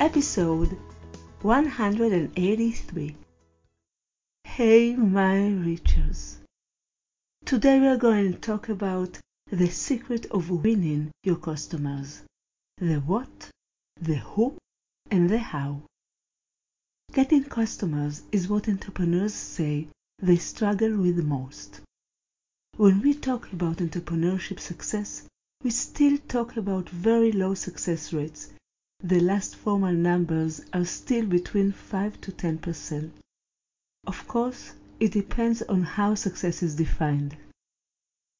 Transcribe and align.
episode 0.00 0.78
183. 1.42 3.16
Hey, 4.44 4.96
my 4.96 5.34
Richers. 5.36 6.36
Today 7.44 7.78
we 7.78 7.86
are 7.86 7.98
going 7.98 8.32
to 8.32 8.38
talk 8.38 8.70
about 8.70 9.18
the 9.50 9.68
secret 9.68 10.24
of 10.30 10.48
winning 10.48 11.10
your 11.22 11.36
customers 11.36 12.22
the 12.78 12.96
what, 13.00 13.50
the 14.00 14.16
who, 14.16 14.56
and 15.10 15.28
the 15.28 15.38
how. 15.38 15.82
Getting 17.12 17.44
customers 17.44 18.22
is 18.32 18.48
what 18.48 18.70
entrepreneurs 18.70 19.34
say 19.34 19.86
they 20.18 20.36
struggle 20.36 20.96
with 20.96 21.22
most. 21.22 21.82
When 22.78 23.02
we 23.02 23.12
talk 23.12 23.52
about 23.52 23.76
entrepreneurship 23.76 24.60
success, 24.60 25.26
we 25.62 25.68
still 25.68 26.16
talk 26.26 26.56
about 26.56 26.88
very 26.88 27.32
low 27.32 27.52
success 27.52 28.14
rates. 28.14 28.50
The 29.02 29.20
last 29.20 29.56
formal 29.56 29.94
numbers 29.94 30.60
are 30.74 30.84
still 30.84 31.24
between 31.24 31.72
5 31.72 32.20
to 32.20 32.32
10%. 32.32 33.10
Of 34.06 34.28
course, 34.28 34.74
it 34.98 35.12
depends 35.12 35.62
on 35.62 35.82
how 35.82 36.14
success 36.14 36.62
is 36.62 36.74
defined. 36.74 37.36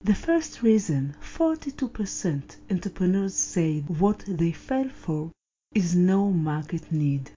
The 0.02 0.14
first 0.14 0.62
reason 0.62 1.16
42% 1.22 2.56
entrepreneurs 2.70 3.34
say 3.34 3.80
what 3.80 4.24
they 4.26 4.52
fail 4.52 4.88
for 4.90 5.32
is 5.74 5.94
no 5.94 6.30
market 6.30 6.92
need. 6.92 7.30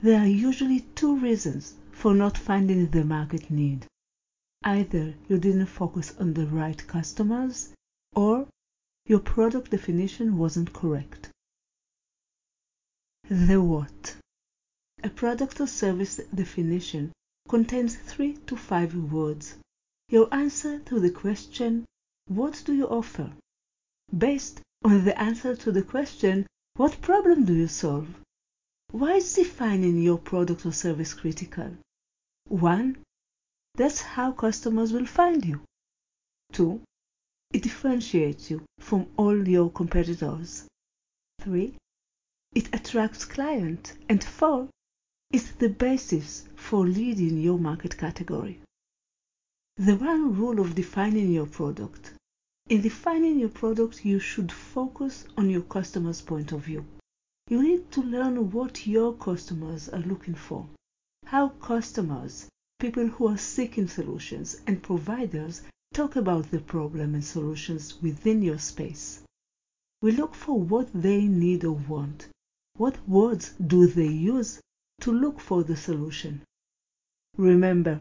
There 0.00 0.20
are 0.20 0.26
usually 0.26 0.80
two 0.96 1.16
reasons 1.16 1.74
for 1.92 2.14
not 2.14 2.38
finding 2.38 2.90
the 2.90 3.04
market 3.04 3.50
need. 3.50 3.86
Either 4.64 5.14
you 5.28 5.38
didn't 5.38 5.66
focus 5.66 6.14
on 6.18 6.34
the 6.34 6.46
right 6.46 6.86
customers 6.86 7.72
or 8.14 8.48
your 9.06 9.20
product 9.20 9.70
definition 9.70 10.38
wasn't 10.38 10.72
correct. 10.72 11.29
The 13.32 13.62
what? 13.62 14.16
A 15.04 15.08
product 15.08 15.60
or 15.60 15.68
service 15.68 16.16
definition 16.34 17.12
contains 17.48 17.94
three 17.94 18.32
to 18.48 18.56
five 18.56 18.92
words. 18.96 19.54
Your 20.08 20.26
answer 20.34 20.80
to 20.80 20.98
the 20.98 21.12
question, 21.12 21.84
What 22.26 22.60
do 22.66 22.74
you 22.74 22.88
offer? 22.88 23.32
based 24.18 24.60
on 24.82 25.04
the 25.04 25.16
answer 25.16 25.54
to 25.54 25.70
the 25.70 25.84
question, 25.84 26.48
What 26.74 27.00
problem 27.02 27.44
do 27.44 27.54
you 27.54 27.68
solve? 27.68 28.08
Why 28.90 29.18
is 29.18 29.32
defining 29.32 30.02
your 30.02 30.18
product 30.18 30.66
or 30.66 30.72
service 30.72 31.14
critical? 31.14 31.76
1. 32.48 32.98
That's 33.76 34.00
how 34.00 34.32
customers 34.32 34.92
will 34.92 35.06
find 35.06 35.44
you. 35.44 35.62
2. 36.54 36.82
It 37.52 37.62
differentiates 37.62 38.50
you 38.50 38.64
from 38.80 39.06
all 39.16 39.46
your 39.46 39.70
competitors. 39.70 40.66
3. 41.42 41.76
It 42.52 42.74
attracts 42.74 43.24
clients. 43.24 43.92
And 44.08 44.24
4. 44.24 44.68
It's 45.30 45.52
the 45.52 45.68
basis 45.68 46.48
for 46.56 46.84
leading 46.84 47.40
your 47.40 47.58
market 47.58 47.96
category. 47.96 48.60
The 49.76 49.94
one 49.94 50.34
rule 50.34 50.58
of 50.58 50.74
defining 50.74 51.30
your 51.30 51.46
product. 51.46 52.12
In 52.68 52.80
defining 52.80 53.38
your 53.38 53.50
product, 53.50 54.04
you 54.04 54.18
should 54.18 54.50
focus 54.50 55.24
on 55.36 55.48
your 55.48 55.62
customer's 55.62 56.20
point 56.20 56.50
of 56.50 56.62
view. 56.62 56.84
You 57.48 57.62
need 57.62 57.90
to 57.92 58.02
learn 58.02 58.50
what 58.50 58.86
your 58.86 59.14
customers 59.14 59.88
are 59.88 60.00
looking 60.00 60.34
for, 60.34 60.68
how 61.26 61.48
customers, 61.48 62.48
people 62.80 63.06
who 63.06 63.28
are 63.28 63.38
seeking 63.38 63.86
solutions, 63.86 64.60
and 64.66 64.82
providers 64.82 65.62
talk 65.94 66.16
about 66.16 66.50
the 66.50 66.60
problem 66.60 67.14
and 67.14 67.24
solutions 67.24 68.02
within 68.02 68.42
your 68.42 68.58
space. 68.58 69.22
We 70.02 70.12
look 70.12 70.34
for 70.34 70.60
what 70.60 70.88
they 70.92 71.26
need 71.26 71.64
or 71.64 71.72
want. 71.72 72.28
What 72.80 73.06
words 73.06 73.50
do 73.58 73.86
they 73.86 74.08
use 74.08 74.58
to 75.02 75.12
look 75.12 75.38
for 75.38 75.62
the 75.62 75.76
solution? 75.76 76.40
Remember, 77.36 78.00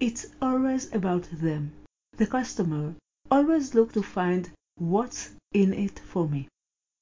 it's 0.00 0.26
always 0.42 0.92
about 0.92 1.22
them. 1.32 1.72
The 2.12 2.26
customer 2.26 2.94
always 3.30 3.74
look 3.74 3.94
to 3.94 4.02
find 4.02 4.50
what's 4.74 5.30
in 5.52 5.72
it 5.72 5.98
for 6.00 6.28
me. 6.28 6.46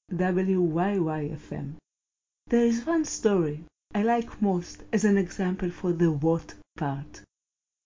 WIIFM. 0.09 1.73
There 2.47 2.65
is 2.65 2.85
one 2.85 3.03
story 3.03 3.65
I 3.93 4.03
like 4.03 4.41
most 4.41 4.85
as 4.93 5.03
an 5.03 5.17
example 5.17 5.69
for 5.69 5.91
the 5.91 6.13
what 6.13 6.53
part 6.77 7.23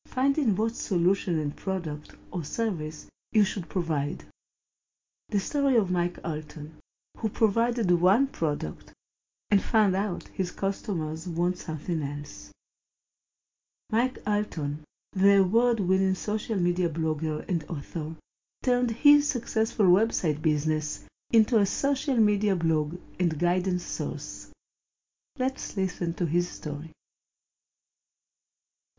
finding 0.05 0.55
what 0.55 0.75
solution 0.75 1.39
and 1.39 1.55
product 1.55 2.13
or 2.29 2.43
service 2.43 3.07
you 3.31 3.43
should 3.43 3.69
provide. 3.69 4.23
The 5.29 5.39
story 5.39 5.77
of 5.77 5.89
Mike 5.89 6.19
Allton, 6.23 6.77
who 7.17 7.29
provided 7.29 7.89
one 7.89 8.27
product 8.27 8.93
and 9.51 9.61
found 9.61 9.93
out 9.95 10.29
his 10.29 10.49
customers 10.49 11.27
want 11.27 11.57
something 11.57 12.01
else. 12.01 12.51
Mike 13.89 14.17
Allton, 14.25 14.81
the 15.11 15.39
award 15.39 15.77
winning 15.81 16.15
social 16.15 16.55
media 16.55 16.87
blogger 16.87 17.45
and 17.49 17.65
author, 17.69 18.15
turned 18.63 18.89
his 18.91 19.27
successful 19.27 19.85
website 19.87 20.41
business 20.41 21.03
into 21.31 21.57
a 21.57 21.65
social 21.65 22.15
media 22.15 22.55
blog 22.55 22.97
and 23.19 23.37
guidance 23.37 23.83
source. 23.83 24.49
Let's 25.37 25.75
listen 25.75 26.13
to 26.13 26.25
his 26.25 26.47
story. 26.47 26.91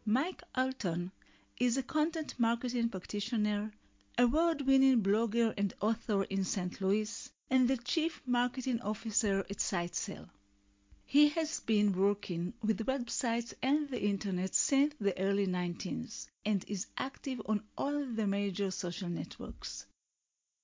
Mike 0.04 0.42
Allton 0.54 1.12
is 1.58 1.78
a 1.78 1.82
content 1.82 2.34
marketing 2.38 2.90
practitioner, 2.90 3.72
award-winning 4.18 5.02
blogger 5.02 5.54
and 5.56 5.72
author 5.80 6.24
in 6.24 6.44
St. 6.44 6.80
Louis, 6.82 7.30
and 7.48 7.68
the 7.68 7.76
chief 7.78 8.20
marketing 8.26 8.80
officer 8.82 9.40
at 9.48 9.58
SiteSell. 9.58 10.28
He 11.12 11.28
has 11.28 11.60
been 11.60 11.92
working 11.92 12.54
with 12.62 12.86
websites 12.86 13.52
and 13.60 13.86
the 13.90 14.02
internet 14.02 14.54
since 14.54 14.94
the 14.98 15.14
early 15.18 15.46
90s 15.46 16.30
and 16.46 16.64
is 16.66 16.86
active 16.96 17.42
on 17.44 17.62
all 17.76 18.06
the 18.06 18.26
major 18.26 18.70
social 18.70 19.10
networks. 19.10 19.84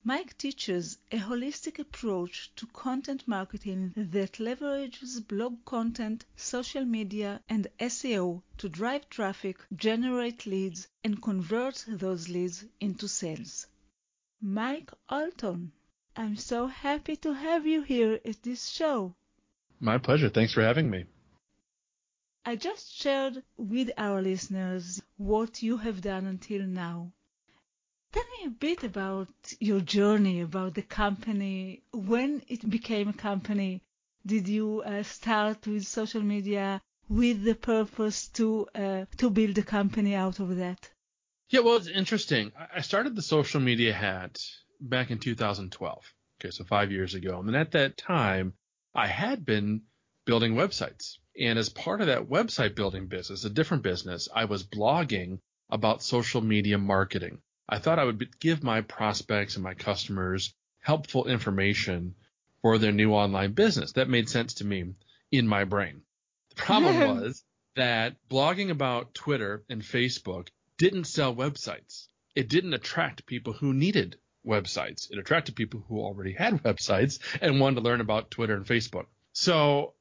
Mike 0.03 0.38
teaches 0.38 0.97
a 1.12 1.19
holistic 1.19 1.78
approach 1.78 2.50
to 2.56 2.66
content 2.69 3.28
marketing 3.28 3.92
that 3.94 4.38
leverages 4.41 5.20
blog 5.20 5.62
content, 5.66 6.25
social 6.34 6.87
media, 6.87 7.42
and 7.50 7.66
SEO 7.78 8.42
to 8.56 8.70
drive 8.70 9.10
traffic, 9.10 9.58
generate 9.76 10.47
leads, 10.47 10.88
and 11.04 11.20
convert 11.20 11.84
those 11.87 12.31
leads 12.31 12.64
into 12.81 13.06
sales. 13.06 13.66
Mike 14.41 14.92
Allton, 15.10 15.72
I'm 16.16 16.37
so 16.37 16.69
happy 16.69 17.16
to 17.16 17.34
have 17.34 17.66
you 17.66 17.82
here 17.82 18.19
at 18.25 18.42
this 18.42 18.70
show. 18.70 19.14
My 19.81 19.99
pleasure. 19.99 20.28
Thanks 20.28 20.53
for 20.53 20.62
having 20.62 20.91
me. 20.91 21.05
I 22.44 22.56
just 22.56 22.94
shared 22.94 23.43
with 23.56 23.91
our 23.99 24.22
listeners 24.22 25.03
what 25.16 25.62
you 25.62 25.77
have 25.77 26.00
done 26.00 26.27
until 26.27 26.62
now. 26.62 27.12
Tell 28.11 28.25
me 28.38 28.47
a 28.47 28.50
bit 28.50 28.84
about 28.84 29.28
your 29.61 29.81
journey, 29.81 30.41
about 30.41 30.75
the 30.75 30.83
company, 30.83 31.83
when 31.93 32.43
it 32.49 32.69
became 32.69 33.09
a 33.09 33.12
company. 33.12 33.82
Did 34.25 34.49
you 34.49 34.82
uh, 34.82 35.02
start 35.02 35.67
with 35.67 35.87
social 35.87 36.23
media 36.23 36.81
with 37.08 37.44
the 37.44 37.55
purpose 37.55 38.29
to 38.29 38.67
uh, 38.75 39.05
to 39.19 39.31
build 39.31 39.58
a 39.58 39.62
company 39.62 40.14
out 40.14 40.41
of 40.41 40.56
that? 40.56 40.91
Yeah, 41.50 41.61
well, 41.61 41.76
it's 41.76 41.88
interesting. 41.88 42.52
I 42.75 42.81
started 42.81 43.14
the 43.14 43.23
social 43.23 43.61
media 43.61 43.93
hat 43.93 44.38
back 44.81 45.11
in 45.11 45.19
2012. 45.19 46.14
Okay, 46.41 46.50
so 46.50 46.64
five 46.64 46.91
years 46.93 47.14
ago. 47.14 47.41
And 47.41 47.56
at 47.56 47.73
that 47.73 47.97
time, 47.97 48.55
I 48.99 49.06
had 49.06 49.47
been 49.47 49.83
building 50.25 50.55
websites. 50.55 51.19
And 51.39 51.56
as 51.56 51.69
part 51.69 52.00
of 52.00 52.09
that 52.09 52.29
website 52.29 52.75
building 52.75 53.06
business, 53.06 53.45
a 53.45 53.50
different 53.50 53.85
business, 53.85 54.29
I 54.35 54.47
was 54.47 54.67
blogging 54.67 55.39
about 55.71 56.03
social 56.03 56.41
media 56.41 56.79
marketing. 56.79 57.41
I 57.69 57.79
thought 57.79 58.00
I 58.00 58.05
would 58.05 58.41
give 58.41 58.65
my 58.65 58.81
prospects 58.81 59.55
and 59.55 59.62
my 59.62 59.75
customers 59.75 60.53
helpful 60.81 61.29
information 61.29 62.17
for 62.61 62.77
their 62.79 62.91
new 62.91 63.12
online 63.12 63.53
business. 63.53 63.93
That 63.93 64.09
made 64.09 64.29
sense 64.29 64.55
to 64.55 64.67
me 64.67 64.95
in 65.31 65.47
my 65.47 65.62
brain. 65.62 66.03
The 66.49 66.56
problem 66.56 66.99
was 67.21 67.45
that 67.77 68.17
blogging 68.29 68.71
about 68.71 69.15
Twitter 69.15 69.65
and 69.69 69.81
Facebook 69.81 70.49
didn't 70.77 71.05
sell 71.05 71.37
websites. 71.37 72.09
It 72.35 72.49
didn't 72.49 72.75
attract 72.75 73.27
people 73.27 73.53
who 73.53 73.73
needed 73.73 74.19
websites. 74.49 75.11
It 75.11 75.19
attracted 75.19 75.55
people 75.55 75.85
who 75.87 76.00
already 76.00 76.33
had 76.33 76.55
websites 76.65 77.21
and 77.41 77.61
wanted 77.61 77.77
to 77.77 77.83
learn 77.83 78.00
about 78.00 78.31
Twitter 78.31 78.55
and 78.55 78.67
Facebook. 78.67 79.06
So 79.33 79.95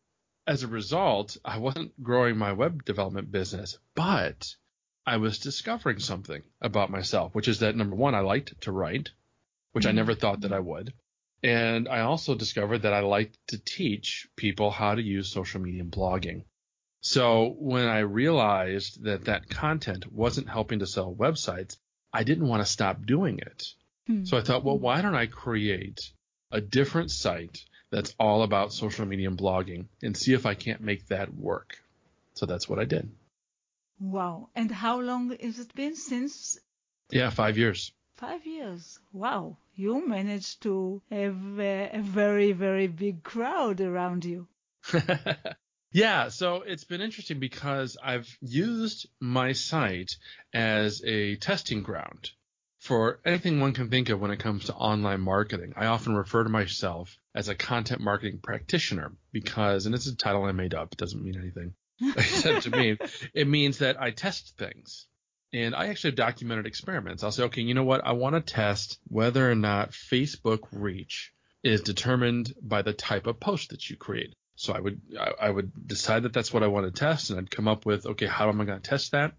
as 0.47 0.63
a 0.63 0.67
result, 0.67 1.37
I 1.43 1.59
wasn't 1.59 2.01
growing 2.01 2.37
my 2.37 2.53
web 2.53 2.85
development 2.85 3.31
business, 3.31 3.77
but 3.93 4.55
I 5.05 5.17
was 5.17 5.39
discovering 5.39 5.99
something 5.99 6.41
about 6.61 6.89
myself, 6.89 7.35
which 7.35 7.47
is 7.47 7.59
that 7.59 7.75
number 7.75 7.95
one, 7.95 8.15
I 8.15 8.21
liked 8.21 8.59
to 8.61 8.71
write, 8.71 9.09
which 9.73 9.83
mm-hmm. 9.83 9.89
I 9.89 10.01
never 10.01 10.15
thought 10.15 10.41
that 10.41 10.53
I 10.53 10.59
would. 10.59 10.93
And 11.43 11.87
I 11.87 11.99
also 12.01 12.33
discovered 12.33 12.79
that 12.79 12.93
I 12.93 13.01
liked 13.01 13.37
to 13.47 13.59
teach 13.59 14.27
people 14.35 14.71
how 14.71 14.95
to 14.95 15.01
use 15.01 15.31
social 15.31 15.61
media 15.61 15.81
and 15.81 15.91
blogging. 15.91 16.45
So 17.01 17.55
when 17.59 17.87
I 17.87 17.99
realized 17.99 19.03
that 19.03 19.25
that 19.25 19.49
content 19.49 20.11
wasn't 20.11 20.49
helping 20.49 20.79
to 20.79 20.87
sell 20.87 21.13
websites, 21.13 21.77
I 22.11 22.23
didn't 22.23 22.47
want 22.47 22.65
to 22.65 22.71
stop 22.71 23.05
doing 23.05 23.39
it. 23.39 23.67
Hmm. 24.07 24.23
So 24.25 24.37
I 24.37 24.41
thought, 24.41 24.63
well, 24.63 24.77
why 24.77 25.01
don't 25.01 25.15
I 25.15 25.27
create 25.27 25.99
a 26.51 26.61
different 26.61 27.11
site 27.11 27.63
that's 27.91 28.15
all 28.19 28.43
about 28.43 28.73
social 28.73 29.05
media 29.05 29.27
and 29.27 29.37
blogging 29.37 29.85
and 30.01 30.15
see 30.15 30.33
if 30.33 30.45
I 30.45 30.55
can't 30.55 30.81
make 30.81 31.07
that 31.07 31.33
work. 31.33 31.77
So 32.33 32.45
that's 32.45 32.67
what 32.67 32.79
I 32.79 32.85
did. 32.85 33.09
Wow. 33.99 34.49
And 34.55 34.71
how 34.71 34.99
long 35.01 35.35
has 35.41 35.59
it 35.59 35.73
been 35.73 35.95
since? 35.95 36.59
Yeah, 37.09 37.29
five 37.29 37.57
years. 37.57 37.91
Five 38.15 38.45
years. 38.45 38.99
Wow. 39.13 39.57
You 39.75 40.07
managed 40.07 40.63
to 40.63 41.01
have 41.09 41.59
a, 41.59 41.89
a 41.93 42.01
very, 42.01 42.51
very 42.51 42.87
big 42.87 43.23
crowd 43.23 43.81
around 43.81 44.25
you. 44.25 44.47
yeah. 45.91 46.29
So 46.29 46.61
it's 46.61 46.83
been 46.83 47.01
interesting 47.01 47.39
because 47.39 47.97
I've 48.03 48.27
used 48.41 49.07
my 49.19 49.53
site 49.53 50.11
as 50.53 51.01
a 51.03 51.35
testing 51.37 51.83
ground 51.83 52.31
for 52.87 53.19
anything 53.25 53.59
one 53.59 53.73
can 53.73 53.89
think 53.89 54.07
of 54.07 54.21
when 54.21 54.31
it 54.31 54.39
comes 54.39 54.65
to 54.65 54.73
online 54.73 55.19
marketing. 55.19 55.73
I 55.75 55.87
often 55.87 56.15
refer 56.15 56.43
to 56.43 56.49
myself 56.49 57.17
as 57.35 57.49
a 57.49 57.55
content 57.55 57.99
marketing 57.99 58.39
practitioner 58.41 59.11
because, 59.33 59.85
and 59.85 59.93
it's 59.93 60.07
a 60.07 60.15
title 60.15 60.45
I 60.45 60.53
made 60.53 60.73
up, 60.73 60.93
it 60.93 60.97
doesn't 60.97 61.21
mean 61.21 61.37
anything. 61.37 61.73
to 62.61 62.71
me, 62.71 62.97
it 63.33 63.47
means 63.47 63.79
that 63.79 64.01
I 64.01 64.11
test 64.11 64.57
things. 64.57 65.05
And 65.53 65.75
I 65.75 65.87
actually 65.87 66.11
have 66.11 66.17
documented 66.17 66.65
experiments. 66.65 67.23
I'll 67.23 67.31
say, 67.31 67.43
okay, 67.43 67.61
you 67.61 67.73
know 67.73 67.83
what? 67.83 68.05
I 68.05 68.13
want 68.13 68.35
to 68.35 68.41
test 68.41 68.99
whether 69.07 69.49
or 69.49 69.55
not 69.55 69.91
Facebook 69.91 70.67
reach 70.71 71.33
is 71.63 71.81
determined 71.81 72.53
by 72.61 72.83
the 72.83 72.93
type 72.93 73.27
of 73.27 73.39
post 73.39 73.71
that 73.71 73.89
you 73.89 73.97
create. 73.97 74.33
So 74.55 74.73
I 74.73 74.79
would 74.79 75.01
I, 75.39 75.49
would 75.49 75.71
decide 75.87 76.23
that 76.23 76.33
that's 76.33 76.51
what 76.51 76.63
I 76.63 76.67
want 76.67 76.85
to 76.87 76.99
test, 76.99 77.29
and 77.29 77.39
I'd 77.39 77.51
come 77.51 77.67
up 77.67 77.85
with, 77.85 78.05
okay, 78.05 78.25
how 78.25 78.49
am 78.49 78.59
I 78.59 78.65
going 78.65 78.81
to 78.81 78.89
test 78.89 79.11
that? 79.11 79.33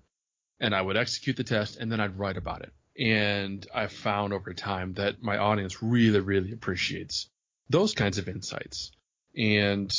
And 0.60 0.74
I 0.74 0.80
would 0.80 0.96
execute 0.96 1.36
the 1.36 1.44
test, 1.44 1.76
and 1.76 1.90
then 1.90 2.00
I'd 2.00 2.18
write 2.18 2.36
about 2.36 2.62
it. 2.62 2.72
And 2.98 3.64
I've 3.72 3.92
found 3.92 4.32
over 4.32 4.52
time 4.52 4.94
that 4.94 5.22
my 5.22 5.38
audience 5.38 5.82
really, 5.82 6.20
really 6.20 6.52
appreciates 6.52 7.28
those 7.70 7.94
kinds 7.94 8.18
of 8.18 8.28
insights. 8.28 8.90
And 9.36 9.94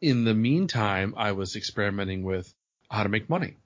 in 0.00 0.24
the 0.24 0.34
meantime, 0.34 1.14
I 1.16 1.32
was 1.32 1.56
experimenting 1.56 2.22
with 2.22 2.52
how 2.90 3.02
to 3.02 3.08
make 3.08 3.30
money 3.30 3.56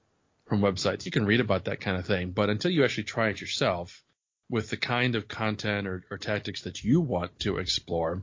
from 0.46 0.60
websites. 0.60 1.04
You 1.04 1.10
can 1.10 1.26
read 1.26 1.40
about 1.40 1.64
that 1.64 1.80
kind 1.80 1.96
of 1.96 2.06
thing, 2.06 2.30
but 2.30 2.50
until 2.50 2.70
you 2.70 2.84
actually 2.84 3.04
try 3.04 3.28
it 3.28 3.40
yourself 3.40 4.04
with 4.48 4.70
the 4.70 4.76
kind 4.76 5.16
of 5.16 5.28
content 5.28 5.86
or, 5.86 6.04
or 6.10 6.16
tactics 6.16 6.62
that 6.62 6.84
you 6.84 7.00
want 7.00 7.38
to 7.40 7.58
explore, 7.58 8.22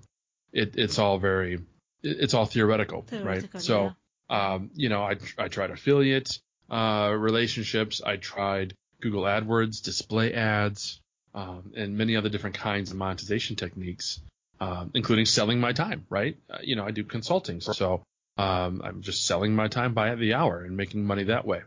it, 0.53 0.75
it's 0.77 0.97
all 0.97 1.19
very, 1.19 1.59
it's 2.01 2.33
all 2.33 2.45
theoretical, 2.45 3.01
theoretical 3.01 3.49
right? 3.53 3.61
So, 3.61 3.91
um, 4.29 4.71
you 4.73 4.89
know, 4.89 5.03
I, 5.03 5.17
I 5.37 5.49
tried 5.49 5.71
affiliate 5.71 6.39
uh, 6.69 7.13
relationships. 7.15 8.01
I 8.03 8.15
tried 8.15 8.73
Google 9.01 9.23
AdWords, 9.23 9.83
display 9.83 10.33
ads, 10.33 10.99
um, 11.33 11.73
and 11.75 11.97
many 11.97 12.15
other 12.15 12.29
different 12.29 12.57
kinds 12.57 12.91
of 12.91 12.97
monetization 12.97 13.55
techniques, 13.55 14.19
um, 14.59 14.91
including 14.93 15.25
selling 15.25 15.59
my 15.59 15.73
time, 15.73 16.05
right? 16.09 16.37
Uh, 16.49 16.59
you 16.61 16.75
know, 16.75 16.85
I 16.85 16.91
do 16.91 17.03
consulting. 17.03 17.61
So 17.61 18.03
um, 18.37 18.81
I'm 18.83 19.01
just 19.01 19.25
selling 19.25 19.53
my 19.55 19.67
time 19.67 19.93
by 19.93 20.15
the 20.15 20.33
hour 20.33 20.63
and 20.63 20.77
making 20.77 21.05
money 21.05 21.25
that 21.25 21.45
way. 21.45 21.61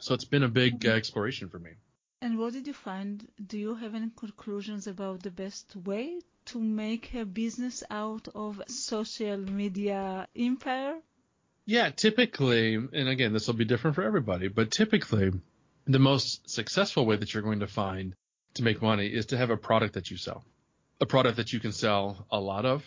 So 0.00 0.14
it's 0.14 0.24
been 0.24 0.42
a 0.42 0.48
big 0.48 0.86
uh, 0.86 0.90
exploration 0.90 1.48
for 1.48 1.58
me. 1.58 1.70
And 2.20 2.38
what 2.38 2.52
did 2.52 2.68
you 2.68 2.72
find? 2.72 3.26
Do 3.44 3.58
you 3.58 3.74
have 3.74 3.94
any 3.94 4.10
conclusions 4.16 4.86
about 4.86 5.22
the 5.22 5.30
best 5.30 5.74
way 5.74 6.20
to 6.46 6.60
make 6.60 7.14
a 7.14 7.24
business 7.24 7.82
out 7.90 8.28
of 8.34 8.62
social 8.68 9.38
media 9.38 10.28
empire? 10.36 10.98
Yeah, 11.64 11.90
typically, 11.90 12.74
and 12.74 13.08
again, 13.08 13.32
this 13.32 13.46
will 13.46 13.54
be 13.54 13.64
different 13.64 13.94
for 13.94 14.02
everybody, 14.02 14.48
but 14.48 14.70
typically, 14.70 15.32
the 15.86 15.98
most 15.98 16.48
successful 16.48 17.06
way 17.06 17.16
that 17.16 17.32
you're 17.32 17.42
going 17.42 17.60
to 17.60 17.66
find 17.66 18.14
to 18.54 18.62
make 18.62 18.82
money 18.82 19.06
is 19.06 19.26
to 19.26 19.36
have 19.36 19.50
a 19.50 19.56
product 19.56 19.94
that 19.94 20.10
you 20.10 20.16
sell, 20.16 20.44
a 21.00 21.06
product 21.06 21.36
that 21.36 21.52
you 21.52 21.60
can 21.60 21.72
sell 21.72 22.26
a 22.30 22.38
lot 22.38 22.64
of, 22.64 22.84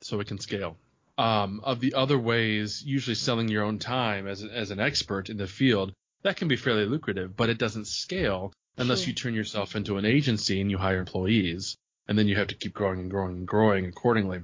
so 0.00 0.20
it 0.20 0.26
can 0.26 0.38
scale. 0.38 0.76
Um, 1.16 1.60
of 1.62 1.80
the 1.80 1.94
other 1.94 2.18
ways, 2.18 2.82
usually 2.84 3.14
selling 3.14 3.48
your 3.48 3.62
own 3.62 3.78
time 3.78 4.26
as, 4.26 4.42
as 4.42 4.70
an 4.70 4.80
expert 4.80 5.30
in 5.30 5.36
the 5.36 5.46
field 5.46 5.92
that 6.24 6.36
can 6.36 6.48
be 6.48 6.56
fairly 6.56 6.86
lucrative, 6.86 7.36
but 7.36 7.50
it 7.50 7.58
doesn't 7.58 7.86
scale 7.86 8.52
unless 8.78 9.00
sure. 9.00 9.08
you 9.08 9.14
turn 9.14 9.34
yourself 9.34 9.76
into 9.76 9.98
an 9.98 10.04
agency 10.04 10.60
and 10.60 10.70
you 10.70 10.78
hire 10.78 10.98
employees, 10.98 11.76
and 12.08 12.18
then 12.18 12.26
you 12.26 12.36
have 12.36 12.48
to 12.48 12.54
keep 12.54 12.72
growing 12.72 12.98
and 12.98 13.10
growing 13.10 13.36
and 13.36 13.46
growing 13.46 13.86
accordingly. 13.86 14.40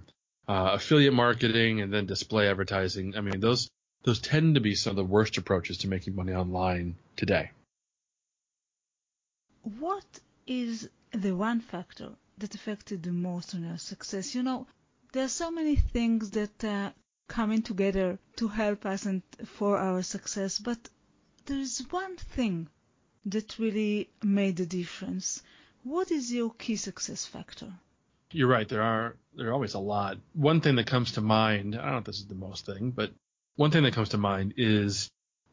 Uh, 0.46 0.72
affiliate 0.74 1.14
marketing 1.14 1.80
and 1.80 1.92
then 1.92 2.06
display 2.06 2.48
advertising. 2.48 3.16
I 3.16 3.20
mean, 3.20 3.40
those 3.40 3.68
those 4.02 4.20
tend 4.20 4.54
to 4.54 4.60
be 4.60 4.74
some 4.74 4.90
of 4.90 4.96
the 4.96 5.04
worst 5.04 5.36
approaches 5.38 5.78
to 5.78 5.88
making 5.88 6.14
money 6.14 6.32
online 6.32 6.96
today. 7.16 7.50
What 9.62 10.20
is 10.46 10.88
the 11.12 11.32
one 11.32 11.60
factor 11.60 12.12
that 12.38 12.54
affected 12.54 13.02
the 13.02 13.12
most 13.12 13.54
on 13.54 13.64
your 13.64 13.78
success? 13.78 14.34
You 14.34 14.42
know, 14.42 14.66
there 15.12 15.24
are 15.24 15.28
so 15.28 15.50
many 15.50 15.76
things 15.76 16.30
that 16.30 16.64
uh, 16.64 16.92
coming 17.28 17.62
together 17.62 18.18
to 18.36 18.48
help 18.48 18.86
us 18.86 19.06
and 19.06 19.22
for 19.44 19.78
our 19.78 20.02
success, 20.02 20.58
but 20.58 20.88
there's 21.46 21.80
one 21.90 22.16
thing 22.16 22.68
that 23.26 23.58
really 23.58 24.08
made 24.22 24.60
a 24.60 24.66
difference. 24.66 25.42
What 25.82 26.10
is 26.10 26.32
your 26.32 26.52
key 26.54 26.76
success 26.76 27.26
factor? 27.26 27.72
You're 28.32 28.48
right. 28.48 28.68
There 28.68 28.82
are 28.82 29.16
there 29.34 29.48
are 29.48 29.52
always 29.52 29.74
a 29.74 29.78
lot. 29.78 30.18
One 30.32 30.60
thing 30.60 30.76
that 30.76 30.86
comes 30.86 31.12
to 31.12 31.20
mind. 31.20 31.74
I 31.74 31.82
don't 31.82 31.92
know 31.92 31.98
if 31.98 32.04
this 32.04 32.18
is 32.18 32.26
the 32.26 32.34
most 32.34 32.66
thing, 32.66 32.90
but 32.90 33.12
one 33.56 33.70
thing 33.70 33.82
that 33.82 33.94
comes 33.94 34.10
to 34.10 34.18
mind 34.18 34.54
is 34.56 35.10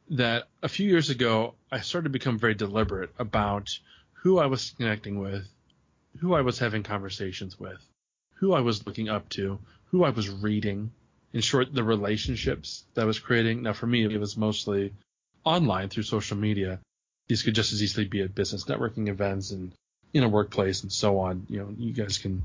that 0.10 0.48
a 0.64 0.70
few 0.70 0.90
years 0.90 1.10
ago 1.10 1.56
I 1.72 1.82
started 1.82 2.06
to 2.06 2.10
become 2.10 2.40
very 2.40 2.56
deliberate 2.56 3.12
about 3.20 3.70
who 4.14 4.40
I 4.40 4.46
was 4.48 4.72
connecting 4.78 5.20
with, 5.20 5.48
who 6.20 6.34
I 6.34 6.42
was 6.42 6.60
having 6.60 6.84
conversations 6.84 7.60
with, 7.60 7.82
who 8.36 8.54
I 8.54 8.62
was 8.62 8.86
looking 8.86 9.10
up 9.10 9.30
to, 9.30 9.60
who 9.86 10.04
I 10.04 10.10
was 10.10 10.30
reading. 10.30 10.92
In 11.34 11.42
short, 11.42 11.74
the 11.74 11.84
relationships 11.84 12.86
that 12.94 13.02
I 13.02 13.06
was 13.06 13.20
creating. 13.20 13.62
Now, 13.62 13.74
for 13.74 13.86
me, 13.86 14.06
it 14.06 14.20
was 14.20 14.38
mostly 14.38 14.94
online 15.44 15.90
through 15.90 16.04
social 16.04 16.38
media. 16.38 16.80
These 17.28 17.44
could 17.44 17.54
just 17.54 17.74
as 17.74 17.84
easily 17.84 18.06
be 18.06 18.22
at 18.22 18.34
business 18.34 18.66
networking 18.66 19.10
events 19.10 19.52
and 19.52 19.74
in 20.14 20.24
a 20.24 20.30
workplace 20.30 20.84
and 20.84 20.92
so 20.92 21.20
on. 21.20 21.46
You 21.50 21.60
know, 21.60 21.74
you 21.78 21.94
guys 21.94 22.18
can 22.18 22.44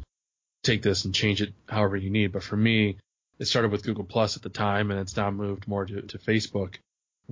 take 0.63 0.83
this 0.83 1.05
and 1.05 1.15
change 1.15 1.41
it 1.41 1.55
however 1.69 1.97
you 1.97 2.11
need. 2.11 2.33
But 2.33 2.43
for 2.43 2.57
me, 2.57 2.99
it 3.39 3.47
started 3.47 3.71
with 3.71 3.85
Google 3.85 4.05
Plus 4.05 4.37
at 4.37 4.43
the 4.43 4.49
time, 4.49 4.91
and 4.91 5.01
it's 5.01 5.17
now 5.17 5.31
moved 5.31 5.69
more 5.69 5.87
to, 5.87 6.03
to 6.03 6.19
Facebook, 6.19 6.75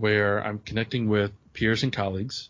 where 0.01 0.45
I'm 0.45 0.59
connecting 0.59 1.09
with 1.09 1.33
peers 1.53 1.83
and 1.83 1.93
colleagues, 1.93 2.49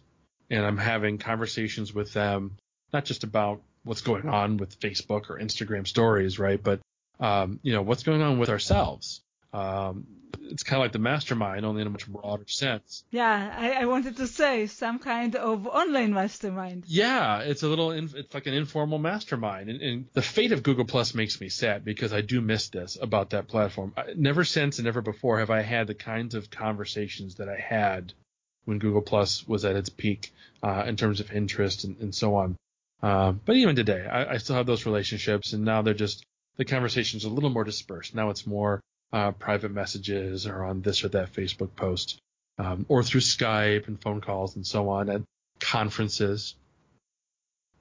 and 0.48 0.64
I'm 0.64 0.78
having 0.78 1.18
conversations 1.18 1.92
with 1.92 2.12
them, 2.12 2.56
not 2.92 3.04
just 3.04 3.24
about 3.24 3.62
what's 3.84 4.02
going 4.02 4.28
on 4.28 4.56
with 4.56 4.78
Facebook 4.80 5.30
or 5.30 5.38
Instagram 5.38 5.86
stories, 5.86 6.38
right? 6.38 6.62
But 6.62 6.80
um, 7.18 7.60
you 7.62 7.72
know, 7.72 7.82
what's 7.82 8.02
going 8.02 8.22
on 8.22 8.38
with 8.38 8.48
ourselves? 8.48 9.20
Um, 9.52 10.06
it's 10.40 10.62
kind 10.62 10.80
of 10.80 10.84
like 10.84 10.92
the 10.92 10.98
mastermind, 10.98 11.64
only 11.64 11.80
in 11.80 11.86
a 11.86 11.90
much 11.90 12.06
broader 12.06 12.46
sense. 12.46 13.04
Yeah, 13.10 13.54
I, 13.56 13.82
I, 13.82 13.84
wanted 13.86 14.16
to 14.18 14.26
say 14.26 14.66
some 14.66 14.98
kind 14.98 15.36
of 15.36 15.66
online 15.66 16.12
mastermind. 16.12 16.84
Yeah, 16.86 17.40
it's 17.40 17.62
a 17.62 17.68
little, 17.68 17.92
it's 17.92 18.34
like 18.34 18.46
an 18.46 18.54
informal 18.54 18.98
mastermind. 18.98 19.70
And, 19.70 19.80
and, 19.80 20.06
the 20.12 20.22
fate 20.22 20.52
of 20.52 20.62
Google 20.62 20.84
Plus 20.84 21.14
makes 21.14 21.40
me 21.40 21.48
sad 21.48 21.84
because 21.84 22.12
I 22.12 22.20
do 22.20 22.40
miss 22.40 22.68
this 22.68 22.98
about 23.00 23.30
that 23.30 23.48
platform. 23.48 23.92
I, 23.96 24.12
never 24.16 24.44
since 24.44 24.78
and 24.78 24.86
never 24.86 25.02
before 25.02 25.38
have 25.38 25.50
I 25.50 25.62
had 25.62 25.86
the 25.86 25.94
kinds 25.94 26.34
of 26.34 26.50
conversations 26.50 27.36
that 27.36 27.48
I 27.48 27.56
had 27.56 28.12
when 28.64 28.78
Google 28.78 29.02
Plus 29.02 29.46
was 29.46 29.64
at 29.64 29.76
its 29.76 29.88
peak 29.88 30.32
uh, 30.62 30.84
in 30.86 30.96
terms 30.96 31.20
of 31.20 31.32
interest 31.32 31.84
and, 31.84 31.96
and 31.98 32.14
so 32.14 32.34
on. 32.36 32.56
Uh, 33.02 33.32
but 33.32 33.56
even 33.56 33.76
today, 33.76 34.06
I, 34.06 34.34
I 34.34 34.36
still 34.38 34.56
have 34.56 34.66
those 34.66 34.84
relationships, 34.84 35.52
and 35.52 35.64
now 35.64 35.82
they're 35.82 35.94
just 35.94 36.24
the 36.56 36.64
conversation's 36.64 37.24
a 37.24 37.30
little 37.30 37.48
more 37.48 37.64
dispersed. 37.64 38.14
Now 38.14 38.28
it's 38.28 38.46
more 38.46 38.80
uh, 39.12 39.32
private 39.32 39.72
messages 39.72 40.46
or 40.46 40.64
on 40.64 40.82
this 40.82 41.04
or 41.04 41.08
that 41.08 41.32
Facebook 41.32 41.74
post, 41.74 42.20
um, 42.58 42.86
or 42.88 43.02
through 43.02 43.20
Skype 43.20 43.88
and 43.88 44.00
phone 44.00 44.20
calls 44.20 44.56
and 44.56 44.66
so 44.66 44.88
on 44.88 45.08
at 45.08 45.22
conferences. 45.58 46.54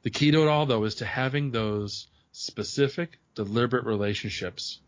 The 0.04 0.10
key 0.10 0.32
to 0.32 0.44
it 0.44 0.48
all, 0.48 0.66
though, 0.66 0.86
is 0.86 0.96
to 0.96 1.06
having 1.06 1.52
those 1.52 2.08
specific, 2.32 3.20
deliberate 3.36 3.86
relationships 3.86 4.80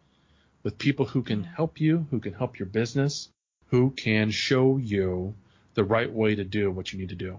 with 0.64 0.78
people 0.78 1.06
who 1.06 1.22
can 1.22 1.44
help 1.44 1.80
you, 1.80 2.08
who 2.12 2.20
can 2.20 2.34
help 2.34 2.60
your 2.60 2.68
business, 2.68 3.30
who 3.68 3.92
can 3.92 4.32
show 4.32 4.78
you 4.78 5.34
the 5.74 5.84
right 5.84 6.12
way 6.12 6.36
to 6.36 6.44
do 6.44 6.70
what 6.70 6.92
you 6.92 7.00
need 7.00 7.10
to 7.10 7.16
do. 7.16 7.38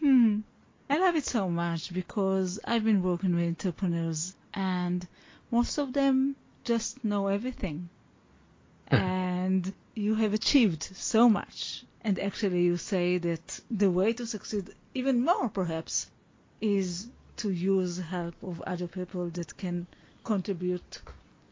Hmm. 0.00 0.40
I 0.88 0.98
love 0.98 1.16
it 1.16 1.24
so 1.24 1.48
much 1.48 1.92
because 1.92 2.58
I've 2.64 2.84
been 2.84 3.02
working 3.02 3.34
with 3.34 3.46
entrepreneurs 3.46 4.34
and 4.54 5.06
most 5.50 5.78
of 5.78 5.92
them 5.92 6.34
just 6.64 7.04
know 7.04 7.28
everything. 7.28 7.88
Hmm. 8.90 8.96
and 8.96 9.72
you 9.94 10.16
have 10.16 10.34
achieved 10.34 10.82
so 10.82 11.28
much. 11.28 11.84
And 12.02 12.18
actually, 12.18 12.64
you 12.64 12.76
say 12.76 13.18
that 13.18 13.60
the 13.70 13.90
way 13.90 14.12
to 14.14 14.26
succeed 14.26 14.74
even 14.94 15.24
more, 15.24 15.48
perhaps, 15.48 16.10
is 16.60 17.08
to 17.36 17.50
use 17.50 17.98
help 17.98 18.34
of 18.42 18.60
other 18.62 18.88
people 18.88 19.28
that 19.30 19.56
can 19.56 19.86
contribute 20.24 21.00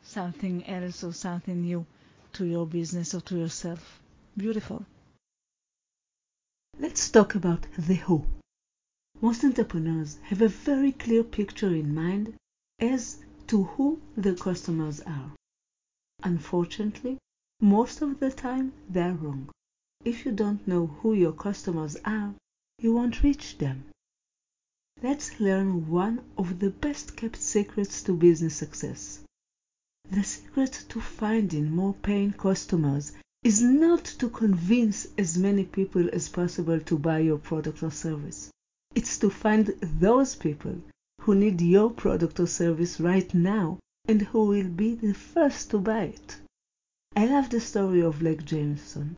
something 0.03 0.67
else 0.67 1.05
or 1.05 1.13
something 1.13 1.63
new 1.63 1.87
to 2.33 2.45
your 2.45 2.67
business 2.67 3.15
or 3.15 3.21
to 3.21 3.39
yourself. 3.39 4.01
Beautiful. 4.37 4.85
Let's 6.79 7.09
talk 7.11 7.35
about 7.35 7.67
the 7.77 7.97
who. 7.97 8.27
Most 9.21 9.45
entrepreneurs 9.45 10.19
have 10.25 10.43
a 10.43 10.49
very 10.49 10.93
clear 10.93 11.23
picture 11.23 11.75
in 11.75 11.95
mind 11.95 12.35
as 12.81 13.19
to 13.49 13.65
who 13.65 14.01
the 14.17 14.35
customers 14.35 15.01
are. 15.01 15.33
Unfortunately, 16.23 17.19
most 17.61 18.03
of 18.03 18.21
the 18.21 18.31
time 18.31 18.73
they're 18.89 19.15
wrong. 19.15 19.49
If 20.05 20.25
you 20.25 20.33
don't 20.33 20.67
know 20.69 20.87
who 20.87 21.15
your 21.15 21.33
customers 21.33 21.97
are, 22.05 22.35
you 22.79 22.95
won't 22.95 23.23
reach 23.23 23.59
them. 23.59 23.85
Let's 25.03 25.41
learn 25.41 25.89
one 25.89 26.25
of 26.37 26.59
the 26.59 26.71
best 26.71 27.17
kept 27.17 27.37
secrets 27.37 28.03
to 28.03 28.13
business 28.13 28.57
success. 28.57 29.21
The 30.11 30.25
secret 30.25 30.85
to 30.91 31.01
finding 31.01 31.71
more 31.71 31.95
paying 31.95 32.33
customers 32.33 33.13
is 33.43 33.63
not 33.63 34.05
to 34.05 34.29
convince 34.29 35.07
as 35.17 35.39
many 35.39 35.65
people 35.65 36.09
as 36.13 36.29
possible 36.29 36.81
to 36.81 36.99
buy 36.99 37.21
your 37.21 37.39
product 37.39 37.83
or 37.83 37.91
service. 37.91 38.51
It's 38.95 39.19
to 39.19 39.31
find 39.31 39.67
those 39.81 40.35
people 40.35 40.81
who 41.29 41.35
need 41.35 41.61
your 41.61 41.91
product 41.91 42.41
or 42.41 42.47
service 42.47 42.99
right 42.99 43.35
now 43.35 43.79
and 44.07 44.23
who 44.23 44.47
will 44.47 44.67
be 44.67 44.95
the 44.95 45.13
first 45.13 45.71
to 45.71 45.79
buy 45.79 46.05
it. 46.05 46.41
I 47.15 47.27
love 47.27 47.51
the 47.51 47.61
story 47.61 48.01
of 48.01 48.21
Blake 48.21 48.47
Jamieson. 48.47 49.15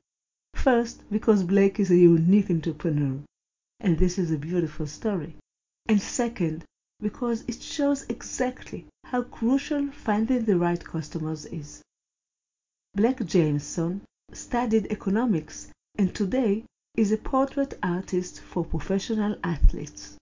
First, 0.54 1.08
because 1.08 1.44
Blake 1.44 1.78
is 1.78 1.92
a 1.92 1.96
unique 1.96 2.50
entrepreneur, 2.50 3.20
and 3.78 3.96
this 3.96 4.18
is 4.18 4.32
a 4.32 4.38
beautiful 4.38 4.88
story 4.88 5.36
and 5.86 6.02
second, 6.02 6.64
because 6.98 7.44
it 7.46 7.62
shows 7.62 8.04
exactly 8.08 8.86
how 9.04 9.22
crucial 9.22 9.86
finding 9.92 10.44
the 10.46 10.58
right 10.58 10.82
customers 10.82 11.46
is. 11.46 11.80
Blake 12.96 13.24
Jamieson 13.24 14.00
studied 14.32 14.90
economics 14.90 15.68
and 15.96 16.12
today 16.12 16.64
is 16.96 17.12
a 17.12 17.16
portrait 17.16 17.78
artist 17.84 18.40
for 18.40 18.64
professional 18.64 19.36
athletes. 19.44 20.16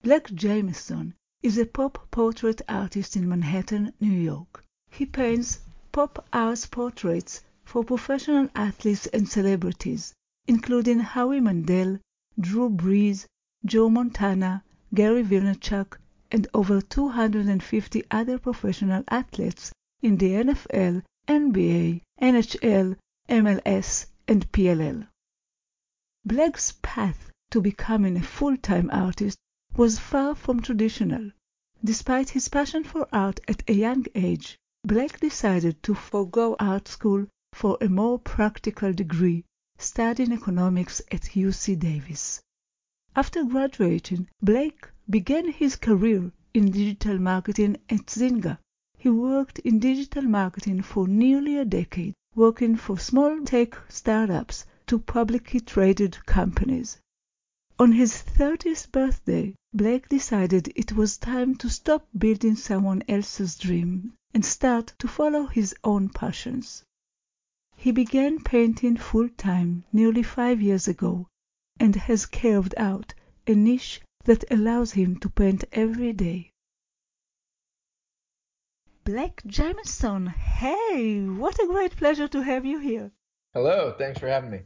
Blake 0.00 0.32
Jamieson 0.32 1.12
is 1.42 1.58
a 1.58 1.66
pop 1.66 2.08
portrait 2.12 2.62
artist 2.68 3.16
in 3.16 3.28
Manhattan, 3.28 3.92
New 3.98 4.12
York. 4.12 4.64
He 4.88 5.04
paints 5.04 5.58
pop 5.90 6.24
art 6.32 6.68
portraits 6.70 7.42
for 7.64 7.82
professional 7.82 8.48
athletes 8.54 9.08
and 9.08 9.28
celebrities, 9.28 10.14
including 10.46 11.00
Howie 11.00 11.40
Mandel, 11.40 11.98
Drew 12.38 12.70
Brees, 12.70 13.26
Joe 13.64 13.90
Montana, 13.90 14.62
Gary 14.94 15.24
Vaynerchuk, 15.24 15.98
and 16.30 16.46
over 16.54 16.80
250 16.80 18.04
other 18.12 18.38
professional 18.38 19.02
athletes 19.08 19.72
in 20.00 20.16
the 20.18 20.30
NFL, 20.30 21.02
NBA, 21.26 22.02
NHL, 22.22 22.96
MLS, 23.28 24.06
and 24.28 24.52
PLL. 24.52 25.08
Blake's 26.24 26.74
path 26.82 27.32
to 27.50 27.60
becoming 27.60 28.16
a 28.16 28.22
full-time 28.22 28.90
artist 28.92 29.36
was 29.76 29.98
far 29.98 30.34
from 30.34 30.60
traditional. 30.60 31.30
Despite 31.84 32.30
his 32.30 32.48
passion 32.48 32.84
for 32.84 33.06
art 33.12 33.40
at 33.46 33.62
a 33.68 33.74
young 33.74 34.06
age, 34.14 34.58
Blake 34.84 35.20
decided 35.20 35.82
to 35.82 35.94
forego 35.94 36.56
art 36.58 36.88
school 36.88 37.26
for 37.52 37.76
a 37.80 37.88
more 37.88 38.18
practical 38.18 38.92
degree, 38.92 39.44
studying 39.76 40.32
economics 40.32 41.02
at 41.10 41.34
UC 41.34 41.78
Davis. 41.78 42.40
After 43.14 43.44
graduating, 43.44 44.28
Blake 44.40 44.88
began 45.10 45.50
his 45.50 45.76
career 45.76 46.32
in 46.54 46.70
digital 46.70 47.18
marketing 47.18 47.76
at 47.90 48.06
Zynga. 48.06 48.58
He 48.96 49.08
worked 49.10 49.58
in 49.60 49.78
digital 49.78 50.22
marketing 50.22 50.82
for 50.82 51.06
nearly 51.06 51.58
a 51.58 51.64
decade, 51.64 52.14
working 52.34 52.76
for 52.76 52.98
small 52.98 53.44
tech 53.44 53.76
startups 53.88 54.64
to 54.86 54.98
publicly 54.98 55.60
traded 55.60 56.24
companies. 56.26 56.98
On 57.80 57.92
his 57.92 58.12
30th 58.12 58.90
birthday, 58.90 59.54
Blake 59.72 60.08
decided 60.08 60.72
it 60.74 60.94
was 60.94 61.16
time 61.16 61.54
to 61.58 61.70
stop 61.70 62.08
building 62.16 62.56
someone 62.56 63.04
else's 63.08 63.56
dream 63.56 64.14
and 64.34 64.44
start 64.44 64.94
to 64.98 65.06
follow 65.06 65.46
his 65.46 65.76
own 65.84 66.08
passions. 66.08 66.82
He 67.76 67.92
began 67.92 68.42
painting 68.42 68.96
full 68.96 69.28
time 69.28 69.84
nearly 69.92 70.24
five 70.24 70.60
years 70.60 70.88
ago 70.88 71.28
and 71.78 71.94
has 71.94 72.26
carved 72.26 72.74
out 72.76 73.14
a 73.46 73.54
niche 73.54 74.00
that 74.24 74.50
allows 74.50 74.90
him 74.90 75.20
to 75.20 75.30
paint 75.30 75.62
every 75.70 76.12
day. 76.12 76.50
Blake 79.04 79.40
Jamieson, 79.46 80.26
hey, 80.26 81.28
what 81.28 81.62
a 81.62 81.68
great 81.68 81.96
pleasure 81.96 82.26
to 82.26 82.42
have 82.42 82.66
you 82.66 82.80
here. 82.80 83.12
Hello, 83.54 83.94
thanks 83.96 84.18
for 84.18 84.26
having 84.26 84.50
me. 84.50 84.62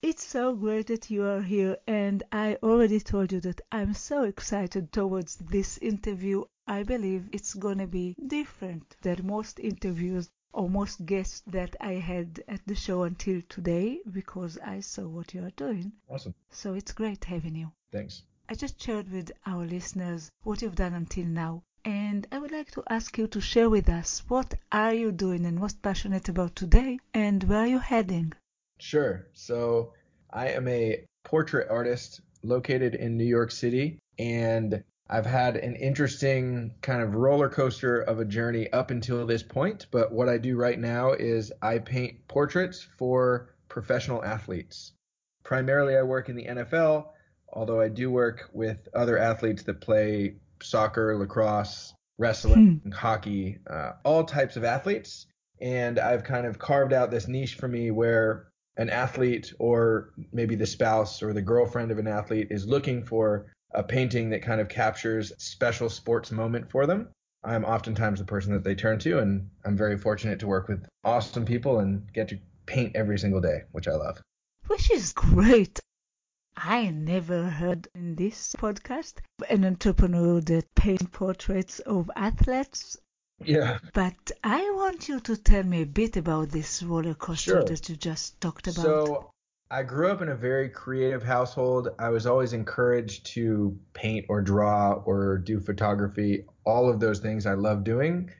It's 0.00 0.24
so 0.24 0.54
great 0.54 0.86
that 0.86 1.10
you 1.10 1.24
are 1.24 1.42
here, 1.42 1.76
and 1.88 2.22
I 2.30 2.56
already 2.62 3.00
told 3.00 3.32
you 3.32 3.40
that 3.40 3.60
I'm 3.72 3.94
so 3.94 4.22
excited 4.22 4.92
towards 4.92 5.34
this 5.34 5.76
interview. 5.78 6.44
I 6.68 6.84
believe 6.84 7.28
it's 7.32 7.54
gonna 7.54 7.88
be 7.88 8.14
different 8.24 8.94
than 9.02 9.26
most 9.26 9.58
interviews 9.58 10.30
or 10.52 10.70
most 10.70 11.04
guests 11.04 11.42
that 11.48 11.74
I 11.80 11.94
had 11.94 12.44
at 12.46 12.64
the 12.64 12.76
show 12.76 13.02
until 13.02 13.42
today 13.48 14.00
because 14.12 14.56
I 14.58 14.78
saw 14.78 15.02
what 15.08 15.34
you 15.34 15.42
are 15.44 15.56
doing. 15.56 15.90
Awesome. 16.08 16.36
So 16.48 16.74
it's 16.74 16.92
great 16.92 17.24
having 17.24 17.56
you. 17.56 17.72
Thanks. 17.90 18.22
I 18.48 18.54
just 18.54 18.80
shared 18.80 19.10
with 19.10 19.32
our 19.46 19.66
listeners 19.66 20.30
what 20.44 20.62
you've 20.62 20.76
done 20.76 20.94
until 20.94 21.26
now. 21.26 21.64
And 21.84 22.24
I 22.30 22.38
would 22.38 22.52
like 22.52 22.70
to 22.70 22.84
ask 22.88 23.18
you 23.18 23.26
to 23.26 23.40
share 23.40 23.68
with 23.68 23.88
us 23.88 24.22
what 24.28 24.54
are 24.70 24.94
you 24.94 25.10
doing 25.10 25.44
and 25.44 25.58
most 25.58 25.82
passionate 25.82 26.28
about 26.28 26.54
today 26.54 27.00
and 27.12 27.42
where 27.42 27.62
are 27.62 27.66
you 27.66 27.80
heading? 27.80 28.34
Sure. 28.78 29.26
So 29.32 29.92
I 30.30 30.48
am 30.48 30.68
a 30.68 31.04
portrait 31.24 31.68
artist 31.70 32.20
located 32.42 32.94
in 32.94 33.16
New 33.16 33.24
York 33.24 33.50
City 33.50 33.98
and 34.18 34.82
I've 35.10 35.26
had 35.26 35.56
an 35.56 35.76
interesting 35.76 36.74
kind 36.82 37.02
of 37.02 37.14
roller 37.14 37.48
coaster 37.48 38.00
of 38.00 38.20
a 38.20 38.26
journey 38.26 38.70
up 38.70 38.90
until 38.90 39.26
this 39.26 39.42
point, 39.42 39.86
but 39.90 40.12
what 40.12 40.28
I 40.28 40.36
do 40.36 40.56
right 40.56 40.78
now 40.78 41.12
is 41.12 41.50
I 41.62 41.78
paint 41.78 42.28
portraits 42.28 42.86
for 42.98 43.54
professional 43.68 44.22
athletes. 44.22 44.92
Primarily, 45.44 45.96
I 45.96 46.02
work 46.02 46.28
in 46.28 46.36
the 46.36 46.44
NFL, 46.44 47.06
although 47.50 47.80
I 47.80 47.88
do 47.88 48.10
work 48.10 48.50
with 48.52 48.86
other 48.94 49.16
athletes 49.16 49.62
that 49.62 49.80
play 49.80 50.34
soccer, 50.60 51.16
lacrosse, 51.16 51.94
wrestling, 52.18 52.80
hmm. 52.84 52.90
hockey, 52.90 53.58
uh, 53.68 53.92
all 54.04 54.24
types 54.24 54.56
of 54.56 54.64
athletes. 54.64 55.26
And 55.60 55.98
I've 55.98 56.24
kind 56.24 56.46
of 56.46 56.58
carved 56.58 56.92
out 56.92 57.10
this 57.10 57.28
niche 57.28 57.54
for 57.54 57.66
me 57.66 57.90
where 57.90 58.47
an 58.78 58.88
athlete 58.88 59.52
or 59.58 60.10
maybe 60.32 60.54
the 60.54 60.66
spouse 60.66 61.22
or 61.22 61.32
the 61.32 61.42
girlfriend 61.42 61.90
of 61.90 61.98
an 61.98 62.06
athlete 62.06 62.48
is 62.50 62.66
looking 62.66 63.04
for 63.04 63.46
a 63.74 63.82
painting 63.82 64.30
that 64.30 64.42
kind 64.42 64.60
of 64.60 64.68
captures 64.68 65.32
special 65.38 65.90
sports 65.90 66.30
moment 66.30 66.70
for 66.70 66.86
them. 66.86 67.08
I'm 67.44 67.64
oftentimes 67.64 68.18
the 68.18 68.24
person 68.24 68.52
that 68.52 68.64
they 68.64 68.74
turn 68.74 68.98
to, 69.00 69.18
and 69.18 69.50
I'm 69.64 69.76
very 69.76 69.98
fortunate 69.98 70.40
to 70.40 70.46
work 70.46 70.68
with 70.68 70.86
awesome 71.04 71.44
people 71.44 71.80
and 71.80 72.10
get 72.12 72.28
to 72.28 72.38
paint 72.66 72.96
every 72.96 73.18
single 73.18 73.40
day, 73.40 73.62
which 73.72 73.88
I 73.88 73.94
love. 73.94 74.20
Which 74.66 74.90
is 74.90 75.12
great. 75.12 75.80
I 76.56 76.90
never 76.90 77.48
heard 77.48 77.88
in 77.94 78.16
this 78.16 78.54
podcast 78.58 79.14
an 79.48 79.64
entrepreneur 79.64 80.40
that 80.40 80.74
paints 80.74 81.06
portraits 81.12 81.78
of 81.80 82.10
athletes. 82.16 82.96
Yeah. 83.44 83.78
But 83.94 84.32
I 84.42 84.70
want 84.76 85.08
you 85.08 85.20
to 85.20 85.36
tell 85.36 85.62
me 85.62 85.82
a 85.82 85.86
bit 85.86 86.16
about 86.16 86.50
this 86.50 86.82
roller 86.82 87.14
coaster 87.14 87.52
sure. 87.52 87.64
that 87.64 87.88
you 87.88 87.96
just 87.96 88.40
talked 88.40 88.66
about. 88.66 88.82
So 88.82 89.30
I 89.70 89.82
grew 89.82 90.10
up 90.10 90.22
in 90.22 90.28
a 90.28 90.34
very 90.34 90.68
creative 90.68 91.22
household. 91.22 91.88
I 91.98 92.08
was 92.08 92.26
always 92.26 92.52
encouraged 92.52 93.26
to 93.34 93.78
paint 93.92 94.26
or 94.28 94.40
draw 94.40 94.94
or 95.04 95.38
do 95.38 95.60
photography. 95.60 96.44
All 96.64 96.88
of 96.88 97.00
those 97.00 97.20
things 97.20 97.46
I 97.46 97.54
love 97.54 97.84
doing. 97.84 98.30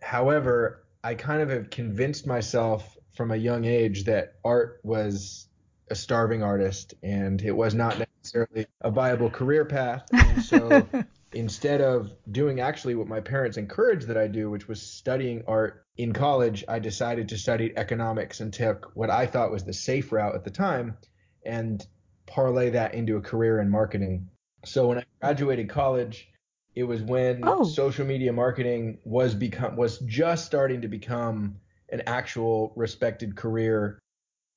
However, 0.00 0.84
I 1.04 1.14
kind 1.14 1.42
of 1.42 1.50
have 1.50 1.70
convinced 1.70 2.26
myself 2.26 2.96
from 3.14 3.30
a 3.30 3.36
young 3.36 3.64
age 3.64 4.04
that 4.04 4.34
art 4.44 4.80
was 4.82 5.48
a 5.90 5.94
starving 5.94 6.42
artist 6.42 6.94
and 7.02 7.40
it 7.42 7.52
was 7.52 7.74
not 7.74 7.98
necessarily 7.98 8.66
a 8.80 8.90
viable 8.90 9.30
career 9.30 9.64
path. 9.64 10.04
And 10.12 10.42
so 10.42 10.86
instead 11.32 11.80
of 11.80 12.10
doing 12.30 12.60
actually 12.60 12.94
what 12.94 13.06
my 13.06 13.20
parents 13.20 13.56
encouraged 13.56 14.06
that 14.08 14.16
I 14.16 14.28
do, 14.28 14.50
which 14.50 14.68
was 14.68 14.80
studying 14.80 15.42
art 15.46 15.84
in 15.96 16.12
college, 16.12 16.64
I 16.68 16.78
decided 16.78 17.28
to 17.28 17.38
study 17.38 17.72
economics 17.76 18.40
and 18.40 18.52
took 18.52 18.90
what 18.94 19.10
I 19.10 19.26
thought 19.26 19.50
was 19.50 19.64
the 19.64 19.72
safe 19.72 20.12
route 20.12 20.34
at 20.34 20.44
the 20.44 20.50
time 20.50 20.96
and 21.44 21.86
parlay 22.26 22.70
that 22.70 22.94
into 22.94 23.16
a 23.16 23.20
career 23.20 23.60
in 23.60 23.70
marketing. 23.70 24.28
So 24.64 24.88
when 24.88 24.98
I 24.98 25.04
graduated 25.20 25.68
college, 25.68 26.28
it 26.74 26.84
was 26.84 27.02
when 27.02 27.40
Oh. 27.44 27.64
social 27.64 28.06
media 28.06 28.32
marketing 28.32 28.98
was 29.04 29.34
become 29.34 29.76
was 29.76 29.98
just 30.00 30.46
starting 30.46 30.82
to 30.82 30.88
become 30.88 31.56
an 31.90 32.02
actual 32.06 32.72
respected 32.76 33.34
career 33.36 33.98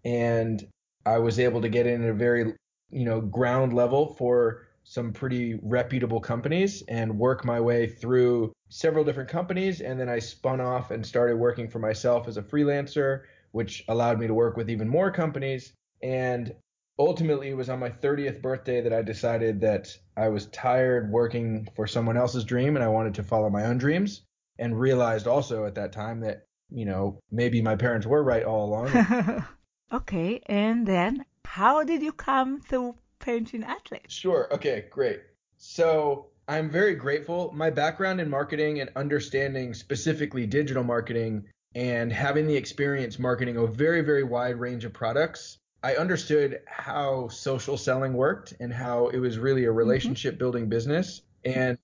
and 0.03 0.67
I 1.05 1.17
was 1.17 1.39
able 1.39 1.61
to 1.61 1.69
get 1.69 1.87
in 1.87 2.03
at 2.03 2.09
a 2.09 2.13
very 2.13 2.53
you 2.89 3.05
know 3.05 3.21
ground 3.21 3.73
level 3.73 4.13
for 4.15 4.67
some 4.83 5.13
pretty 5.13 5.59
reputable 5.61 6.19
companies 6.19 6.83
and 6.87 7.17
work 7.17 7.45
my 7.45 7.59
way 7.59 7.87
through 7.87 8.51
several 8.69 9.03
different 9.03 9.29
companies. 9.29 9.81
And 9.81 9.99
then 9.99 10.09
I 10.09 10.19
spun 10.19 10.59
off 10.59 10.91
and 10.91 11.05
started 11.05 11.37
working 11.37 11.69
for 11.69 11.79
myself 11.79 12.27
as 12.27 12.37
a 12.37 12.41
freelancer 12.41 13.21
which 13.51 13.83
allowed 13.87 14.19
me 14.19 14.27
to 14.27 14.33
work 14.33 14.57
with 14.57 14.69
even 14.69 14.87
more 14.87 15.11
companies. 15.11 15.73
And 16.01 16.53
ultimately 16.97 17.49
it 17.49 17.57
was 17.57 17.69
on 17.69 17.79
my 17.79 17.89
30th 17.89 18.41
birthday 18.41 18.81
that 18.81 18.93
I 18.93 19.01
decided 19.01 19.61
that 19.61 19.95
I 20.15 20.29
was 20.29 20.47
tired 20.47 21.11
working 21.11 21.67
for 21.75 21.87
someone 21.87 22.17
else's 22.17 22.43
dream 22.43 22.75
and 22.75 22.83
I 22.83 22.89
wanted 22.89 23.15
to 23.15 23.23
follow 23.23 23.49
my 23.49 23.65
own 23.65 23.77
dreams 23.77 24.21
and 24.57 24.79
realized 24.79 25.27
also 25.27 25.65
at 25.65 25.75
that 25.75 25.91
time 25.91 26.21
that 26.21 26.45
you 26.69 26.85
know 26.85 27.19
maybe 27.31 27.61
my 27.61 27.75
parents 27.75 28.07
were 28.07 28.23
right 28.23 28.43
all 28.43 28.65
along. 28.65 29.45
Okay, 29.93 30.41
and 30.45 30.87
then 30.87 31.25
how 31.43 31.83
did 31.83 32.01
you 32.01 32.13
come 32.13 32.61
to 32.69 32.95
painting 33.21 33.63
athletes? 33.63 34.13
Sure. 34.13 34.47
Okay, 34.53 34.85
great. 34.89 35.21
So 35.57 36.27
I'm 36.47 36.69
very 36.69 36.95
grateful. 36.95 37.51
My 37.53 37.69
background 37.69 38.19
in 38.19 38.29
marketing 38.29 38.81
and 38.81 38.89
understanding 38.95 39.73
specifically 39.73 40.45
digital 40.45 40.83
marketing 40.83 41.45
and 41.75 42.11
having 42.11 42.47
the 42.47 42.55
experience 42.55 43.19
marketing 43.19 43.57
a 43.57 43.65
very, 43.65 44.01
very 44.01 44.23
wide 44.23 44.57
range 44.57 44.83
of 44.83 44.93
products, 44.93 45.59
I 45.83 45.95
understood 45.95 46.59
how 46.67 47.29
social 47.29 47.77
selling 47.77 48.13
worked 48.13 48.53
and 48.59 48.73
how 48.73 49.07
it 49.07 49.19
was 49.19 49.37
really 49.37 49.63
a 49.63 49.67
mm-hmm. 49.67 49.77
relationship 49.77 50.37
building 50.37 50.67
business. 50.67 51.21
And 51.45 51.77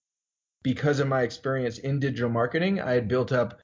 because 0.63 0.99
of 0.99 1.07
my 1.07 1.21
experience 1.21 1.77
in 1.77 1.99
digital 1.99 2.29
marketing, 2.29 2.81
I 2.81 2.91
had 2.91 3.07
built 3.07 3.31
up 3.31 3.61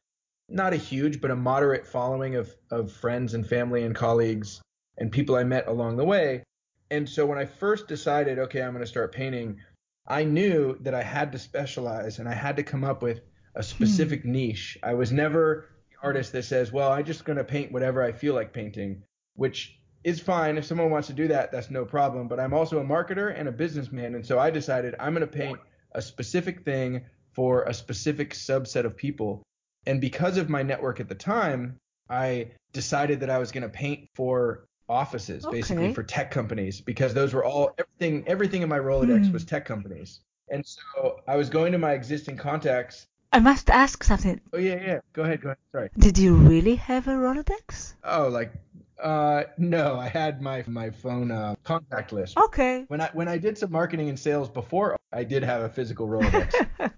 not 0.49 0.73
a 0.73 0.77
huge, 0.77 1.19
but 1.21 1.31
a 1.31 1.35
moderate 1.35 1.87
following 1.87 2.35
of, 2.35 2.53
of 2.71 2.91
friends 2.91 3.33
and 3.33 3.45
family 3.45 3.83
and 3.83 3.95
colleagues 3.95 4.61
and 4.97 5.11
people 5.11 5.35
I 5.35 5.43
met 5.43 5.67
along 5.67 5.97
the 5.97 6.05
way. 6.05 6.43
And 6.93 7.09
so 7.09 7.25
when 7.25 7.39
I 7.39 7.45
first 7.45 7.87
decided, 7.87 8.37
okay, 8.37 8.61
I'm 8.61 8.71
going 8.71 8.83
to 8.83 8.87
start 8.87 9.11
painting, 9.11 9.59
I 10.07 10.23
knew 10.23 10.77
that 10.81 10.93
I 10.93 11.01
had 11.01 11.31
to 11.31 11.39
specialize 11.39 12.19
and 12.19 12.29
I 12.29 12.35
had 12.35 12.55
to 12.57 12.63
come 12.63 12.83
up 12.83 13.01
with 13.01 13.21
a 13.55 13.59
hmm. 13.59 13.63
specific 13.63 14.25
niche. 14.25 14.77
I 14.83 14.93
was 14.93 15.11
never 15.11 15.69
the 15.89 16.07
artist 16.07 16.33
that 16.33 16.45
says, 16.45 16.71
well, 16.71 16.91
I'm 16.91 17.03
just 17.03 17.25
going 17.25 17.39
to 17.39 17.43
paint 17.43 17.71
whatever 17.71 18.03
I 18.03 18.11
feel 18.11 18.35
like 18.35 18.53
painting, 18.53 19.01
which 19.33 19.75
is 20.03 20.19
fine. 20.19 20.55
If 20.55 20.65
someone 20.65 20.91
wants 20.91 21.07
to 21.07 21.13
do 21.13 21.27
that, 21.29 21.51
that's 21.51 21.71
no 21.71 21.83
problem. 21.83 22.27
But 22.27 22.39
I'm 22.39 22.53
also 22.53 22.77
a 22.77 22.83
marketer 22.83 23.33
and 23.35 23.47
a 23.47 23.51
businessman. 23.51 24.13
And 24.13 24.23
so 24.23 24.37
I 24.37 24.51
decided 24.51 24.93
I'm 24.99 25.15
going 25.15 25.27
to 25.27 25.37
paint 25.37 25.57
a 25.93 26.01
specific 26.01 26.63
thing 26.63 27.05
for 27.31 27.63
a 27.63 27.73
specific 27.73 28.35
subset 28.35 28.85
of 28.85 28.95
people. 28.95 29.41
And 29.87 29.99
because 29.99 30.37
of 30.37 30.47
my 30.47 30.61
network 30.61 30.99
at 30.99 31.09
the 31.09 31.15
time, 31.15 31.79
I 32.07 32.51
decided 32.71 33.21
that 33.21 33.31
I 33.31 33.39
was 33.39 33.51
going 33.51 33.63
to 33.63 33.69
paint 33.69 34.09
for 34.13 34.67
offices, 34.89 35.45
basically 35.49 35.93
for 35.93 36.03
tech 36.03 36.31
companies, 36.31 36.81
because 36.81 37.13
those 37.13 37.33
were 37.33 37.43
all 37.45 37.71
everything. 37.77 38.23
Everything 38.27 38.61
in 38.61 38.69
my 38.69 38.79
Rolodex 38.79 39.27
Hmm. 39.27 39.33
was 39.33 39.45
tech 39.45 39.65
companies. 39.65 40.21
And 40.49 40.65
so 40.65 41.21
I 41.27 41.35
was 41.37 41.49
going 41.49 41.71
to 41.71 41.77
my 41.77 41.93
existing 41.93 42.37
contacts. 42.37 43.07
I 43.31 43.39
must 43.39 43.69
ask 43.69 44.03
something. 44.03 44.39
Oh 44.53 44.57
yeah, 44.59 44.75
yeah. 44.75 44.99
Go 45.13 45.23
ahead, 45.23 45.41
go 45.41 45.49
ahead. 45.49 45.57
Sorry. 45.71 45.89
Did 45.97 46.17
you 46.17 46.35
really 46.35 46.75
have 46.75 47.07
a 47.07 47.11
Rolodex? 47.11 47.93
Oh, 48.03 48.27
like, 48.27 48.53
uh, 49.01 49.45
no, 49.57 49.97
I 49.97 50.07
had 50.07 50.41
my 50.41 50.63
my 50.67 50.91
phone 50.91 51.31
uh, 51.31 51.55
contact 51.63 52.11
list. 52.13 52.37
Okay. 52.37 52.85
When 52.89 53.01
I 53.01 53.09
when 53.13 53.27
I 53.27 53.37
did 53.39 53.57
some 53.57 53.71
marketing 53.71 54.09
and 54.09 54.19
sales 54.19 54.49
before, 54.49 54.95
I 55.11 55.23
did 55.23 55.43
have 55.43 55.63
a 55.63 55.69
physical 55.69 56.07
Rolodex. 56.13 56.91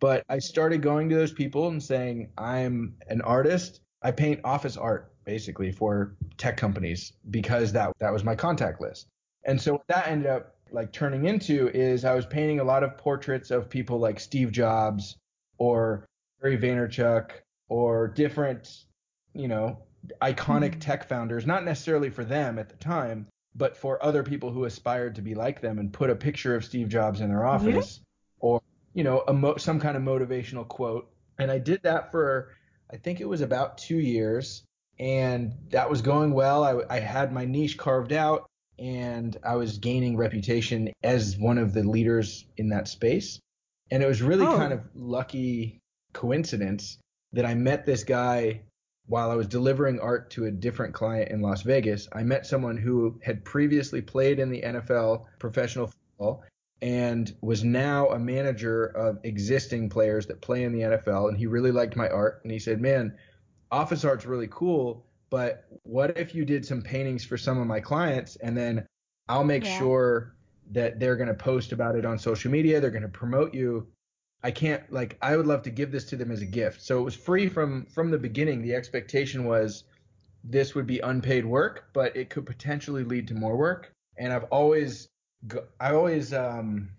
but 0.00 0.24
I 0.28 0.38
started 0.38 0.80
going 0.82 1.08
to 1.10 1.14
those 1.16 1.32
people 1.32 1.68
and 1.68 1.82
saying, 1.82 2.30
I'm 2.38 2.96
an 3.08 3.20
artist. 3.22 3.80
I 4.02 4.10
paint 4.10 4.40
office 4.44 4.76
art 4.76 5.12
basically 5.24 5.72
for 5.72 6.14
tech 6.36 6.56
companies 6.56 7.12
because 7.30 7.72
that 7.72 7.92
that 7.98 8.12
was 8.12 8.24
my 8.24 8.34
contact 8.34 8.80
list. 8.80 9.06
And 9.44 9.60
so 9.60 9.72
what 9.72 9.86
that 9.88 10.08
ended 10.08 10.28
up 10.28 10.56
like 10.70 10.92
turning 10.92 11.26
into 11.26 11.68
is 11.68 12.04
I 12.04 12.14
was 12.14 12.26
painting 12.26 12.60
a 12.60 12.64
lot 12.64 12.82
of 12.82 12.96
portraits 12.96 13.50
of 13.50 13.68
people 13.68 13.98
like 13.98 14.18
Steve 14.18 14.50
Jobs 14.52 15.16
or 15.58 16.06
Gary 16.40 16.58
Vaynerchuk 16.58 17.30
or 17.68 18.08
different, 18.08 18.84
you 19.34 19.48
know, 19.48 19.78
iconic 20.22 20.74
Hmm. 20.74 20.80
tech 20.80 21.08
founders, 21.08 21.46
not 21.46 21.64
necessarily 21.64 22.10
for 22.10 22.24
them 22.24 22.58
at 22.58 22.68
the 22.68 22.76
time, 22.76 23.26
but 23.54 23.76
for 23.76 24.02
other 24.04 24.22
people 24.22 24.50
who 24.50 24.64
aspired 24.64 25.14
to 25.14 25.22
be 25.22 25.34
like 25.34 25.60
them 25.60 25.78
and 25.78 25.92
put 25.92 26.10
a 26.10 26.16
picture 26.16 26.54
of 26.54 26.64
Steve 26.64 26.88
Jobs 26.88 27.20
in 27.20 27.28
their 27.28 27.44
office 27.44 28.00
or 28.40 28.60
you 28.94 29.02
know, 29.02 29.24
a 29.26 29.32
mo- 29.32 29.56
some 29.56 29.80
kind 29.80 29.96
of 29.96 30.02
motivational 30.04 30.66
quote. 30.66 31.10
And 31.38 31.50
I 31.50 31.58
did 31.58 31.82
that 31.82 32.12
for, 32.12 32.50
I 32.92 32.96
think 32.96 33.20
it 33.20 33.28
was 33.28 33.40
about 33.40 33.76
two 33.76 33.98
years, 33.98 34.62
and 34.98 35.52
that 35.70 35.90
was 35.90 36.02
going 36.02 36.32
well. 36.32 36.64
I, 36.64 36.96
I 36.96 37.00
had 37.00 37.32
my 37.32 37.44
niche 37.44 37.76
carved 37.78 38.12
out, 38.12 38.46
and 38.78 39.36
I 39.44 39.56
was 39.56 39.78
gaining 39.78 40.16
reputation 40.16 40.92
as 41.02 41.36
one 41.38 41.58
of 41.58 41.72
the 41.74 41.82
leaders 41.82 42.46
in 42.56 42.68
that 42.70 42.88
space. 42.88 43.38
And 43.90 44.02
it 44.02 44.06
was 44.06 44.22
really 44.22 44.46
Oh. 44.46 44.56
kind 44.56 44.72
of 44.72 44.80
lucky 44.94 45.78
coincidence 46.12 46.98
that 47.32 47.44
I 47.44 47.54
met 47.54 47.84
this 47.84 48.04
guy 48.04 48.62
while 49.06 49.30
I 49.30 49.34
was 49.34 49.46
delivering 49.48 50.00
art 50.00 50.30
to 50.30 50.46
a 50.46 50.50
different 50.50 50.94
client 50.94 51.30
in 51.30 51.42
Las 51.42 51.62
Vegas. 51.62 52.08
I 52.12 52.22
met 52.22 52.46
someone 52.46 52.76
who 52.78 53.20
had 53.22 53.44
previously 53.44 54.00
played 54.00 54.38
in 54.38 54.50
the 54.50 54.62
NFL 54.62 55.26
professional 55.38 55.88
football 55.88 56.42
and 56.80 57.34
was 57.42 57.62
now 57.64 58.08
a 58.08 58.18
manager 58.18 58.86
of 58.86 59.18
existing 59.24 59.90
players 59.90 60.26
that 60.26 60.40
play 60.40 60.62
in 60.64 60.72
the 60.72 60.80
NFL. 60.80 61.28
And 61.28 61.36
he 61.36 61.46
really 61.46 61.70
liked 61.70 61.96
my 61.96 62.08
art. 62.08 62.40
And 62.44 62.52
he 62.52 62.58
said, 62.58 62.80
Man, 62.80 63.16
office 63.74 64.04
art's 64.04 64.26
really 64.26 64.48
cool, 64.50 65.04
but 65.30 65.66
what 65.84 66.16
if 66.18 66.34
you 66.34 66.44
did 66.44 66.64
some 66.64 66.82
paintings 66.82 67.24
for 67.24 67.36
some 67.36 67.58
of 67.58 67.66
my 67.66 67.80
clients 67.80 68.36
and 68.36 68.56
then 68.56 68.86
I'll 69.28 69.44
make 69.44 69.64
Yeah. 69.64 69.66
sure 69.66 70.36
that 70.72 71.00
they're 71.00 71.16
going 71.16 71.28
to 71.28 71.34
post 71.34 71.72
about 71.72 71.96
it 71.96 72.04
on 72.06 72.18
social 72.18 72.50
media, 72.50 72.80
they're 72.80 72.90
going 72.90 73.02
to 73.02 73.08
promote 73.08 73.54
you. 73.54 73.88
I 74.44 74.50
can't 74.52 74.90
like 74.92 75.18
I 75.22 75.36
would 75.36 75.46
love 75.46 75.62
to 75.64 75.70
give 75.70 75.90
this 75.92 76.04
to 76.06 76.16
them 76.16 76.30
as 76.30 76.42
a 76.42 76.46
gift. 76.46 76.82
So 76.82 76.98
it 77.00 77.02
was 77.02 77.16
free 77.16 77.48
from 77.48 77.86
from 77.86 78.10
the 78.10 78.18
beginning. 78.18 78.62
The 78.62 78.74
expectation 78.74 79.44
was 79.46 79.84
this 80.44 80.74
would 80.74 80.86
be 80.86 81.00
unpaid 81.00 81.46
work, 81.46 81.90
but 81.94 82.16
it 82.16 82.30
could 82.30 82.46
potentially 82.46 83.04
lead 83.04 83.28
to 83.28 83.34
more 83.34 83.56
work. 83.56 83.92
And 84.18 84.32
I've 84.32 84.44
always 84.44 85.08
I 85.80 85.92
always 85.92 86.32
um 86.34 86.90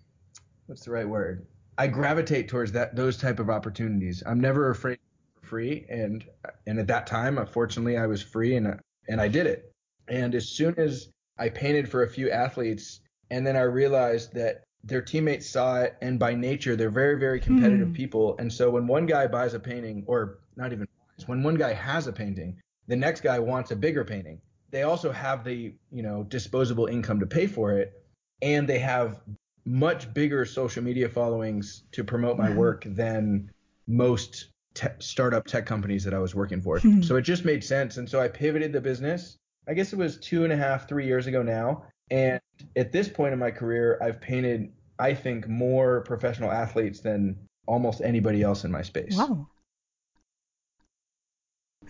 what's 0.68 0.86
the 0.86 0.92
right 0.92 1.08
word? 1.08 1.46
I 1.78 1.88
gravitate 1.88 2.48
towards 2.50 2.72
that 2.74 2.96
those 2.96 3.18
type 3.18 3.40
of 3.40 3.50
opportunities. 3.50 4.24
I'm 4.26 4.40
never 4.42 4.70
afraid 4.72 5.00
free 5.46 5.86
and 5.90 6.26
and 6.68 6.80
at 6.80 6.88
that 6.88 7.08
time 7.08 7.38
unfortunately 7.38 7.98
I 7.98 8.08
was 8.08 8.22
free 8.22 8.56
and 8.56 8.80
and 9.08 9.22
I 9.22 9.28
did 9.28 9.46
it. 9.48 9.72
And 10.08 10.36
as 10.36 10.50
soon 10.50 10.76
as 10.78 11.10
I 11.38 11.50
painted 11.50 11.90
for 11.90 12.04
a 12.04 12.10
few 12.10 12.30
athletes 12.32 13.02
and 13.30 13.46
then 13.46 13.56
I 13.56 13.62
realized 13.62 14.34
that 14.34 14.64
their 14.84 15.02
teammates 15.02 15.50
saw 15.50 15.82
it 15.82 15.96
and 16.02 16.20
by 16.20 16.34
nature 16.36 16.76
they're 16.76 16.90
very 16.92 17.18
very 17.20 17.40
competitive 17.40 17.90
Hmm. 17.90 17.94
people 17.94 18.36
and 18.40 18.52
so 18.52 18.70
when 18.70 18.88
one 18.88 19.06
guy 19.06 19.28
buys 19.28 19.54
a 19.54 19.60
painting 19.60 20.04
or 20.08 20.40
not 20.56 20.72
even 20.74 20.88
buys, 21.18 21.28
when 21.28 21.44
one 21.44 21.56
guy 21.56 21.74
has 21.74 22.08
a 22.08 22.14
painting 22.14 22.60
the 22.88 22.96
next 22.96 23.22
guy 23.22 23.40
wants 23.40 23.72
a 23.72 23.76
bigger 23.76 24.04
painting 24.04 24.40
they 24.72 24.84
also 24.84 25.12
have 25.12 25.44
the 25.44 25.74
you 25.92 26.04
know 26.04 26.24
disposable 26.24 26.86
income 26.88 27.20
to 27.20 27.26
pay 27.26 27.48
for 27.48 27.72
it 27.74 28.04
and 28.42 28.68
they 28.70 28.80
have 28.80 29.22
much 29.66 30.14
bigger 30.14 30.46
social 30.46 30.84
media 30.84 31.10
followings 31.10 31.84
to 31.92 32.04
promote 32.04 32.38
my 32.38 32.52
work 32.52 32.84
than 32.86 33.50
most 33.88 34.50
te- 34.76 34.88
startup 35.00 35.46
tech 35.46 35.66
companies 35.66 36.04
that 36.04 36.14
I 36.14 36.20
was 36.20 36.36
working 36.36 36.62
for. 36.62 36.80
Hmm. 36.80 37.02
so 37.02 37.16
it 37.16 37.24
just 37.24 37.46
made 37.46 37.64
sense. 37.64 37.98
And 37.98 38.08
so 38.10 38.20
I 38.20 38.28
pivoted 38.28 38.72
the 38.72 38.82
business. 38.82 39.38
I 39.68 39.74
guess 39.74 39.94
it 39.94 39.98
was 39.98 40.18
two 40.18 40.44
and 40.44 40.54
a 40.54 40.56
half, 40.56 40.88
three 40.88 41.08
years 41.08 41.26
ago 41.26 41.42
now. 41.42 41.86
And 42.12 42.40
at 42.76 42.92
this 42.92 43.10
point 43.10 43.34
in 43.34 43.40
my 43.40 43.52
career, 43.52 43.98
I've 44.02 44.22
painted, 44.22 44.72
I 45.00 45.16
think, 45.16 45.48
more 45.48 46.02
professional 46.02 46.52
athletes 46.52 47.00
than 47.00 47.38
almost 47.66 48.02
anybody 48.02 48.44
else 48.44 48.64
in 48.64 48.72
my 48.72 48.84
space. 48.84 49.18
Wow. 49.18 49.48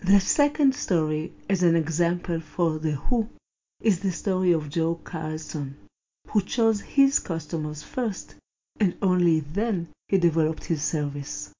The 0.02 0.20
second 0.20 0.74
story, 0.74 1.32
as 1.50 1.62
an 1.62 1.76
example 1.76 2.40
for 2.40 2.78
the 2.78 2.92
who, 2.92 3.28
is 3.82 4.00
the 4.00 4.12
story 4.12 4.52
of 4.52 4.70
Joe 4.70 4.98
Karlsson, 5.04 5.74
who 6.28 6.40
chose 6.40 6.80
his 6.80 7.18
customers 7.18 7.82
first 7.82 8.36
and 8.80 8.96
only 9.00 9.40
then 9.40 9.88
he 10.08 10.18
developed 10.18 10.64
his 10.64 10.82
service. 10.82 11.50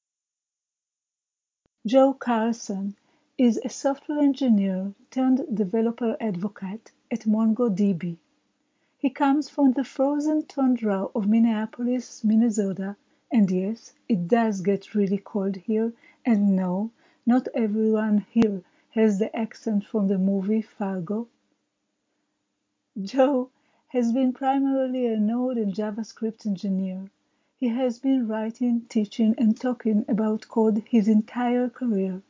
Joe 1.87 2.15
Karlsson 2.15 2.97
is 3.39 3.61
a 3.65 3.69
software 3.69 4.19
engineer 4.19 4.93
turned 5.13 5.57
developer 5.57 6.17
advocate 6.21 6.91
at 7.13 7.27
MongoDB. 7.27 8.17
He 8.99 9.09
comes 9.09 9.49
from 9.49 9.71
the 9.71 9.85
frozen 9.85 10.47
tundra 10.47 11.05
of 11.15 11.29
Minneapolis, 11.29 12.25
Minnesota, 12.25 12.97
and 13.31 13.49
yes, 13.49 13.95
it 14.09 14.27
does 14.27 14.63
get 14.63 14.97
really 14.97 15.19
cold 15.19 15.55
here, 15.55 15.93
and 16.25 16.57
no, 16.57 16.91
not 17.25 17.47
everyone 17.55 18.27
here 18.33 18.63
has 18.91 19.21
the 19.21 19.35
accent 19.37 19.87
from 19.87 20.09
the 20.09 20.19
movie 20.19 20.63
Fargo. 20.63 21.29
Joe 23.01 23.51
has 23.89 24.13
been 24.13 24.33
primarily 24.33 25.07
a 25.07 25.21
Node 25.21 25.57
and 25.57 25.73
JavaScript 25.73 26.47
engineer. 26.47 27.11
He 27.59 27.69
has 27.69 27.99
been 27.99 28.29
writing, 28.29 28.83
teaching, 28.91 29.35
and 29.39 29.59
talking 29.59 30.05
about 30.09 30.47
code 30.47 30.85
his 30.91 31.09
entire 31.09 31.71
career, 31.71 32.21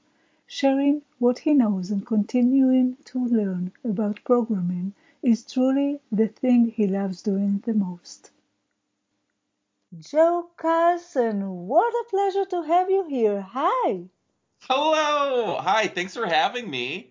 sharing 0.46 1.02
what 1.18 1.40
he 1.40 1.52
knows 1.52 1.90
and 1.90 2.06
continuing 2.06 2.96
to 3.06 3.26
learn 3.26 3.72
about 3.82 4.22
programming 4.22 4.94
is 5.22 5.44
truly 5.44 5.98
the 6.12 6.28
thing 6.28 6.70
he 6.70 6.86
loves 6.86 7.22
doing 7.22 7.60
the 7.66 7.74
most. 7.74 8.30
Joe 9.98 10.48
Karlsson, 10.56 11.66
what 11.66 11.92
a 11.92 12.04
pleasure 12.08 12.44
to 12.44 12.62
have 12.62 12.88
you 12.88 13.08
here. 13.08 13.40
Hi. 13.40 14.04
Hello. 14.60 15.56
Hi. 15.56 15.88
Thanks 15.88 16.14
for 16.14 16.26
having 16.26 16.70
me. 16.70 17.10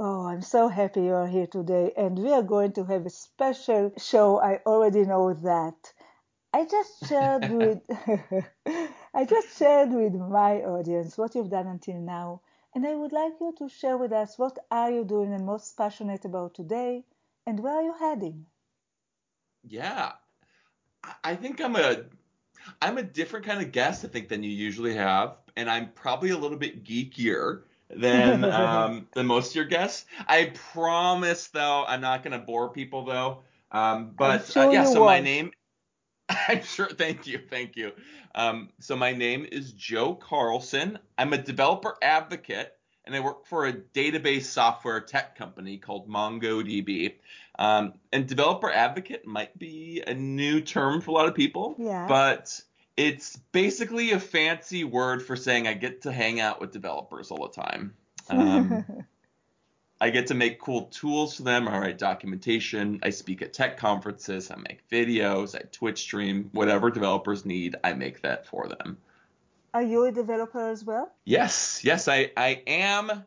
Oh, 0.00 0.26
I'm 0.26 0.42
so 0.42 0.66
happy 0.66 1.02
you 1.02 1.14
are 1.14 1.28
here 1.28 1.46
today, 1.46 1.92
and 1.96 2.18
we 2.18 2.32
are 2.32 2.42
going 2.42 2.72
to 2.72 2.84
have 2.84 3.06
a 3.06 3.10
special 3.10 3.92
show. 3.98 4.40
I 4.40 4.58
already 4.66 5.04
know 5.04 5.32
that. 5.32 5.92
I 6.52 6.64
just 6.66 7.06
shared 7.06 7.48
with 7.48 7.80
I 9.14 9.24
just 9.24 9.58
shared 9.58 9.90
with 9.92 10.14
my 10.14 10.62
audience 10.62 11.18
what 11.18 11.34
you've 11.34 11.50
done 11.50 11.66
until 11.66 11.96
now, 12.00 12.40
and 12.74 12.86
I 12.86 12.94
would 12.94 13.12
like 13.12 13.34
you 13.40 13.54
to 13.58 13.68
share 13.68 13.96
with 13.98 14.12
us 14.12 14.38
what 14.38 14.58
are 14.70 14.90
you 14.90 15.04
doing 15.04 15.32
and 15.32 15.44
most 15.46 15.76
passionate 15.76 16.24
about 16.24 16.54
today, 16.54 17.04
and 17.46 17.60
where 17.60 17.74
are 17.74 17.82
you 17.82 17.94
heading? 17.94 18.46
Yeah, 19.64 20.12
I 21.24 21.36
think 21.36 21.60
I'm 21.60 21.76
a 21.76 22.04
I'm 22.80 22.98
a 22.98 23.02
different 23.02 23.46
kind 23.46 23.60
of 23.62 23.72
guest 23.72 24.04
I 24.04 24.08
think 24.08 24.28
than 24.28 24.42
you 24.42 24.50
usually 24.50 24.94
have, 24.94 25.36
and 25.56 25.70
I'm 25.70 25.92
probably 25.92 26.30
a 26.30 26.38
little 26.38 26.58
bit 26.58 26.84
geekier 26.84 27.62
than 27.90 28.44
um, 28.50 29.08
than 29.14 29.26
most 29.26 29.50
of 29.50 29.56
your 29.56 29.64
guests. 29.64 30.06
I 30.26 30.52
promise 30.72 31.48
though 31.48 31.84
I'm 31.86 32.00
not 32.00 32.22
going 32.22 32.38
to 32.38 32.44
bore 32.44 32.70
people 32.70 33.04
though. 33.04 33.42
Um, 33.72 34.12
but 34.16 34.46
sure 34.46 34.64
uh, 34.64 34.70
yeah, 34.70 34.84
so 34.84 35.00
won't. 35.00 35.06
my 35.06 35.20
name 35.20 35.52
I'm 36.48 36.62
sure. 36.62 36.88
Thank 36.88 37.26
you. 37.26 37.40
Thank 37.50 37.76
you. 37.76 37.92
Um, 38.34 38.70
so 38.80 38.96
my 38.96 39.12
name 39.12 39.46
is 39.50 39.72
Joe 39.72 40.14
Karlsson. 40.16 40.98
I'm 41.18 41.32
a 41.32 41.38
developer 41.38 41.96
advocate, 42.02 42.72
and 43.04 43.14
I 43.14 43.20
work 43.20 43.46
for 43.46 43.66
a 43.66 43.72
database 43.72 44.44
software 44.44 45.00
tech 45.00 45.36
company 45.36 45.78
called 45.78 46.08
MongoDB. 46.08 47.14
Um, 47.58 47.94
and 48.12 48.26
developer 48.26 48.70
advocate 48.70 49.26
might 49.26 49.58
be 49.58 50.02
a 50.06 50.14
new 50.14 50.60
term 50.60 51.00
for 51.00 51.10
a 51.10 51.14
lot 51.14 51.28
of 51.28 51.34
people, 51.34 51.74
Yeah. 51.78 52.06
but 52.08 52.58
it's 52.96 53.36
basically 53.52 54.12
a 54.12 54.20
fancy 54.20 54.84
word 54.84 55.22
for 55.22 55.36
saying 55.36 55.66
I 55.66 55.74
get 55.74 56.02
to 56.02 56.12
hang 56.12 56.40
out 56.40 56.60
with 56.60 56.72
developers 56.72 57.30
all 57.30 57.48
the 57.52 57.62
time. 57.62 57.94
Um, 58.30 58.84
I 60.02 60.10
get 60.10 60.26
to 60.26 60.34
make 60.34 60.58
cool 60.58 60.86
tools 60.86 61.36
for 61.36 61.44
them. 61.44 61.68
I 61.68 61.78
write 61.78 61.96
documentation. 61.96 62.98
I 63.04 63.10
speak 63.10 63.40
at 63.40 63.52
tech 63.52 63.76
conferences. 63.76 64.50
I 64.50 64.56
make 64.56 64.82
videos. 64.90 65.54
I 65.54 65.60
Twitch 65.70 66.00
stream. 66.00 66.50
Whatever 66.50 66.90
developers 66.90 67.46
need, 67.46 67.76
I 67.84 67.92
make 67.92 68.20
that 68.22 68.44
for 68.44 68.66
them. 68.66 68.98
Are 69.72 69.82
you 69.82 70.04
a 70.06 70.10
developer 70.10 70.68
as 70.68 70.84
well? 70.84 71.12
Yes, 71.24 71.82
yes, 71.84 72.08
I, 72.08 72.32
I 72.36 72.62
am, 72.66 73.24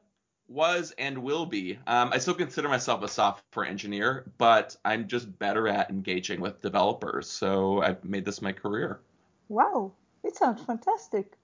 was, 0.50 0.94
and 0.98 1.20
will 1.20 1.46
be. 1.46 1.80
Um, 1.88 2.10
I 2.12 2.18
still 2.18 2.34
consider 2.34 2.68
myself 2.68 3.02
a 3.04 3.08
software 3.08 3.66
engineer, 3.66 4.26
but 4.38 4.76
I'm 4.84 5.08
just 5.08 5.40
better 5.40 5.70
at 5.70 5.90
engaging 5.90 6.42
with 6.42 6.62
developers. 6.62 7.30
So 7.30 7.82
I've 7.82 8.04
made 8.04 8.26
this 8.26 8.42
my 8.42 8.52
career. 8.52 9.00
Wow, 9.48 9.94
it 10.26 10.36
sounds 10.36 10.62
fantastic. 10.62 11.38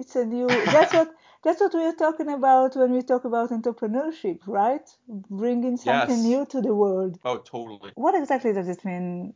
It's 0.00 0.16
a 0.16 0.26
new. 0.26 0.66
That's 0.66 0.94
what 0.94 1.10
that's 1.44 1.60
what 1.60 1.74
we're 1.74 1.94
talking 1.96 2.30
about 2.30 2.76
when 2.76 2.92
we 2.92 3.02
talk 3.02 3.24
about 3.26 3.50
entrepreneurship, 3.50 4.40
right? 4.48 4.88
Bringing 5.30 5.78
something 5.78 6.22
Yes. 6.22 6.22
new 6.22 6.46
to 6.46 6.62
the 6.62 6.74
world. 6.74 7.18
Oh, 7.24 7.38
totally. 7.38 7.92
What 7.94 8.14
exactly 8.16 8.52
does 8.54 8.68
it 8.68 8.84
mean 8.84 9.34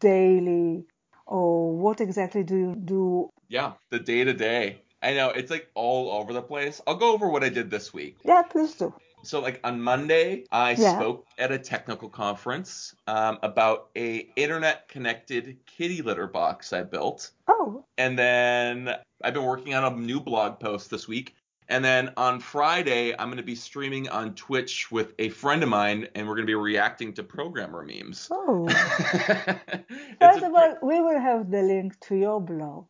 daily, 0.00 0.86
or 1.26 1.76
what 1.76 2.00
exactly 2.00 2.44
do 2.44 2.56
you 2.56 2.76
do? 2.76 3.30
Yeah, 3.48 3.74
the 3.90 4.00
day 4.00 4.24
to 4.24 4.34
day. 4.34 4.82
I 5.02 5.14
know 5.14 5.30
it's 5.30 5.50
like 5.52 5.70
all 5.74 6.12
over 6.12 6.32
the 6.34 6.42
place. 6.42 6.80
I'll 6.86 6.96
go 6.96 7.14
over 7.14 7.28
what 7.30 7.44
I 7.44 7.50
did 7.50 7.70
this 7.70 7.94
week. 7.94 8.18
Yeah, 8.24 8.42
please 8.42 8.74
do. 8.76 8.94
So 9.24 9.40
like 9.40 9.60
on 9.64 9.80
Monday, 9.80 10.44
I 10.52 10.72
Yeah. 10.72 10.96
spoke 10.96 11.26
at 11.38 11.50
a 11.50 11.58
technical 11.58 12.08
conference 12.08 12.94
um, 13.06 13.38
about 13.42 13.90
a 13.96 14.28
internet 14.36 14.88
connected 14.88 15.58
kitty 15.66 16.02
litter 16.02 16.26
box 16.26 16.72
I 16.72 16.82
built, 16.82 17.30
Oh, 17.48 17.84
and 17.98 18.18
then 18.18 18.94
I've 19.22 19.34
been 19.34 19.44
working 19.44 19.74
on 19.74 19.84
a 19.84 19.96
new 19.96 20.20
blog 20.20 20.60
post 20.60 20.90
this 20.90 21.08
week. 21.08 21.34
And 21.66 21.82
then 21.82 22.12
on 22.18 22.40
Friday, 22.40 23.14
I'm 23.18 23.28
going 23.28 23.38
to 23.38 23.42
be 23.42 23.54
streaming 23.54 24.10
on 24.10 24.34
Twitch 24.34 24.90
with 24.92 25.14
a 25.18 25.30
friend 25.30 25.62
of 25.62 25.70
mine, 25.70 26.08
and 26.14 26.28
we're 26.28 26.34
going 26.34 26.46
to 26.46 26.50
be 26.50 26.54
reacting 26.54 27.14
to 27.14 27.22
programmer 27.22 27.82
memes. 27.82 28.28
oh. 28.30 28.68
First 30.20 30.42
of 30.42 30.54
all, 30.54 30.76
we 30.82 31.00
will 31.00 31.18
have 31.18 31.50
the 31.50 31.62
link 31.62 31.98
to 32.00 32.16
your 32.16 32.40
blog. 32.40 32.84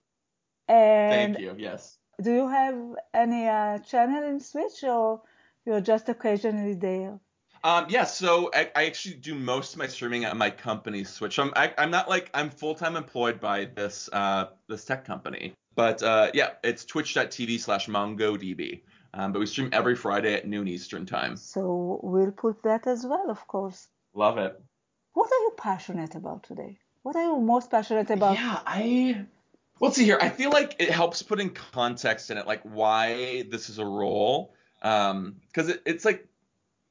And 0.68 1.34
thank 1.34 1.38
you. 1.38 1.54
Yes. 1.56 1.98
do 2.20 2.32
you 2.32 2.48
have 2.48 2.74
any 3.12 3.46
uh, 3.46 3.78
channel 3.78 4.24
in 4.24 4.40
Twitch, 4.40 4.82
or 4.82 5.22
you're 5.64 5.80
just 5.80 6.08
occasionally 6.08 6.74
there? 6.74 7.18
Um, 7.62 7.86
yeah, 7.88 8.04
so 8.04 8.50
I, 8.52 8.70
I 8.76 8.84
actually 8.86 9.14
do 9.14 9.34
most 9.34 9.72
of 9.72 9.78
my 9.78 9.86
streaming 9.86 10.24
at 10.24 10.36
my 10.36 10.50
company 10.50 11.04
Twitch. 11.04 11.38
I'm 11.38 11.52
I, 11.56 11.72
I'm 11.78 11.90
not 11.90 12.10
like 12.10 12.30
I'm 12.34 12.50
full 12.50 12.74
time 12.74 12.94
employed 12.96 13.40
by 13.40 13.64
this 13.64 14.10
uh 14.12 14.48
this 14.68 14.84
tech 14.84 15.06
company, 15.06 15.54
but 15.74 16.02
uh 16.02 16.30
yeah, 16.34 16.50
it's 16.62 16.84
twitch.tv 16.84 17.58
slash 17.60 17.86
mongodb. 17.88 18.82
Um, 19.14 19.32
but 19.32 19.38
we 19.38 19.46
stream 19.46 19.70
every 19.72 19.94
Friday 19.94 20.34
at 20.34 20.46
noon 20.46 20.68
Eastern 20.68 21.06
time. 21.06 21.36
So 21.36 22.00
we'll 22.02 22.32
put 22.32 22.62
that 22.64 22.86
as 22.86 23.06
well, 23.06 23.30
of 23.30 23.46
course. 23.46 23.88
Love 24.12 24.38
it. 24.38 24.60
What 25.12 25.30
are 25.30 25.42
you 25.42 25.52
passionate 25.56 26.16
about 26.16 26.42
today? 26.42 26.78
What 27.02 27.16
are 27.16 27.22
you 27.22 27.40
most 27.40 27.70
passionate 27.70 28.10
about? 28.10 28.34
Yeah, 28.34 28.60
I. 28.66 29.24
Let's 29.80 29.96
see 29.96 30.04
here. 30.04 30.18
I 30.20 30.28
feel 30.28 30.50
like 30.50 30.76
it 30.78 30.90
helps 30.90 31.22
put 31.22 31.40
in 31.40 31.50
context 31.50 32.30
in 32.30 32.38
it, 32.38 32.46
like 32.46 32.62
why 32.62 33.44
this 33.50 33.70
is 33.70 33.78
a 33.78 33.86
role. 33.86 34.54
Um, 34.84 35.36
because 35.48 35.70
it, 35.70 35.82
it's 35.84 36.04
like 36.04 36.26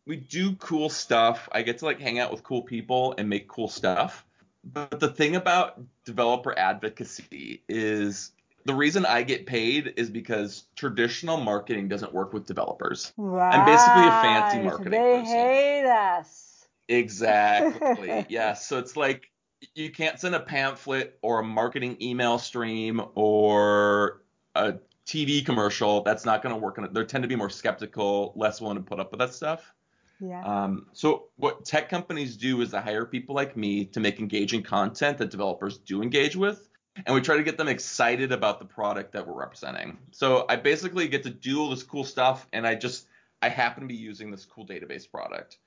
we 0.05 0.17
do 0.17 0.55
cool 0.55 0.89
stuff. 0.89 1.47
I 1.51 1.61
get 1.61 1.77
to 1.79 1.85
like 1.85 1.99
hang 1.99 2.19
out 2.19 2.31
with 2.31 2.43
cool 2.43 2.61
people 2.61 3.15
and 3.17 3.29
make 3.29 3.47
cool 3.47 3.69
stuff. 3.69 4.25
But 4.65 4.99
the 4.99 5.09
thing 5.09 5.35
about 5.35 5.81
developer 6.05 6.57
advocacy 6.57 7.61
is 7.67 8.31
the 8.65 8.73
reason 8.73 9.05
I 9.05 9.23
get 9.23 9.45
paid 9.45 9.93
is 9.97 10.09
because 10.09 10.63
traditional 10.75 11.37
marketing 11.37 11.87
doesn't 11.87 12.13
work 12.13 12.33
with 12.33 12.45
developers. 12.45 13.11
Right. 13.17 13.53
I'm 13.53 13.65
basically 13.65 14.07
a 14.07 14.11
fancy 14.21 14.59
marketing 14.61 14.91
They 14.91 15.19
person. 15.19 15.35
hate 15.35 15.85
us. 15.85 16.67
Exactly. 16.87 18.25
yeah. 18.29 18.53
So 18.53 18.79
it's 18.79 18.95
like 18.95 19.29
you 19.75 19.91
can't 19.91 20.19
send 20.19 20.35
a 20.35 20.39
pamphlet 20.39 21.17
or 21.21 21.39
a 21.39 21.43
marketing 21.43 21.97
email 22.01 22.37
stream 22.37 23.01
or 23.15 24.21
a 24.55 24.75
TV 25.05 25.45
commercial. 25.45 26.01
That's 26.01 26.25
not 26.25 26.41
going 26.41 26.55
to 26.55 26.59
work. 26.59 26.79
They 26.91 27.03
tend 27.05 27.23
to 27.23 27.27
be 27.27 27.35
more 27.35 27.49
skeptical, 27.49 28.33
less 28.35 28.61
willing 28.61 28.77
to 28.77 28.83
put 28.83 28.99
up 28.99 29.11
with 29.11 29.19
that 29.19 29.33
stuff. 29.33 29.73
Yeah. 30.19 30.43
Um, 30.43 30.87
so 30.93 31.25
what 31.35 31.65
tech 31.65 31.89
companies 31.89 32.37
do 32.37 32.61
is 32.61 32.71
they 32.71 32.79
hire 32.79 33.05
people 33.05 33.35
like 33.35 33.57
me 33.57 33.85
to 33.85 33.99
make 33.99 34.19
engaging 34.19 34.63
content 34.63 35.17
that 35.17 35.29
developers 35.29 35.79
do 35.79 36.01
engage 36.01 36.35
with, 36.35 36.69
and 37.05 37.13
we 37.13 37.21
try 37.21 37.35
to 37.35 37.43
get 37.43 37.57
them 37.57 37.67
excited 37.67 38.31
about 38.31 38.59
the 38.59 38.65
product 38.65 39.11
that 39.13 39.27
we're 39.27 39.37
representing. 39.37 39.97
So 40.11 40.45
I 40.47 40.55
basically 40.55 41.07
get 41.07 41.23
to 41.23 41.29
do 41.29 41.59
all 41.59 41.69
this 41.69 41.83
cool 41.83 42.05
stuff, 42.05 42.47
and 42.53 42.65
I 42.65 42.75
just 42.75 43.07
I 43.41 43.49
happen 43.49 43.81
to 43.81 43.87
be 43.87 43.95
using 43.95 44.31
this 44.31 44.45
cool 44.45 44.65
database 44.65 45.09
product 45.09 45.57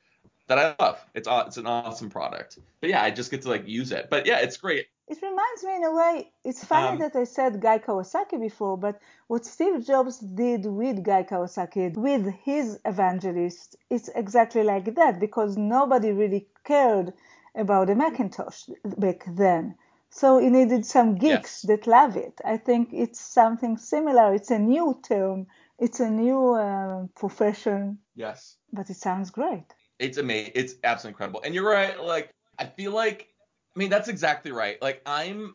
that 0.48 0.58
I 0.58 0.74
love. 0.82 1.04
It's 1.14 1.28
it's 1.30 1.56
an 1.56 1.66
awesome 1.66 2.10
product. 2.10 2.58
But 2.80 2.90
yeah, 2.90 3.02
I 3.02 3.10
just 3.10 3.30
get 3.30 3.42
to 3.42 3.48
like 3.48 3.66
use 3.66 3.92
it. 3.92 4.08
But 4.10 4.26
yeah, 4.26 4.38
it's 4.38 4.56
great. 4.56 4.86
It 5.08 5.20
reminds 5.20 5.64
me 5.64 5.74
in 5.76 5.84
a 5.84 5.92
way, 5.92 6.32
it's 6.44 6.64
funny 6.64 6.90
Um, 6.90 6.98
that 6.98 7.16
I 7.16 7.24
said 7.24 7.60
Guy 7.60 7.78
Kawasaki 7.80 8.40
before, 8.40 8.76
but 8.78 9.00
what 9.26 9.44
Steve 9.44 9.84
Jobs 9.84 10.18
did 10.18 10.64
with 10.66 11.02
Guy 11.02 11.24
Kawasaki, 11.24 11.96
with 11.96 12.26
his 12.44 12.78
evangelist, 12.84 13.76
it's 13.90 14.08
exactly 14.14 14.62
like 14.62 14.94
that 14.94 15.18
because 15.18 15.56
nobody 15.56 16.12
really 16.12 16.48
cared 16.64 17.12
about 17.54 17.88
the 17.88 17.96
Macintosh 17.96 18.68
back 18.84 19.24
then. 19.26 19.76
So 20.10 20.38
he 20.38 20.48
needed 20.50 20.86
some 20.86 21.16
geeks 21.16 21.62
Yes. 21.62 21.62
that 21.64 21.86
love 21.88 22.16
it. 22.16 22.40
I 22.44 22.56
think 22.56 22.92
it's 22.92 23.20
something 23.20 23.76
similar. 23.78 24.34
It's 24.34 24.50
a 24.50 24.58
new 24.58 25.00
term, 25.02 25.46
it's 25.78 26.00
a 26.00 26.10
new 26.10 26.54
uh, 26.54 27.06
profession, 27.14 27.98
Yes. 28.14 28.56
but 28.72 28.90
it 28.90 28.96
sounds 28.96 29.30
great. 29.30 29.72
It's 29.98 30.18
amazing. 30.18 30.52
It's 30.54 30.74
absolutely 30.84 31.14
incredible. 31.14 31.42
And 31.44 31.54
you're 31.54 31.68
right. 31.68 32.02
Like, 32.02 32.30
I 32.58 32.66
feel 32.66 32.92
like, 32.92 33.28
I 33.74 33.78
mean, 33.78 33.90
that's 33.90 34.08
exactly 34.08 34.52
right. 34.52 34.80
Like, 34.80 35.02
I'm, 35.06 35.54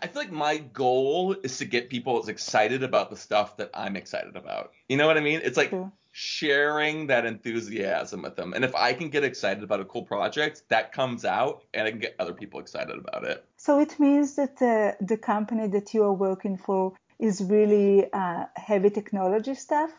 I 0.00 0.06
feel 0.06 0.22
like 0.22 0.32
my 0.32 0.58
goal 0.58 1.36
is 1.42 1.58
to 1.58 1.64
get 1.64 1.90
people 1.90 2.18
as 2.18 2.28
excited 2.28 2.82
about 2.82 3.10
the 3.10 3.16
stuff 3.16 3.56
that 3.58 3.70
I'm 3.74 3.96
excited 3.96 4.36
about. 4.36 4.72
You 4.88 4.96
know 4.96 5.06
what 5.06 5.16
I 5.16 5.20
mean? 5.20 5.40
It's 5.44 5.56
like 5.56 5.70
True. 5.70 5.92
sharing 6.12 7.08
that 7.08 7.26
enthusiasm 7.26 8.22
with 8.22 8.36
them. 8.36 8.54
And 8.54 8.64
if 8.64 8.74
I 8.74 8.94
can 8.94 9.10
get 9.10 9.22
excited 9.22 9.62
about 9.62 9.80
a 9.80 9.84
cool 9.84 10.04
project, 10.04 10.62
that 10.68 10.92
comes 10.92 11.24
out 11.24 11.64
and 11.74 11.86
I 11.86 11.90
can 11.90 12.00
get 12.00 12.16
other 12.18 12.32
people 12.32 12.60
excited 12.60 12.96
about 12.98 13.24
it. 13.24 13.44
So 13.56 13.80
it 13.80 14.00
means 14.00 14.36
that 14.36 14.62
uh, 14.62 15.04
the 15.04 15.18
company 15.18 15.68
that 15.68 15.92
you 15.92 16.02
are 16.04 16.14
working 16.14 16.56
for 16.56 16.94
is 17.18 17.42
really 17.42 18.10
uh, 18.12 18.46
heavy 18.56 18.90
technology 18.90 19.54
stuff, 19.54 19.90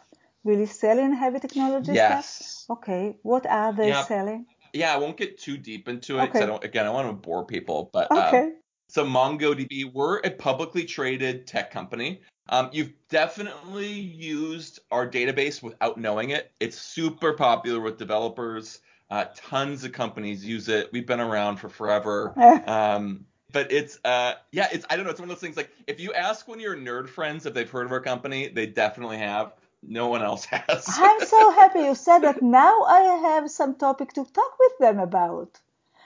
really 0.43 0.65
selling 0.65 1.13
heavy 1.13 1.39
technology 1.39 1.95
stuff. 1.95 2.09
Yes. 2.09 2.65
Okay, 2.69 3.15
what 3.23 3.45
are 3.45 3.73
they 3.73 3.87
Yep. 3.89 4.05
selling? 4.05 4.45
yeah, 4.73 4.93
I 4.93 4.97
won't 4.97 5.17
get 5.17 5.37
too 5.37 5.57
deep 5.57 5.87
into 5.87 6.17
it. 6.19 6.29
Okay. 6.29 6.41
I 6.41 6.45
don't. 6.45 6.63
Again, 6.63 6.85
I 6.85 6.89
want 6.89 7.07
to 7.07 7.13
bore 7.13 7.45
people, 7.45 7.89
but 7.93 8.11
um, 8.11 8.17
Okay. 8.17 8.51
So 8.89 9.05
MongoDB, 9.05 9.91
we're 9.93 10.19
a 10.19 10.29
publicly 10.29 10.85
traded 10.85 11.47
tech 11.47 11.71
company. 11.71 12.21
Um, 12.49 12.69
you've 12.73 12.93
definitely 13.09 13.91
used 13.91 14.79
our 14.91 15.09
database 15.09 15.63
without 15.63 15.97
knowing 15.97 16.31
it. 16.31 16.51
It's 16.59 16.77
super 16.77 17.33
popular 17.33 17.79
with 17.79 17.97
developers. 17.97 18.81
Uh, 19.09 19.25
tons 19.35 19.83
of 19.83 19.93
companies 19.93 20.45
use 20.45 20.67
it. 20.69 20.89
We've 20.91 21.07
been 21.07 21.19
around 21.19 21.57
for 21.57 21.69
forever. 21.69 22.33
Um, 22.67 23.25
but 23.51 23.71
it's 23.71 23.99
uh, 24.03 24.33
yeah, 24.51 24.67
it's 24.71 24.85
I 24.89 24.95
don't 24.95 25.05
know. 25.05 25.11
It's 25.11 25.19
one 25.19 25.29
of 25.29 25.35
those 25.35 25.41
things 25.41 25.55
like 25.55 25.69
if 25.85 25.99
you 25.99 26.11
ask 26.13 26.47
one 26.47 26.57
of 26.57 26.63
your 26.63 26.75
nerd 26.75 27.07
friends 27.07 27.45
if 27.45 27.53
they've 27.53 27.69
heard 27.69 27.85
of 27.85 27.91
our 27.91 28.01
company, 28.01 28.47
they 28.47 28.65
definitely 28.65 29.17
have. 29.17 29.53
No 29.87 30.07
one 30.07 30.21
else 30.23 30.45
has. 30.51 30.85
I'm 30.87 31.19
so 31.25 31.51
happy 31.51 31.79
you 31.79 31.95
said 31.95 32.19
that. 32.19 32.41
Now 32.61 32.83
I 32.83 33.01
have 33.29 33.49
some 33.51 33.75
topic 33.75 34.13
to 34.13 34.23
talk 34.25 34.53
with 34.59 34.73
them 34.79 34.99
about. 34.99 35.59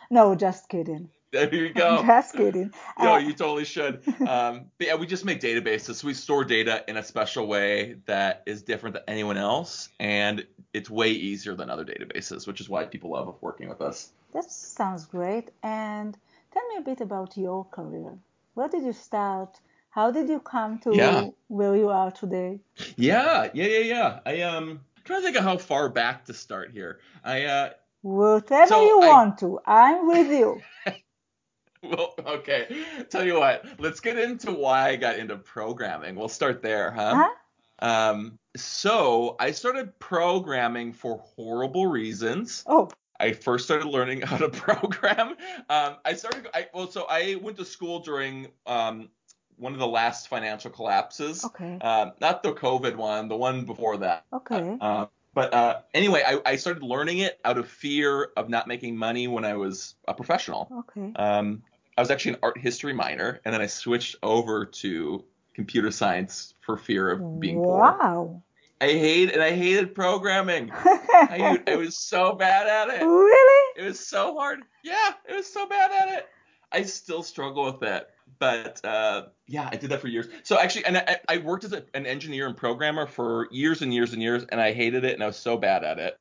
No, 0.09 0.35
just 0.35 0.69
kidding. 0.69 1.09
there 1.31 1.53
you 1.53 1.73
go. 1.73 2.01
Just 2.07 2.33
kidding. 2.35 2.71
Yo, 2.99 3.13
Uh, 3.13 3.17
you 3.17 3.33
totally 3.33 3.65
should. 3.65 4.01
Um, 4.25 4.71
but 4.77 4.87
yeah, 4.87 4.95
we 4.95 5.05
just 5.05 5.25
make 5.25 5.41
databases. 5.41 5.95
So 5.95 6.07
we 6.07 6.13
store 6.13 6.45
data 6.45 6.83
in 6.87 6.95
a 6.97 7.03
special 7.03 7.45
way 7.47 7.97
that 8.05 8.43
is 8.45 8.61
different 8.63 8.93
than 8.95 9.03
anyone 9.09 9.37
else, 9.37 9.89
and 9.99 10.45
it's 10.73 10.89
way 10.89 11.11
easier 11.11 11.53
than 11.55 11.69
other 11.69 11.83
databases, 11.83 12.47
which 12.47 12.61
is 12.61 12.69
why 12.69 12.85
people 12.85 13.09
love 13.11 13.35
working 13.41 13.67
with 13.67 13.81
us. 13.81 14.13
That 14.33 14.49
sounds 14.49 15.05
great. 15.05 15.49
And 15.61 16.17
tell 16.53 16.65
me 16.69 16.75
a 16.77 16.81
bit 16.81 17.01
about 17.01 17.35
your 17.37 17.65
career. 17.65 18.13
Where 18.55 18.69
did 18.69 18.83
you 18.83 18.93
start? 18.93 19.59
How 19.97 20.11
did 20.11 20.29
you 20.29 20.39
come 20.39 20.77
to 20.81 20.95
Yeah. 20.95 21.29
where 21.47 21.75
you 21.75 21.89
are 21.89 22.11
today? 22.11 22.59
Yeah, 22.97 23.49
yeah, 23.55 23.65
yeah, 23.65 23.79
yeah. 23.95 24.19
I 24.27 24.41
um 24.43 24.81
trying 25.03 25.21
to 25.21 25.25
think 25.25 25.37
of 25.37 25.43
how 25.43 25.57
far 25.57 25.89
back 25.89 26.23
to 26.25 26.35
start 26.35 26.69
here. 26.69 26.99
I 27.23 27.45
uh 27.45 27.69
Whatever 28.03 28.67
So 28.67 28.85
you 28.85 29.01
I- 29.01 29.07
want 29.07 29.39
to. 29.39 29.59
I'm 29.65 30.05
with 30.07 30.29
you. 30.29 30.61
well 31.81 32.13
okay. 32.27 32.85
Tell 33.09 33.25
you 33.25 33.39
what, 33.39 33.65
let's 33.79 33.99
get 33.99 34.19
into 34.19 34.51
why 34.51 34.89
I 34.89 34.97
got 34.97 35.17
into 35.17 35.35
programming. 35.35 36.15
We'll 36.15 36.29
start 36.29 36.61
there, 36.61 36.91
huh? 36.91 37.15
Huh? 37.81 37.89
Um 37.89 38.37
so 38.55 39.35
I 39.39 39.49
started 39.49 39.97
programming 39.97 40.93
for 40.93 41.17
horrible 41.35 41.87
reasons. 41.87 42.63
Oh, 42.67 42.89
I 43.19 43.33
first 43.33 43.65
started 43.65 43.87
learning 43.87 44.21
how 44.29 44.37
to 44.37 44.49
program. 44.49 45.35
Um, 45.69 45.95
I 46.05 46.13
started. 46.13 46.49
I, 46.53 46.67
well, 46.71 46.87
so 46.87 47.07
I 47.09 47.33
went 47.41 47.57
to 47.57 47.65
school 47.65 47.97
during 47.99 48.49
um, 48.67 49.09
one 49.57 49.73
of 49.73 49.79
the 49.79 49.87
last 49.87 50.27
financial 50.27 50.71
collapses. 50.71 51.43
okay. 51.45 51.77
Um, 51.81 52.13
not 52.21 52.43
the 52.43 52.53
COVID 52.53 52.95
one, 52.95 53.27
the 53.27 53.35
one 53.35 53.65
before 53.65 53.97
that. 53.97 54.25
Okay. 54.31 54.77
Uh, 54.79 55.07
but 55.33 55.53
uh, 55.53 55.81
anyway, 55.93 56.23
I, 56.25 56.39
I 56.45 56.55
started 56.55 56.81
learning 56.83 57.19
it 57.19 57.39
out 57.45 57.57
of 57.57 57.67
fear 57.67 58.29
of 58.37 58.49
not 58.49 58.67
making 58.67 58.97
money 58.97 59.27
when 59.27 59.45
I 59.45 59.55
was 59.55 59.95
a 60.07 60.13
professional. 60.13 60.85
Okay. 60.89 61.13
Um, 61.15 61.61
I 61.97 62.01
was 62.01 62.11
actually 62.11 62.33
an 62.33 62.39
art 62.43 62.57
history 62.57 62.93
minor, 62.93 63.39
and 63.43 63.53
then 63.53 63.61
I 63.61 63.67
switched 63.67 64.15
over 64.23 64.65
to 64.65 65.23
computer 65.53 65.91
science 65.91 66.53
for 66.61 66.77
fear 66.77 67.11
of 67.11 67.39
being 67.39 67.57
poor. 67.57 67.79
Wow. 67.79 68.43
I 68.79 68.87
hate 68.89 69.31
and 69.31 69.41
I 69.41 69.51
hated 69.51 69.95
programming. 69.95 70.71
I, 70.75 71.59
I 71.67 71.75
was 71.75 71.97
so 71.97 72.33
bad 72.33 72.67
at 72.67 73.01
it. 73.01 73.03
really? 73.03 73.73
It 73.75 73.87
was 73.87 73.99
so 73.99 74.35
hard. 74.37 74.59
Yeah, 74.83 75.13
it 75.27 75.35
was 75.35 75.51
so 75.51 75.67
bad 75.67 75.91
at 75.91 76.17
it. 76.17 76.27
I 76.71 76.83
still 76.83 77.23
struggle 77.23 77.65
with 77.65 77.79
that. 77.79 78.11
But 78.39 78.83
uh, 78.85 79.27
yeah, 79.47 79.69
I 79.71 79.75
did 79.77 79.89
that 79.89 80.01
for 80.01 80.07
years. 80.07 80.27
So 80.43 80.59
actually, 80.59 80.85
and 80.85 80.97
I, 80.97 81.17
I 81.27 81.37
worked 81.37 81.63
as 81.63 81.73
a, 81.73 81.83
an 81.93 82.05
engineer 82.05 82.47
and 82.47 82.55
programmer 82.55 83.07
for 83.07 83.47
years 83.51 83.81
and 83.81 83.93
years 83.93 84.13
and 84.13 84.21
years, 84.21 84.45
and 84.49 84.61
I 84.61 84.73
hated 84.73 85.03
it, 85.03 85.13
and 85.13 85.23
I 85.23 85.27
was 85.27 85.37
so 85.37 85.57
bad 85.57 85.83
at 85.83 85.99
it. 85.99 86.17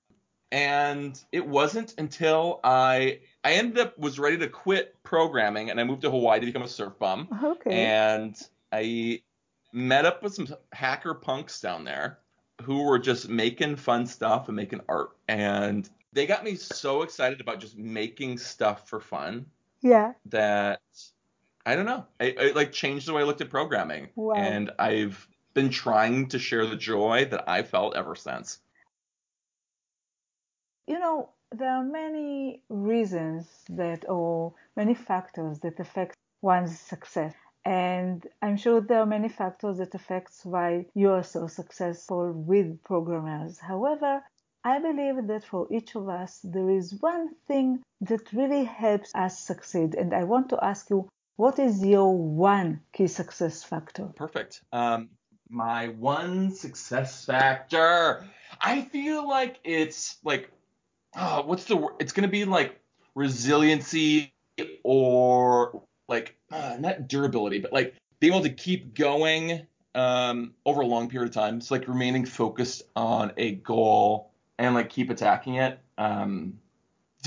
And 0.52 1.20
it 1.32 1.46
wasn't 1.46 1.94
until 1.98 2.60
I 2.64 3.20
I 3.44 3.52
ended 3.52 3.78
up 3.78 3.98
was 3.98 4.18
ready 4.18 4.38
to 4.38 4.48
quit 4.48 4.94
programming, 5.02 5.70
and 5.70 5.80
I 5.80 5.84
moved 5.84 6.02
to 6.02 6.10
Hawaii 6.10 6.40
to 6.40 6.46
become 6.46 6.62
a 6.62 6.68
surf 6.68 6.98
bum. 6.98 7.28
Okay. 7.42 7.84
And 7.84 8.40
I 8.72 9.22
met 9.72 10.06
up 10.06 10.22
with 10.22 10.34
some 10.34 10.48
hacker 10.72 11.14
punks 11.14 11.60
down 11.60 11.84
there 11.84 12.18
who 12.62 12.84
were 12.84 12.98
just 12.98 13.28
making 13.28 13.76
fun 13.76 14.06
stuff 14.06 14.48
and 14.48 14.56
making 14.56 14.80
art. 14.88 15.10
And 15.28 15.88
they 16.12 16.26
got 16.26 16.44
me 16.44 16.54
so 16.54 17.02
excited 17.02 17.40
about 17.40 17.60
just 17.60 17.76
making 17.76 18.38
stuff 18.38 18.88
for 18.88 19.00
fun 19.00 19.46
yeah. 19.82 20.12
that 20.26 20.80
I 21.66 21.74
don't 21.74 21.86
know. 21.86 22.06
I, 22.20 22.34
I 22.40 22.52
like 22.52 22.70
changed 22.70 23.08
the 23.08 23.12
way 23.12 23.22
I 23.22 23.24
looked 23.24 23.40
at 23.40 23.50
programming. 23.50 24.08
Wow. 24.14 24.36
And 24.36 24.70
I've 24.78 25.26
been 25.52 25.70
trying 25.70 26.28
to 26.28 26.38
share 26.38 26.64
the 26.64 26.76
joy 26.76 27.26
that 27.30 27.48
I 27.48 27.64
felt 27.64 27.96
ever 27.96 28.14
since. 28.14 28.60
You 30.86 31.00
know, 31.00 31.30
there 31.50 31.70
are 31.70 31.82
many 31.82 32.62
reasons 32.68 33.48
that, 33.70 34.08
or 34.08 34.54
many 34.76 34.94
factors 34.94 35.58
that 35.60 35.80
affect 35.80 36.14
one's 36.40 36.78
success. 36.78 37.34
And 37.64 38.24
I'm 38.40 38.56
sure 38.56 38.80
there 38.80 39.00
are 39.00 39.06
many 39.06 39.28
factors 39.28 39.78
that 39.78 39.92
affects 39.94 40.44
why 40.44 40.86
you 40.94 41.10
are 41.10 41.24
so 41.24 41.48
successful 41.48 42.32
with 42.32 42.84
programmers. 42.84 43.58
However, 43.58 44.22
I 44.62 44.78
believe 44.78 45.26
that 45.26 45.44
for 45.44 45.66
each 45.72 45.96
of 45.96 46.08
us, 46.08 46.38
there 46.44 46.70
is 46.70 46.94
one 47.00 47.34
thing 47.48 47.82
that 48.02 48.32
really 48.32 48.64
helps 48.64 49.12
us 49.16 49.40
succeed. 49.40 49.96
And 49.96 50.14
I 50.14 50.22
want 50.22 50.50
to 50.50 50.64
ask 50.64 50.90
you, 50.90 51.08
what 51.36 51.58
is 51.58 51.84
your 51.84 52.16
one 52.16 52.80
key 52.92 53.06
success 53.06 53.62
factor? 53.62 54.06
Perfect. 54.16 54.62
Um, 54.72 55.10
my 55.48 55.88
one 55.88 56.50
success 56.50 57.24
factor. 57.24 58.24
I 58.60 58.82
feel 58.82 59.28
like 59.28 59.60
it's 59.64 60.16
like, 60.24 60.50
oh, 61.14 61.42
what's 61.46 61.64
the 61.64 61.76
word? 61.76 61.94
It's 62.00 62.12
gonna 62.12 62.28
be 62.28 62.44
like 62.44 62.80
resiliency 63.14 64.32
or 64.82 65.82
like 66.08 66.36
uh, 66.50 66.76
not 66.78 67.08
durability, 67.08 67.58
but 67.58 67.72
like 67.72 67.94
being 68.20 68.32
able 68.32 68.42
to 68.44 68.50
keep 68.50 68.94
going 68.94 69.66
um, 69.94 70.54
over 70.64 70.80
a 70.80 70.86
long 70.86 71.08
period 71.08 71.28
of 71.28 71.34
time. 71.34 71.58
It's 71.58 71.70
like 71.70 71.88
remaining 71.88 72.24
focused 72.24 72.82
on 72.94 73.32
a 73.36 73.52
goal 73.52 74.30
and 74.58 74.74
like 74.74 74.90
keep 74.90 75.10
attacking 75.10 75.56
it. 75.56 75.78
Um, 75.98 76.58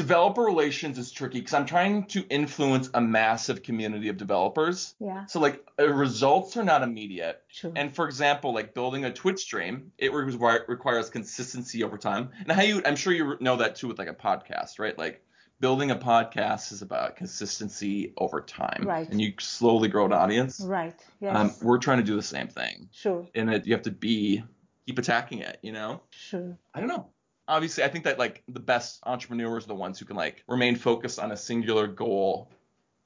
developer 0.04 0.42
relations 0.44 0.98
is 0.98 1.12
tricky 1.12 1.40
because 1.40 1.54
I'm 1.54 1.66
trying 1.66 2.06
to 2.08 2.22
influence 2.30 2.90
a 2.94 3.02
massive 3.02 3.64
community 3.64 4.08
of 4.10 4.16
developers. 4.18 4.96
Yeah, 5.00 5.26
So 5.26 5.40
like 5.42 5.64
uh, 5.78 5.88
results 5.90 6.56
are 6.58 6.64
not 6.64 6.82
immediate. 6.84 7.42
sure. 7.50 7.74
And 7.76 7.94
for 7.94 8.06
example, 8.08 8.54
like 8.54 8.74
building 8.74 9.04
a 9.06 9.12
Twitch 9.12 9.42
stream, 9.42 9.92
it 9.98 10.14
require, 10.14 10.64
requires 10.68 11.10
consistency 11.10 11.84
over 11.84 11.98
time. 11.98 12.30
And 12.40 12.52
how 12.52 12.62
you, 12.62 12.82
I'm 12.86 12.96
sure 12.96 13.12
you 13.14 13.36
know 13.42 13.58
that 13.58 13.76
too 13.76 13.88
with 13.90 14.00
like 14.00 14.08
a 14.08 14.14
podcast, 14.14 14.80
right? 14.80 14.98
Like 14.98 15.22
building 15.60 15.92
a 15.92 15.96
podcast 15.98 16.72
is 16.72 16.82
about 16.82 17.18
consistency 17.18 18.14
over 18.18 18.40
time, 18.40 18.84
Right. 18.88 19.10
And 19.10 19.20
you 19.20 19.34
slowly 19.40 19.90
grow 19.90 20.06
an 20.06 20.14
audience. 20.14 20.62
right. 20.62 20.96
Yes. 21.20 21.36
Um, 21.36 21.54
we're 21.62 21.78
trying 21.80 21.98
to 21.98 22.06
do 22.06 22.16
the 22.16 22.22
same 22.24 22.48
thing, 22.48 22.88
sure. 22.94 23.28
and 23.36 23.50
it, 23.54 23.68
you 23.68 23.74
have 23.74 23.84
to 23.84 23.92
be 23.92 24.42
keep 24.88 24.98
attacking 24.98 25.40
it. 25.40 25.60
You 25.62 25.74
know, 25.74 26.02
Sure. 26.12 26.58
I 26.74 26.80
don't 26.80 26.88
know. 26.88 27.08
Obviously, 27.50 27.84
I 27.84 27.90
think 27.90 28.06
that 28.06 28.18
like 28.18 28.44
the 28.48 28.60
best 28.60 29.00
entrepreneurs 29.06 29.66
are 29.66 29.68
the 29.68 29.76
ones 29.76 30.00
who 30.00 30.06
can 30.06 30.16
like 30.16 30.44
remain 30.48 30.76
focused 30.76 31.20
on 31.20 31.32
a 31.32 31.38
singular 31.38 31.88
goal 31.88 32.50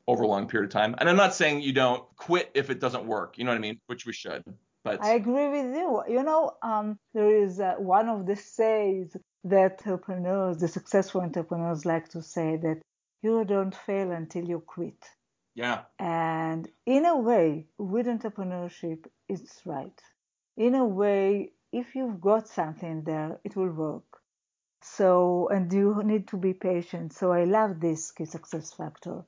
over 0.08 0.24
a 0.24 0.28
long 0.28 0.48
period 0.48 0.68
of 0.68 0.74
time. 0.74 0.96
And 0.98 1.10
I'm 1.10 1.16
not 1.16 1.34
saying 1.34 1.62
you 1.62 1.74
don't 1.74 2.04
quit 2.18 2.52
if 2.54 2.70
it 2.70 2.80
doesn't 2.80 3.06
work. 3.06 3.38
You 3.38 3.46
know 3.46 3.52
what 3.52 3.58
I 3.58 3.62
mean? 3.62 3.80
Which 3.88 4.06
we 4.06 4.14
should. 4.14 4.44
But 4.84 5.02
I 5.02 5.14
agree 5.14 5.48
with 5.48 5.76
you. 5.76 6.04
You 6.10 6.24
know, 6.24 6.52
um, 6.62 7.00
there 7.14 7.44
is 7.44 7.60
uh, 7.60 7.76
one 7.78 8.10
of 8.10 8.26
the 8.26 8.36
says 8.36 9.16
that 9.46 9.82
entrepreneurs, 9.86 10.58
the 10.58 10.68
successful 10.68 11.22
entrepreneurs, 11.22 11.86
like 11.86 12.10
to 12.10 12.22
say 12.22 12.58
that 12.58 12.82
you 13.22 13.46
don't 13.46 13.74
fail 13.74 14.12
until 14.12 14.44
you 14.44 14.60
quit. 14.60 15.02
yeah, 15.56 15.84
And 16.00 16.68
in 16.86 17.06
a 17.06 17.18
way, 17.18 17.68
with 17.78 18.08
entrepreneurship, 18.08 19.06
it's 19.30 19.62
right. 19.66 20.00
In 20.58 20.76
a 20.76 20.86
way, 20.86 21.52
if 21.72 21.96
you've 21.96 22.20
got 22.20 22.50
something 22.50 23.04
there, 23.04 23.40
it 23.46 23.56
will 23.56 23.72
work. 23.72 24.04
So, 24.84 25.48
and 25.48 25.72
you 25.72 26.04
need 26.04 26.28
to 26.28 26.38
be 26.38 26.54
patient. 26.54 27.14
So, 27.14 27.32
I 27.32 27.46
love 27.46 27.80
this 27.80 28.12
key 28.12 28.26
success 28.26 28.74
factor. 28.74 29.24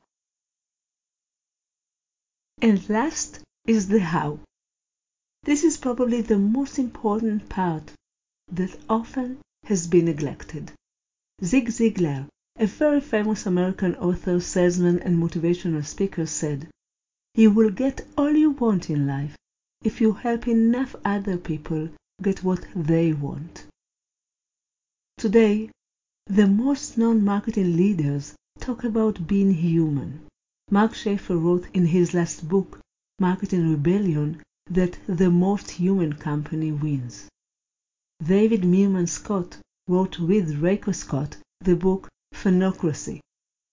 And 2.62 2.90
last 2.90 3.42
is 3.66 3.88
the 3.88 4.00
how. 4.00 4.40
This 5.44 5.64
is 5.64 5.78
probably 5.78 6.22
the 6.22 6.38
most 6.38 6.78
important 6.80 7.50
part 7.50 7.94
that 8.52 8.78
often 8.90 9.40
has 9.66 9.88
been 9.88 10.06
neglected. 10.06 10.72
Zig 11.44 11.68
Ziglar, 11.68 12.28
a 12.58 12.66
very 12.66 13.02
famous 13.02 13.46
American 13.46 13.96
author, 13.96 14.40
salesman, 14.40 15.00
and 15.00 15.22
motivational 15.22 15.86
speaker, 15.86 16.26
said, 16.26 16.68
You 17.34 17.52
will 17.52 17.72
get 17.72 18.08
all 18.18 18.32
you 18.32 18.52
want 18.52 18.90
in 18.90 19.06
life 19.08 19.36
if 19.84 20.02
you 20.02 20.14
help 20.14 20.48
enough 20.48 20.96
other 21.04 21.38
people 21.38 21.90
get 22.22 22.44
what 22.44 22.66
they 22.76 23.14
want. 23.14 23.66
Today, 25.26 25.72
the 26.28 26.46
most 26.46 27.00
known 27.00 27.26
marketing 27.26 27.76
leaders 27.76 28.36
talk 28.60 28.84
about 28.84 29.26
being 29.26 29.56
human. 29.56 30.22
Mark 30.70 30.94
Schaefer 30.94 31.36
wrote 31.36 31.66
in 31.74 31.88
his 31.88 32.14
last 32.14 32.48
book, 32.48 32.80
Marketing 33.18 33.72
Rebellion, 33.72 34.44
that 34.70 35.00
the 35.08 35.32
most 35.32 35.72
human 35.72 36.14
company 36.14 36.72
wins. 36.72 37.28
David 38.24 38.62
Meerman 38.62 39.10
Scott 39.10 39.58
wrote 39.88 40.20
with 40.20 40.62
Reiko 40.62 40.94
Scott 40.94 41.38
the 41.60 41.76
book 41.76 42.08
fanocracy, 42.32 43.20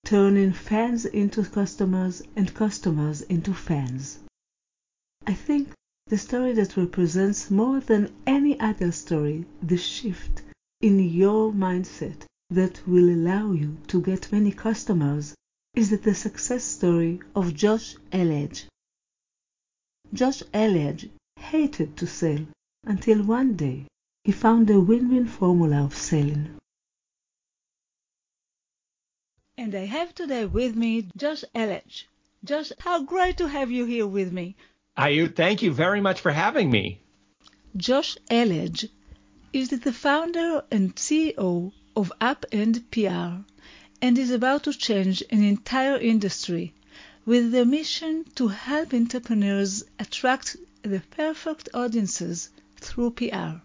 turning 0.07 0.55
fans 0.55 1.05
into 1.05 1.45
customers 1.45 2.23
and 2.35 2.55
customers 2.55 3.21
into 3.21 3.53
fans. 3.53 4.21
I 5.27 5.35
think 5.35 5.75
the 6.07 6.17
story 6.17 6.55
that 6.55 6.79
represents 6.79 7.51
more 7.51 7.79
than 7.81 8.11
any 8.27 8.59
other 8.59 8.91
story 8.91 9.45
the 9.63 9.77
shift 9.77 10.41
in 10.83 10.99
your 10.99 11.53
mindset 11.53 12.25
that 12.51 12.87
will 12.89 13.09
allow 13.09 13.53
you 13.53 13.79
to 13.87 14.03
get 14.03 14.33
many 14.33 14.51
customers 14.51 15.33
is 15.77 15.91
the 15.91 16.15
success 16.15 16.65
story 16.65 17.21
of 17.37 17.55
Josh 17.55 17.95
Elledge. 18.11 18.65
Josh 20.13 20.43
Elledge 20.53 21.09
hated 21.37 21.97
to 21.97 22.07
sell 22.07 22.45
until 22.85 23.23
one 23.23 23.55
day 23.55 23.87
he 24.25 24.33
found 24.33 24.69
a 24.71 24.81
win-win 24.81 25.27
formula 25.27 25.85
of 25.85 25.97
selling. 25.97 26.57
And 29.57 29.75
I 29.77 29.87
have 29.87 30.15
today 30.15 30.47
with 30.47 30.75
me 30.75 31.07
Josh 31.17 31.45
Elledge. 31.55 32.07
Josh, 32.45 32.73
how 32.81 33.05
great 33.05 33.37
to 33.37 33.47
have 33.47 33.71
you 33.71 33.85
here 33.85 34.07
with 34.07 34.33
me. 34.33 34.57
Hayut, 34.99 35.37
thank 35.37 35.63
you 35.63 35.73
very 35.73 36.01
much 36.01 36.21
for 36.21 36.33
having 36.33 36.71
me. 36.73 37.01
Josh 37.77 38.19
Elledge 38.29 38.89
is 39.53 39.69
the 39.69 39.93
founder 39.93 40.65
and 40.71 40.97
CEO 40.97 41.73
of 41.95 42.11
Upend 42.23 42.83
PR 42.91 43.45
and 44.01 44.19
is 44.19 44.31
about 44.31 44.65
to 44.65 44.73
change 44.73 45.23
an 45.31 45.45
entire 45.45 45.99
industry 45.99 46.73
with 47.27 47.53
the 47.53 47.67
mission 47.67 48.25
to 48.35 48.49
help 48.49 48.95
entrepreneurs 48.95 49.85
attract 49.99 50.57
the 50.81 51.01
perfect 51.11 51.69
audiences 51.75 52.49
through 52.77 53.11
PR. 53.11 53.61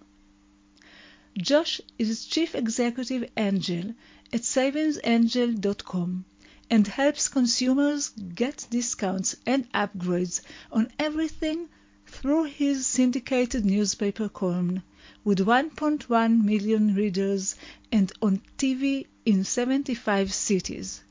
Josh 1.38 1.80
is 1.98 2.26
Chief 2.26 2.54
Executive 2.54 3.30
Angel 3.38 3.94
at 4.34 4.42
SavingsAngel.com 4.42 6.26
and 6.70 6.88
helps 6.88 7.30
consumers 7.30 8.10
get 8.10 8.68
discounts 8.70 9.38
and 9.46 9.72
upgrades 9.72 10.42
on 10.70 10.92
everything 11.00 11.70
through 12.06 12.44
his 12.44 12.86
syndicated 12.86 13.66
newspaper 13.66 14.28
column 14.28 14.84
with 15.28 15.40
1.1 15.40 16.42
million 16.46 16.96
readers 16.96 17.54
and 17.92 18.14
on 18.22 18.42
TV 18.58 19.06
in 19.26 19.44
75 19.44 20.34
cities. 20.34 21.04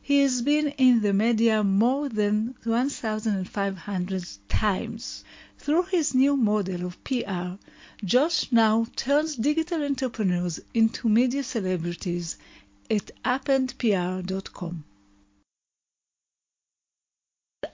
He 0.00 0.20
has 0.20 0.40
been 0.40 0.68
in 0.78 1.00
the 1.02 1.12
media 1.12 1.64
more 1.64 2.08
than 2.08 2.54
1,500 2.62 4.24
times. 4.48 5.24
Through 5.58 5.82
his 5.86 6.14
new 6.14 6.36
model 6.36 6.86
of 6.86 7.02
PR, 7.02 7.58
Josh 8.04 8.52
now 8.52 8.86
turns 8.94 9.34
digital 9.34 9.82
entrepreneurs 9.82 10.60
into 10.72 11.08
media 11.08 11.42
celebrities 11.42 12.36
at 12.88 13.10
upendpr.com. 13.24 14.84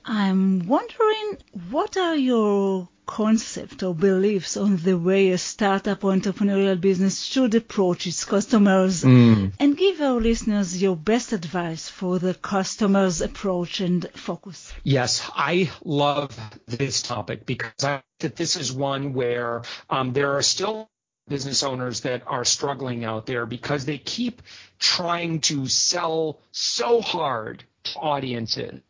I'm 0.04 0.66
wondering 0.66 1.38
what 1.70 1.96
are 1.96 2.16
your 2.16 2.88
concepts 3.06 3.82
or 3.82 3.94
beliefs 3.94 4.56
on 4.56 4.76
the 4.76 4.96
way 4.96 5.30
a 5.30 5.38
startup 5.38 6.04
or 6.04 6.12
entrepreneurial 6.12 6.80
business 6.80 7.20
should 7.22 7.54
approach 7.54 8.06
its 8.06 8.24
customers 8.24 9.02
Mm. 9.02 9.52
and 9.58 9.76
give 9.76 10.00
our 10.00 10.20
listeners 10.20 10.80
your 10.80 10.96
best 10.96 11.32
advice 11.32 11.88
for 11.88 12.18
the 12.18 12.32
customer's 12.34 13.20
approach 13.20 13.80
and 13.80 14.08
focus. 14.14 14.72
Yes, 14.84 15.28
I 15.34 15.70
love 15.84 16.38
this 16.66 17.02
topic 17.02 17.44
because 17.44 17.84
I 17.84 17.96
think 17.96 18.04
that 18.20 18.36
this 18.36 18.56
is 18.56 18.72
one 18.72 19.12
where 19.14 19.62
um, 19.90 20.12
there 20.12 20.36
are 20.36 20.42
still 20.42 20.88
business 21.28 21.62
owners 21.62 22.00
that 22.02 22.22
are 22.26 22.44
struggling 22.44 23.04
out 23.04 23.26
there 23.26 23.46
because 23.46 23.84
they 23.84 23.98
keep 23.98 24.42
trying 24.78 25.40
to 25.40 25.66
sell 25.66 26.40
so 26.52 27.00
hard 27.00 27.64
to 27.84 27.98
audiences. 27.98 28.80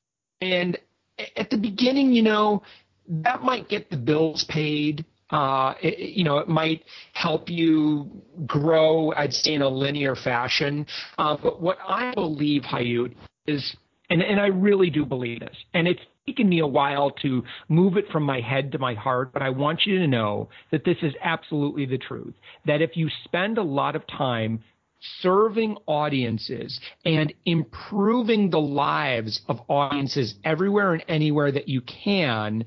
And 0.40 0.76
at 1.36 1.50
the 1.50 1.56
beginning, 1.56 2.12
you 2.12 2.22
know, 2.22 2.62
that 3.08 3.42
might 3.42 3.68
get 3.68 3.90
the 3.90 3.96
bills 3.96 4.44
paid. 4.44 5.04
Uh, 5.30 5.74
it, 5.82 5.98
you 5.98 6.24
know, 6.24 6.38
it 6.38 6.48
might 6.48 6.84
help 7.14 7.48
you 7.48 8.10
grow, 8.46 9.12
I'd 9.12 9.32
say, 9.32 9.54
in 9.54 9.62
a 9.62 9.68
linear 9.68 10.14
fashion. 10.14 10.86
Uh, 11.18 11.36
but 11.42 11.60
what 11.60 11.78
I 11.86 12.12
believe, 12.14 12.62
Hayut, 12.62 13.14
is, 13.46 13.74
and, 14.10 14.22
and 14.22 14.38
I 14.38 14.48
really 14.48 14.90
do 14.90 15.06
believe 15.06 15.40
this, 15.40 15.56
and 15.72 15.88
it's 15.88 16.02
taken 16.26 16.48
me 16.48 16.60
a 16.60 16.66
while 16.66 17.10
to 17.22 17.42
move 17.68 17.96
it 17.96 18.08
from 18.12 18.22
my 18.22 18.40
head 18.40 18.72
to 18.72 18.78
my 18.78 18.94
heart, 18.94 19.32
but 19.32 19.42
I 19.42 19.50
want 19.50 19.86
you 19.86 19.98
to 19.98 20.06
know 20.06 20.48
that 20.70 20.84
this 20.84 20.98
is 21.02 21.14
absolutely 21.22 21.86
the 21.86 21.98
truth. 21.98 22.34
That 22.66 22.82
if 22.82 22.96
you 22.96 23.08
spend 23.24 23.58
a 23.58 23.62
lot 23.62 23.96
of 23.96 24.06
time 24.06 24.62
serving 25.20 25.76
audiences 25.86 26.80
and 27.04 27.32
improving 27.44 28.50
the 28.50 28.60
lives 28.60 29.40
of 29.48 29.60
audiences 29.68 30.34
everywhere 30.44 30.92
and 30.94 31.04
anywhere 31.08 31.50
that 31.52 31.68
you 31.68 31.80
can, 31.80 32.64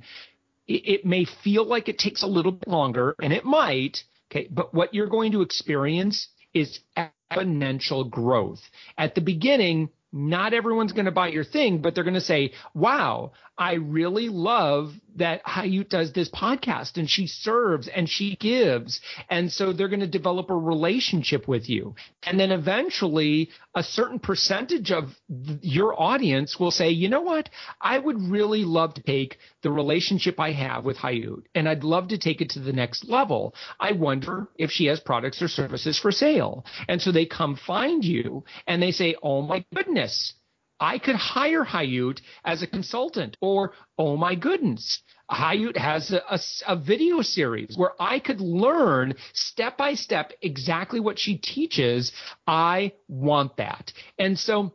it, 0.67 1.05
may 1.05 1.25
feel 1.43 1.65
like 1.65 1.87
it 1.87 1.99
takes 1.99 2.23
a 2.23 2.27
little 2.27 2.51
bit 2.51 2.67
longer, 2.67 3.15
and 3.21 3.31
it 3.31 3.45
might. 3.45 3.99
Okay, 4.31 4.47
but 4.49 4.73
what 4.73 4.93
you're 4.93 5.07
going 5.07 5.31
to 5.33 5.41
experience 5.41 6.27
is 6.53 6.79
exponential 6.97 8.09
growth. 8.09 8.61
At 8.97 9.13
the 9.13 9.21
beginning, 9.21 9.89
not 10.11 10.53
everyone's 10.53 10.93
going 10.93 11.05
to 11.05 11.11
buy 11.11 11.27
your 11.27 11.43
thing, 11.43 11.81
but 11.81 11.93
they're 11.93 12.03
going 12.03 12.15
to 12.15 12.21
say, 12.21 12.53
wow, 12.73 13.33
I 13.57 13.73
really 13.73 14.29
love 14.29 14.93
that 15.15 15.43
Hayut 15.45 15.89
does 15.89 16.13
this 16.13 16.29
podcast 16.29 16.97
and 16.97 17.09
she 17.09 17.27
serves 17.27 17.87
and 17.87 18.09
she 18.09 18.35
gives. 18.35 19.01
And 19.29 19.51
so 19.51 19.73
they're 19.73 19.87
going 19.87 19.99
to 20.01 20.07
develop 20.07 20.49
a 20.49 20.55
relationship 20.55 21.47
with 21.47 21.69
you. 21.69 21.95
And 22.23 22.39
then 22.39 22.51
eventually 22.51 23.49
a 23.73 23.83
certain 23.83 24.19
percentage 24.19 24.91
of 24.91 25.15
th- 25.29 25.59
your 25.61 25.99
audience 25.99 26.59
will 26.59 26.71
say, 26.71 26.89
you 26.89 27.09
know 27.09 27.21
what? 27.21 27.49
I 27.81 27.97
would 27.97 28.21
really 28.21 28.63
love 28.63 28.95
to 28.95 29.03
take 29.03 29.37
the 29.63 29.71
relationship 29.71 30.39
I 30.39 30.51
have 30.51 30.85
with 30.85 30.97
Hayut 30.97 31.43
and 31.53 31.67
I'd 31.67 31.83
love 31.83 32.09
to 32.09 32.17
take 32.17 32.41
it 32.41 32.51
to 32.51 32.59
the 32.59 32.73
next 32.73 33.07
level. 33.07 33.55
I 33.79 33.93
wonder 33.93 34.47
if 34.57 34.71
she 34.71 34.85
has 34.85 34.99
products 34.99 35.41
or 35.41 35.47
services 35.47 35.97
for 35.99 36.11
sale. 36.11 36.65
And 36.87 37.01
so 37.01 37.11
they 37.11 37.25
come 37.25 37.55
find 37.55 38.03
you 38.03 38.43
and 38.67 38.81
they 38.81 38.91
say, 38.91 39.15
oh 39.21 39.41
my 39.41 39.65
goodness. 39.73 40.33
I 40.79 40.99
could 40.99 41.15
hire 41.15 41.63
Hayut 41.63 42.19
as 42.43 42.61
a 42.61 42.67
consultant, 42.67 43.37
or 43.41 43.73
oh 43.97 44.17
my 44.17 44.35
goodness, 44.35 45.01
Hayut 45.31 45.77
has 45.77 46.11
a, 46.11 46.21
a, 46.29 46.39
a 46.67 46.75
video 46.75 47.21
series 47.21 47.77
where 47.77 47.93
I 47.99 48.19
could 48.19 48.41
learn 48.41 49.15
step 49.33 49.77
by 49.77 49.95
step 49.95 50.33
exactly 50.41 50.99
what 50.99 51.17
she 51.17 51.37
teaches. 51.37 52.11
I 52.45 52.93
want 53.07 53.57
that. 53.57 53.93
And 54.19 54.37
so 54.37 54.73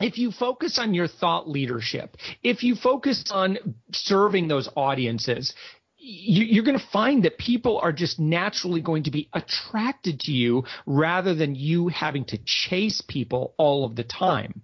if 0.00 0.18
you 0.18 0.30
focus 0.30 0.78
on 0.78 0.94
your 0.94 1.08
thought 1.08 1.48
leadership, 1.48 2.16
if 2.42 2.62
you 2.62 2.74
focus 2.74 3.24
on 3.30 3.58
serving 3.92 4.48
those 4.48 4.68
audiences, 4.76 5.54
you, 5.96 6.44
you're 6.44 6.64
going 6.64 6.78
to 6.78 6.86
find 6.92 7.24
that 7.24 7.38
people 7.38 7.78
are 7.78 7.92
just 7.92 8.20
naturally 8.20 8.80
going 8.80 9.04
to 9.04 9.10
be 9.10 9.28
attracted 9.32 10.20
to 10.20 10.32
you 10.32 10.64
rather 10.86 11.34
than 11.34 11.54
you 11.54 11.88
having 11.88 12.24
to 12.26 12.38
chase 12.44 13.00
people 13.00 13.54
all 13.56 13.84
of 13.84 13.96
the 13.96 14.04
time. 14.04 14.62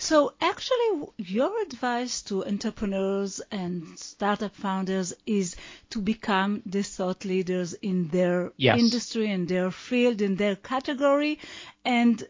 So 0.00 0.32
actually, 0.40 1.08
your 1.18 1.60
advice 1.60 2.22
to 2.22 2.42
entrepreneurs 2.46 3.40
and 3.50 3.98
startup 3.98 4.56
founders 4.56 5.12
is 5.26 5.56
to 5.90 6.00
become 6.00 6.62
the 6.64 6.82
thought 6.82 7.26
leaders 7.26 7.74
in 7.74 8.08
their 8.08 8.50
Yes. 8.56 8.78
industry, 8.78 9.30
in 9.30 9.44
their 9.44 9.70
field, 9.70 10.22
in 10.22 10.36
their 10.36 10.56
category. 10.56 11.38
And 11.84 12.26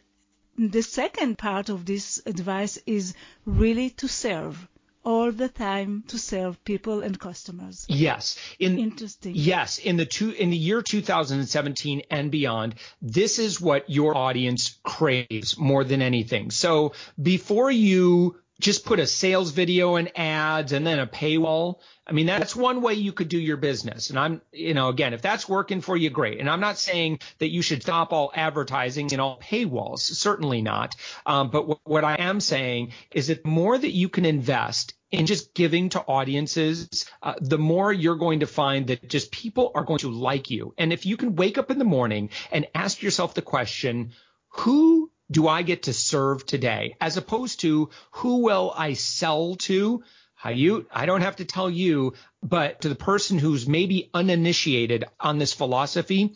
the 0.58 0.82
second 0.82 1.38
part 1.38 1.68
of 1.68 1.86
this 1.86 2.20
advice 2.26 2.76
is 2.86 3.14
really 3.46 3.90
to 3.90 4.08
serve 4.08 4.68
all 5.04 5.32
the 5.32 5.48
time, 5.48 6.04
to 6.08 6.18
serve 6.18 6.62
people 6.64 7.02
and 7.02 7.18
customers. 7.18 7.86
Yes. 7.88 8.38
In 8.58 8.78
Interesting. 8.78 9.32
Yes, 9.34 9.78
in 9.78 9.96
the 9.96 10.06
two 10.06 10.30
in 10.30 10.50
the 10.50 10.56
year 10.56 10.82
2017 10.82 12.02
and 12.10 12.30
beyond, 12.30 12.74
this 13.00 13.38
is 13.38 13.60
what 13.60 13.88
your 13.88 14.16
audience 14.16 14.78
craves 14.82 15.58
more 15.58 15.84
than 15.84 16.02
anything. 16.02 16.50
So 16.50 16.92
before 17.20 17.70
you 17.70 18.36
just 18.60 18.84
put 18.84 19.00
a 19.00 19.06
sales 19.06 19.50
video 19.50 19.96
and 19.96 20.16
ads 20.16 20.72
and 20.72 20.86
then 20.86 20.98
a 20.98 21.06
paywall, 21.06 21.80
I 22.06 22.12
mean 22.12 22.26
that's 22.26 22.54
one 22.54 22.82
way 22.82 22.94
you 22.94 23.12
could 23.12 23.28
do 23.28 23.38
your 23.38 23.56
business. 23.56 24.10
And 24.10 24.18
I'm, 24.18 24.42
you 24.52 24.74
know, 24.74 24.88
again, 24.88 25.14
if 25.14 25.22
that's 25.22 25.48
working 25.48 25.80
for 25.80 25.96
you, 25.96 26.10
great. 26.10 26.38
And 26.38 26.48
I'm 26.48 26.60
not 26.60 26.78
saying 26.78 27.20
that 27.38 27.50
you 27.50 27.62
should 27.62 27.82
stop 27.82 28.12
all 28.12 28.30
advertising 28.34 29.08
and 29.12 29.20
all 29.20 29.40
paywalls, 29.40 30.00
certainly 30.00 30.62
not. 30.62 30.94
Um, 31.26 31.50
but 31.50 31.66
what, 31.66 31.78
what 31.84 32.04
I 32.04 32.16
am 32.16 32.40
saying 32.40 32.92
is 33.10 33.28
that 33.28 33.42
the 33.42 33.48
more 33.48 33.76
that 33.76 33.92
you 33.92 34.08
can 34.08 34.24
invest 34.24 34.94
in 35.10 35.26
just 35.26 35.54
giving 35.54 35.88
to 35.90 36.00
audiences, 36.00 37.06
uh, 37.22 37.34
the 37.40 37.58
more 37.58 37.92
you're 37.92 38.16
going 38.16 38.40
to 38.40 38.46
find 38.46 38.86
that 38.88 39.08
just 39.08 39.32
people 39.32 39.72
are 39.74 39.84
going 39.84 39.98
to 39.98 40.10
like 40.10 40.50
you. 40.50 40.74
And 40.78 40.92
if 40.92 41.04
you 41.06 41.16
can 41.16 41.34
wake 41.34 41.58
up 41.58 41.70
in 41.70 41.78
the 41.78 41.84
morning 41.84 42.30
and 42.52 42.68
ask 42.74 43.02
yourself 43.02 43.34
the 43.34 43.42
question, 43.42 44.12
who 44.50 45.09
do 45.30 45.48
I 45.48 45.62
get 45.62 45.84
to 45.84 45.92
serve 45.92 46.44
today? 46.44 46.96
As 47.00 47.16
opposed 47.16 47.60
to 47.60 47.90
who 48.12 48.38
will 48.38 48.72
I 48.76 48.94
sell 48.94 49.56
to? 49.56 50.02
Hayut, 50.42 50.86
I 50.90 51.06
don't 51.06 51.20
have 51.20 51.36
to 51.36 51.44
tell 51.44 51.68
you, 51.68 52.14
but 52.42 52.80
to 52.80 52.88
the 52.88 52.94
person 52.94 53.38
who's 53.38 53.68
maybe 53.68 54.10
uninitiated 54.14 55.04
on 55.20 55.38
this 55.38 55.52
philosophy, 55.52 56.34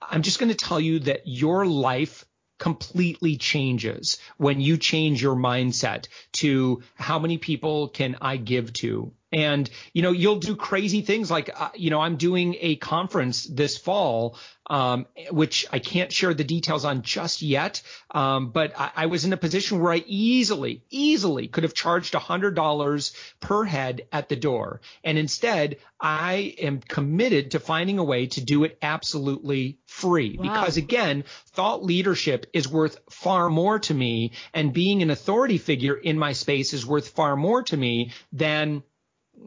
I'm 0.00 0.22
just 0.22 0.38
going 0.38 0.48
to 0.48 0.54
tell 0.54 0.80
you 0.80 1.00
that 1.00 1.26
your 1.26 1.66
life 1.66 2.24
completely 2.58 3.36
changes 3.36 4.18
when 4.36 4.60
you 4.60 4.76
change 4.76 5.20
your 5.22 5.36
mindset 5.36 6.06
to 6.32 6.82
how 6.94 7.18
many 7.18 7.36
people 7.36 7.88
can 7.88 8.16
I 8.20 8.36
give 8.36 8.72
to 8.74 9.12
and, 9.34 9.68
you 9.92 10.02
know, 10.02 10.12
you'll 10.12 10.38
do 10.38 10.54
crazy 10.54 11.02
things 11.02 11.28
like, 11.28 11.50
uh, 11.60 11.70
you 11.74 11.90
know, 11.90 12.00
I'm 12.00 12.16
doing 12.16 12.54
a 12.60 12.76
conference 12.76 13.44
this 13.44 13.76
fall, 13.76 14.38
um, 14.70 15.06
which 15.30 15.66
I 15.72 15.80
can't 15.80 16.12
share 16.12 16.32
the 16.32 16.44
details 16.44 16.84
on 16.84 17.02
just 17.02 17.42
yet. 17.42 17.82
Um, 18.12 18.50
but 18.50 18.78
I, 18.78 18.92
I, 18.94 19.06
was 19.06 19.24
in 19.24 19.32
a 19.32 19.36
position 19.36 19.80
where 19.80 19.92
I 19.92 20.04
easily, 20.06 20.84
easily 20.88 21.48
could 21.48 21.64
have 21.64 21.74
charged 21.74 22.14
$100 22.14 23.16
per 23.40 23.64
head 23.64 24.06
at 24.12 24.28
the 24.28 24.36
door. 24.36 24.80
And 25.02 25.18
instead, 25.18 25.78
I 26.00 26.54
am 26.58 26.78
committed 26.78 27.50
to 27.50 27.60
finding 27.60 27.98
a 27.98 28.04
way 28.04 28.28
to 28.28 28.40
do 28.40 28.62
it 28.62 28.78
absolutely 28.82 29.78
free. 29.86 30.36
Wow. 30.38 30.44
Because 30.44 30.76
again, 30.76 31.24
thought 31.48 31.84
leadership 31.84 32.46
is 32.52 32.68
worth 32.68 32.98
far 33.10 33.50
more 33.50 33.80
to 33.80 33.92
me 33.92 34.30
and 34.54 34.72
being 34.72 35.02
an 35.02 35.10
authority 35.10 35.58
figure 35.58 35.94
in 35.94 36.18
my 36.18 36.34
space 36.34 36.72
is 36.72 36.86
worth 36.86 37.08
far 37.08 37.36
more 37.36 37.64
to 37.64 37.76
me 37.76 38.12
than 38.32 38.84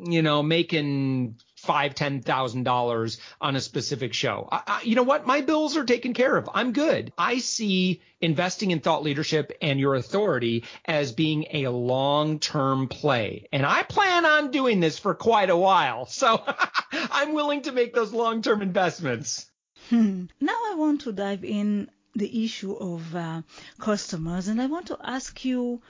you 0.06 0.22
know, 0.22 0.44
making 0.44 1.38
five, 1.56 1.96
ten 1.96 2.22
thousand 2.22 2.64
dollars 2.64 3.20
on 3.42 3.56
a 3.56 3.62
specific 3.62 4.14
show. 4.14 4.48
I, 4.52 4.62
I, 4.68 4.82
you 4.84 4.96
know 4.96 5.04
what? 5.04 5.26
My 5.26 5.42
bills 5.42 5.76
are 5.76 5.84
taken 5.84 6.14
care 6.14 6.36
of. 6.38 6.50
I'm 6.54 6.72
good. 6.72 7.12
I 7.18 7.40
see 7.40 8.02
investing 8.22 8.72
in 8.72 8.80
thought 8.80 9.04
leadership 9.04 9.58
and 9.62 9.80
your 9.80 9.96
authority 9.96 10.64
as 10.86 11.12
being 11.12 11.48
a 11.52 11.68
long-term 11.68 12.88
play, 12.88 13.48
and 13.52 13.66
I 13.66 13.84
plan 13.84 14.26
on 14.26 14.52
doing 14.52 14.80
this 14.80 15.00
for 15.00 15.14
quite 15.14 15.50
a 15.50 15.58
while. 15.58 16.08
So 16.18 16.42
I'm 16.92 17.34
willing 17.34 17.62
to 17.64 17.72
make 17.72 17.94
those 17.94 18.12
long-term 18.12 18.62
investments. 18.62 19.46
Hmm. 19.90 20.26
Now 20.42 20.58
I 20.72 20.76
want 20.76 21.02
to 21.02 21.12
dive 21.12 21.44
in 21.44 21.90
the 22.16 22.44
issue 22.44 22.74
of 22.74 23.16
uh, 23.16 23.42
customers, 23.80 24.48
and 24.48 24.60
I 24.60 24.66
want 24.66 24.88
to 24.88 24.98
ask 25.04 25.46
you 25.46 25.82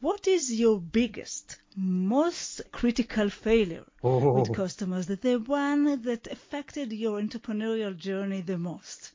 what 0.00 0.28
is 0.28 0.52
your 0.52 0.78
biggest, 0.80 1.58
most 1.76 2.60
critical 2.72 3.28
failure 3.28 3.84
oh. 4.02 4.32
with 4.34 4.54
customers? 4.54 5.06
That 5.06 5.22
the 5.22 5.36
one 5.36 6.02
that 6.02 6.26
affected 6.28 6.92
your 6.92 7.20
entrepreneurial 7.20 7.96
journey 7.96 8.40
the 8.40 8.58
most? 8.58 9.12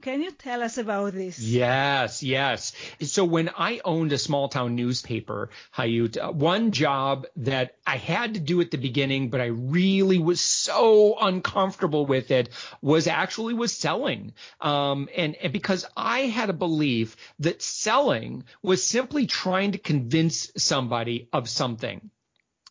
Can 0.00 0.22
you 0.22 0.30
tell 0.30 0.62
us 0.62 0.78
about 0.78 1.12
this? 1.12 1.38
Yes, 1.38 2.22
yes. 2.22 2.72
So 3.02 3.24
when 3.24 3.50
I 3.56 3.80
owned 3.84 4.12
a 4.12 4.18
small 4.18 4.48
town 4.48 4.74
newspaper, 4.74 5.50
Hayut, 5.76 6.16
uh, 6.16 6.32
one 6.32 6.72
job 6.72 7.26
that 7.36 7.76
I 7.86 7.96
had 7.96 8.34
to 8.34 8.40
do 8.40 8.60
at 8.60 8.70
the 8.70 8.78
beginning, 8.78 9.28
but 9.28 9.40
I 9.40 9.46
really 9.46 10.18
was 10.18 10.40
so 10.40 11.18
uncomfortable 11.20 12.06
with 12.06 12.30
it 12.30 12.48
was 12.80 13.06
actually 13.06 13.54
was 13.54 13.72
selling. 13.72 14.32
Um, 14.60 15.08
and, 15.14 15.34
and 15.36 15.52
because 15.52 15.84
I 15.96 16.20
had 16.20 16.48
a 16.48 16.54
belief 16.54 17.16
that 17.40 17.60
selling 17.60 18.44
was 18.62 18.82
simply 18.82 19.26
trying 19.26 19.72
to 19.72 19.78
convince 19.78 20.50
somebody 20.56 21.28
of 21.32 21.48
something. 21.48 22.10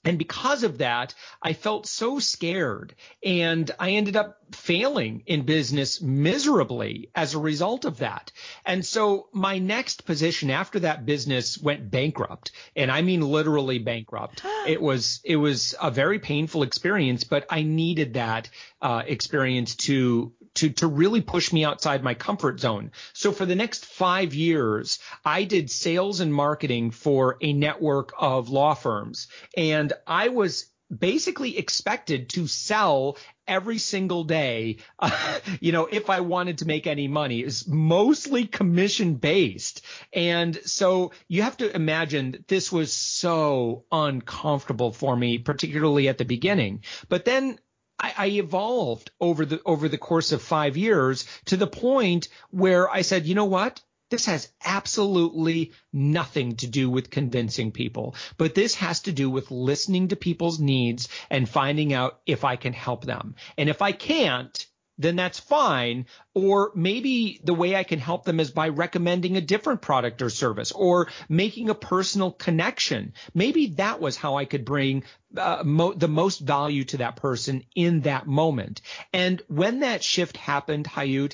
And 0.05 0.17
because 0.17 0.63
of 0.63 0.77
that, 0.77 1.13
I 1.41 1.53
felt 1.53 1.85
so 1.85 2.19
scared 2.19 2.95
and 3.21 3.69
I 3.77 3.91
ended 3.91 4.15
up 4.15 4.37
failing 4.55 5.23
in 5.25 5.41
business 5.43 6.01
miserably 6.01 7.09
as 7.13 7.33
a 7.33 7.39
result 7.39 7.83
of 7.83 7.97
that. 7.97 8.31
And 8.65 8.85
so 8.85 9.27
my 9.33 9.59
next 9.59 10.05
position 10.05 10.49
after 10.49 10.79
that 10.79 11.05
business 11.05 11.57
went 11.57 11.91
bankrupt 11.91 12.51
and 12.75 12.89
I 12.89 13.01
mean 13.01 13.21
literally 13.21 13.79
bankrupt. 13.79 14.41
it 14.67 14.81
was, 14.81 15.19
it 15.25 15.35
was 15.35 15.75
a 15.81 15.91
very 15.91 16.19
painful 16.19 16.63
experience, 16.63 17.25
but 17.25 17.45
I 17.49 17.63
needed 17.63 18.13
that 18.13 18.49
uh, 18.81 19.03
experience 19.05 19.75
to 19.75 20.31
to 20.55 20.69
to 20.69 20.87
really 20.87 21.21
push 21.21 21.51
me 21.53 21.65
outside 21.65 22.03
my 22.03 22.13
comfort 22.13 22.59
zone. 22.59 22.91
So 23.13 23.31
for 23.31 23.45
the 23.45 23.55
next 23.55 23.85
5 23.85 24.33
years, 24.33 24.99
I 25.23 25.43
did 25.43 25.71
sales 25.71 26.19
and 26.19 26.33
marketing 26.33 26.91
for 26.91 27.37
a 27.41 27.53
network 27.53 28.13
of 28.17 28.49
law 28.49 28.73
firms. 28.73 29.27
And 29.55 29.93
I 30.07 30.29
was 30.29 30.65
basically 30.95 31.57
expected 31.57 32.29
to 32.29 32.47
sell 32.47 33.17
every 33.47 33.77
single 33.77 34.23
day 34.23 34.77
uh, 34.97 35.39
you 35.59 35.71
know 35.71 35.87
if 35.89 36.09
i 36.09 36.19
wanted 36.19 36.57
to 36.59 36.65
make 36.65 36.87
any 36.87 37.07
money. 37.07 37.41
Is 37.41 37.67
mostly 37.67 38.45
commission 38.45 39.15
based 39.15 39.81
and 40.13 40.59
so 40.65 41.11
you 41.27 41.43
have 41.43 41.57
to 41.57 41.75
imagine 41.75 42.43
this 42.47 42.71
was 42.71 42.91
so 42.91 43.85
uncomfortable 43.91 44.91
for 44.91 45.15
me 45.15 45.37
particularly 45.37 46.07
at 46.09 46.17
the 46.17 46.25
beginning. 46.25 46.83
But 47.07 47.25
then 47.25 47.59
I, 47.99 48.13
I 48.17 48.27
evolved 48.27 49.11
over 49.19 49.45
the 49.45 49.61
over 49.65 49.89
the 49.89 49.97
course 49.97 50.31
of 50.31 50.41
five 50.41 50.77
years 50.77 51.25
to 51.45 51.57
the 51.57 51.67
point 51.67 52.29
where 52.49 52.89
I 52.89 53.01
said, 53.01 53.25
you 53.25 53.35
know 53.35 53.45
what? 53.45 53.81
This 54.09 54.25
has 54.25 54.51
absolutely 54.65 55.73
nothing 55.93 56.55
to 56.57 56.67
do 56.67 56.89
with 56.89 57.11
convincing 57.11 57.71
people, 57.71 58.15
but 58.37 58.55
this 58.55 58.75
has 58.75 59.01
to 59.01 59.11
do 59.11 59.29
with 59.29 59.51
listening 59.51 60.07
to 60.07 60.15
people's 60.15 60.59
needs 60.59 61.09
and 61.29 61.47
finding 61.47 61.93
out 61.93 62.19
if 62.25 62.43
I 62.43 62.55
can 62.55 62.73
help 62.73 63.05
them. 63.05 63.35
And 63.55 63.69
if 63.69 63.83
I 63.83 63.91
can't, 63.91 64.65
then 64.99 65.15
that's 65.15 65.39
fine. 65.39 66.05
Or 66.35 66.71
maybe 66.75 67.39
the 67.43 67.53
way 67.53 67.75
I 67.75 67.83
can 67.83 67.99
help 67.99 68.25
them 68.25 68.39
is 68.39 68.51
by 68.51 68.67
recommending 68.69 69.37
a 69.37 69.41
different 69.41 69.81
product 69.81 70.21
or 70.21 70.29
service 70.29 70.71
or 70.71 71.07
making 71.29 71.69
a 71.69 71.75
personal 71.75 72.31
connection. 72.31 73.13
Maybe 73.33 73.67
that 73.77 74.01
was 74.01 74.17
how 74.17 74.35
I 74.35 74.45
could 74.45 74.65
bring 74.65 75.05
uh, 75.35 75.63
mo- 75.65 75.93
the 75.93 76.09
most 76.09 76.39
value 76.39 76.83
to 76.85 76.97
that 76.97 77.15
person 77.15 77.63
in 77.75 78.01
that 78.01 78.27
moment. 78.27 78.81
And 79.13 79.41
when 79.47 79.79
that 79.79 80.03
shift 80.03 80.35
happened, 80.35 80.85
Hayut, 80.85 81.33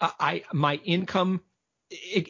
I, 0.00 0.44
my 0.52 0.76
income 0.76 1.42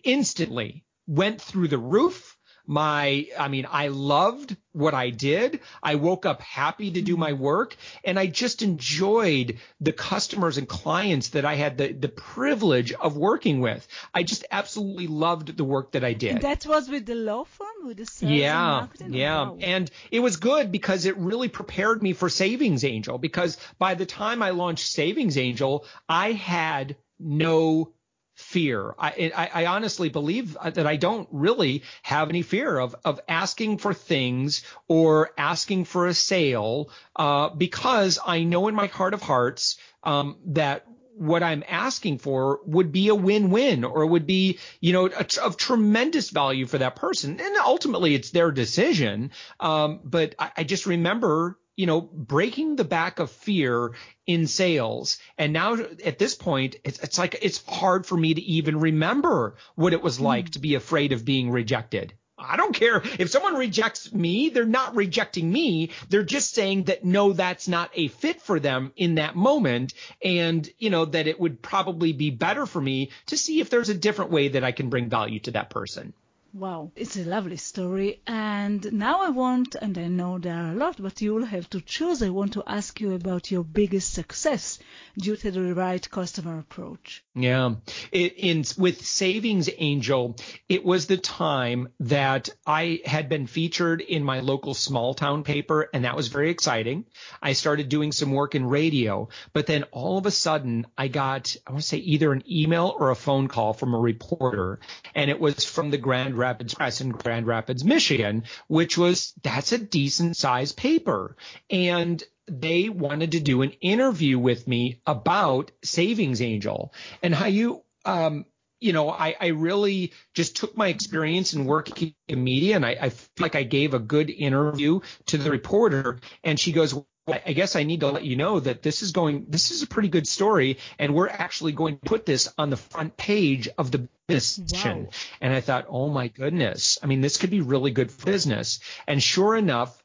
instantly 0.03 0.85
went 1.07 1.41
through 1.41 1.69
the 1.69 1.79
roof 1.79 2.34
my 2.67 3.27
i 3.39 3.49
mean 3.49 3.67
i 3.71 3.89
loved 3.89 4.57
what 4.73 4.93
i 4.95 5.11
did. 5.11 5.61
I 5.83 5.95
woke 5.95 6.27
up 6.27 6.41
happy 6.41 6.91
to 6.91 7.01
do 7.01 7.13
mm-hmm. 7.13 7.21
my 7.21 7.33
work 7.35 7.77
and 8.03 8.19
i 8.19 8.27
just 8.27 8.63
enjoyed 8.63 9.59
the 9.81 9.93
customers 9.93 10.59
and 10.59 10.69
clients 10.69 11.29
that 11.31 11.45
i 11.45 11.55
had 11.55 11.79
the 11.79 11.93
the 11.93 12.09
privilege 12.09 12.93
of 12.93 13.17
working 13.17 13.61
with. 13.61 13.87
I 14.13 14.23
just 14.23 14.45
absolutely 14.51 15.07
loved 15.07 15.57
the 15.57 15.65
work 15.65 15.93
that 15.93 16.05
i 16.05 16.13
did. 16.13 16.33
And 16.33 16.43
that 16.43 16.67
was 16.67 16.89
with 16.89 17.07
the 17.07 17.15
law 17.15 17.45
firm 17.45 17.87
with 17.87 17.99
the 17.99 18.07
sales 18.07 18.33
yeah 18.33 18.87
and 19.01 19.15
yeah. 19.15 19.43
Wow. 19.43 19.59
and 19.61 19.91
it 20.11 20.21
was 20.21 20.37
good 20.37 20.73
because 20.73 21.05
it 21.07 21.17
really 21.19 21.49
prepared 21.49 22.03
me 22.03 22.13
for 22.13 22.29
savings 22.29 22.85
angel 22.85 23.19
because 23.19 23.59
by 23.79 23.95
the 23.95 24.07
time 24.07 24.43
i 24.43 24.51
launched 24.51 24.87
savings 24.87 25.37
angel 25.39 25.85
i 26.09 26.33
had 26.33 26.97
no 27.19 27.93
fear. 28.35 28.95
I, 28.99 29.33
I, 29.35 29.63
I, 29.63 29.67
honestly 29.67 30.09
believe 30.09 30.57
that 30.65 30.87
I 30.87 30.97
don't 30.97 31.29
really 31.31 31.85
have 32.03 32.29
any 32.29 32.43
fear 32.43 32.79
of, 32.79 32.95
of 33.05 33.21
asking 33.29 33.79
for 33.79 33.95
things 33.95 34.63
or 34.89 35.31
asking 35.39 35.85
for 35.85 36.07
a 36.09 36.15
sale, 36.15 36.91
uh, 37.15 37.51
because 37.51 38.19
I 38.25 38.43
know 38.43 38.67
in 38.67 38.75
my 38.75 38.87
heart 38.87 39.15
of 39.15 39.23
hearts, 39.23 39.79
um, 40.03 40.37
that 40.47 40.85
what 41.17 41.45
I'm 41.45 41.63
asking 41.69 42.19
for 42.19 42.61
would 42.67 42.91
be 42.91 43.09
a 43.09 43.15
win-win 43.15 43.85
or 43.85 44.05
would 44.05 44.27
be, 44.27 44.59
you 44.81 44.93
know, 44.93 45.07
of 45.07 45.57
tremendous 45.57 46.31
value 46.31 46.67
for 46.67 46.79
that 46.79 46.97
person. 46.97 47.41
And 47.41 47.57
ultimately 47.57 48.15
it's 48.15 48.31
their 48.31 48.51
decision. 48.51 49.31
Um, 49.61 50.01
but 50.03 50.35
I, 50.39 50.51
I 50.59 50.65
just 50.65 50.87
remember 50.87 51.57
you 51.77 51.87
know, 51.87 52.01
breaking 52.01 52.77
the 52.77 52.85
back 52.85 53.19
of 53.19 53.31
fear 53.31 53.93
in 54.27 54.47
sales. 54.47 55.19
And 55.39 55.53
now 55.53 55.75
at 56.05 56.19
this 56.19 56.35
point, 56.35 56.77
it's, 56.85 56.99
it's 57.01 57.19
like 57.19 57.39
it's 57.43 57.65
hard 57.67 58.07
for 58.07 58.17
me 58.17 58.35
to 58.35 58.43
even 58.43 58.79
remember 58.79 59.57
what 59.75 59.93
it 59.93 60.03
was 60.03 60.21
like 60.21 60.47
mm. 60.47 60.53
to 60.53 60.59
be 60.59 60.75
afraid 60.75 61.13
of 61.13 61.25
being 61.25 61.51
rejected. 61.51 62.15
I 62.37 62.57
don't 62.57 62.75
care 62.75 63.03
if 63.19 63.31
someone 63.31 63.55
rejects 63.55 64.13
me, 64.13 64.49
they're 64.49 64.65
not 64.65 64.97
rejecting 64.97 65.51
me. 65.51 65.91
They're 66.09 66.25
just 66.25 66.53
saying 66.53 66.85
that 66.85 67.05
no, 67.05 67.33
that's 67.33 67.69
not 67.69 67.91
a 67.95 68.09
fit 68.09 68.43
for 68.43 68.59
them 68.59 68.93
in 68.97 69.17
that 69.17 69.37
moment. 69.37 69.95
And, 70.23 70.69
you 70.79 70.91
know, 70.91 71.05
that 71.05 71.29
it 71.29 71.39
would 71.39 71.63
probably 71.63 72.13
be 72.13 72.31
better 72.31 72.67
for 72.67 72.81
me 72.81 73.11
to 73.27 73.37
see 73.37 73.61
if 73.61 73.71
there's 73.71 73.89
a 73.89 73.95
different 73.95 74.33
way 74.33 74.49
that 74.49 74.65
I 74.65 74.73
can 74.73 74.91
bring 74.91 75.09
value 75.09 75.39
to 75.41 75.53
that 75.53 75.71
person. 75.71 76.13
Wow, 76.57 76.93
it's 76.95 77.17
a 77.17 77.25
lovely 77.25 77.57
story. 77.57 78.21
And 78.29 78.93
now 78.93 79.23
I 79.23 79.31
want, 79.31 79.75
and 79.75 79.99
I 79.99 80.07
know 80.07 80.39
there 80.39 80.55
are 80.55 80.71
a 80.71 80.75
lot, 80.77 81.03
but 81.03 81.21
you 81.21 81.35
will 81.35 81.45
have 81.45 81.69
to 81.71 81.81
choose. 81.81 82.23
I 82.23 82.29
want 82.29 82.53
to 82.53 82.63
ask 82.65 83.01
you 83.01 83.15
about 83.15 83.51
your 83.51 83.65
biggest 83.65 84.15
success 84.15 84.79
due 85.19 85.35
to 85.35 85.51
the 85.51 85.75
right 85.75 86.09
customer 86.09 86.61
approach. 86.61 87.25
Yeah. 87.35 87.75
It, 88.13 88.35
in, 88.37 88.65
with 88.79 89.05
Savings 89.05 89.69
Angel, 89.79 90.37
it 90.69 90.85
was 90.85 91.09
the 91.09 91.17
time 91.17 91.89
that 91.99 92.51
I 92.65 93.01
had 93.05 93.29
been 93.29 93.49
featured 93.49 94.01
in 94.01 94.23
my 94.23 94.39
local 94.39 94.75
small 94.75 95.13
town 95.13 95.43
paper, 95.43 95.91
and 95.93 96.05
that 96.05 96.15
was 96.15 96.29
very 96.29 96.51
exciting. 96.51 97.07
I 97.43 97.55
started 97.55 97.89
doing 97.89 98.13
some 98.13 98.31
work 98.31 98.55
in 98.55 98.65
radio, 98.65 99.29
but 99.53 99.67
then 99.67 99.83
all 99.91 100.19
of 100.19 100.27
a 100.27 100.31
sudden 100.31 100.87
I 100.97 101.09
got, 101.09 101.57
I 101.67 101.73
want 101.73 101.83
to 101.83 101.89
say 101.89 101.97
either 101.97 102.33
an 102.33 102.45
email 102.49 102.95
or 102.97 103.11
a 103.11 103.17
phone 103.17 103.49
call 103.49 103.73
from 103.73 103.93
a 103.93 103.99
reporter, 103.99 104.79
and 105.17 105.31
it 105.31 105.41
was 105.41 105.65
from 105.65 105.91
the 105.91 105.99
Grand 105.99 106.39
Rapids 106.45 106.75
Press 106.75 107.01
in 107.01 107.09
Grand 107.11 107.47
Rapids, 107.47 107.85
Michigan, 107.85 108.45
which 108.69 108.99
was 108.99 109.33
that's 109.43 109.73
a 109.73 109.79
decent 109.79 110.37
sized 110.37 110.77
paper. 110.77 111.37
And 111.71 112.23
they 112.47 112.91
wanted 112.91 113.33
to 113.33 113.41
do 113.41 113.63
an 113.63 113.73
interview 113.81 114.39
with 114.39 114.69
me 114.69 115.01
about 115.07 115.71
Savings 115.83 116.43
Angel 116.43 116.93
and 117.23 117.35
how 117.35 117.47
you 117.47 117.83
um 118.05 118.45
you 118.81 118.93
know, 118.93 119.09
I, 119.09 119.35
I 119.41 119.47
really 119.47 120.13
just 120.35 120.57
took 120.57 120.77
my 120.77 120.89
experience 120.89 121.55
in 121.55 121.65
working 121.65 122.15
in 122.29 122.45
media 122.45 122.77
and 122.77 122.85
I, 122.85 122.99
I 123.01 123.09
feel 123.09 123.31
like 123.39 123.55
I 123.55 123.63
gave 123.63 123.95
a 123.95 123.99
good 123.99 124.29
interview 124.29 125.01
to 125.27 125.39
the 125.39 125.51
reporter. 125.51 126.21
And 126.43 126.61
she 126.61 126.73
goes, 126.73 126.95
I 127.27 127.55
guess 127.55 127.75
I 127.75 127.85
need 127.85 128.01
to 128.01 128.09
let 128.09 128.25
you 128.25 128.37
know 128.37 128.61
that 128.61 128.83
this 128.83 129.01
is 129.01 129.13
going, 129.13 129.47
this 129.49 129.71
is 129.71 129.83
a 129.83 129.87
pretty 129.87 130.09
good 130.09 130.29
story, 130.29 130.79
and 130.99 131.15
we're 131.15 131.29
actually 131.29 131.73
going 131.73 131.99
to 131.99 132.05
put 132.05 132.27
this 132.27 132.53
on 132.59 132.69
the 132.69 132.77
front 132.77 133.17
page 133.17 133.67
of 133.79 133.91
the 133.91 134.09
business. 134.27 134.85
Wow. 134.85 135.07
And 135.41 135.53
I 135.53 135.61
thought, 135.61 135.87
oh 135.89 136.11
my 136.11 136.29
goodness, 136.29 136.99
I 137.03 137.07
mean, 137.07 137.23
this 137.23 137.39
could 137.39 137.51
be 137.51 137.63
really 137.63 137.93
good 137.93 138.11
for 138.11 138.27
business. 138.27 138.81
And 139.07 139.23
sure 139.23 139.57
enough, 139.57 140.03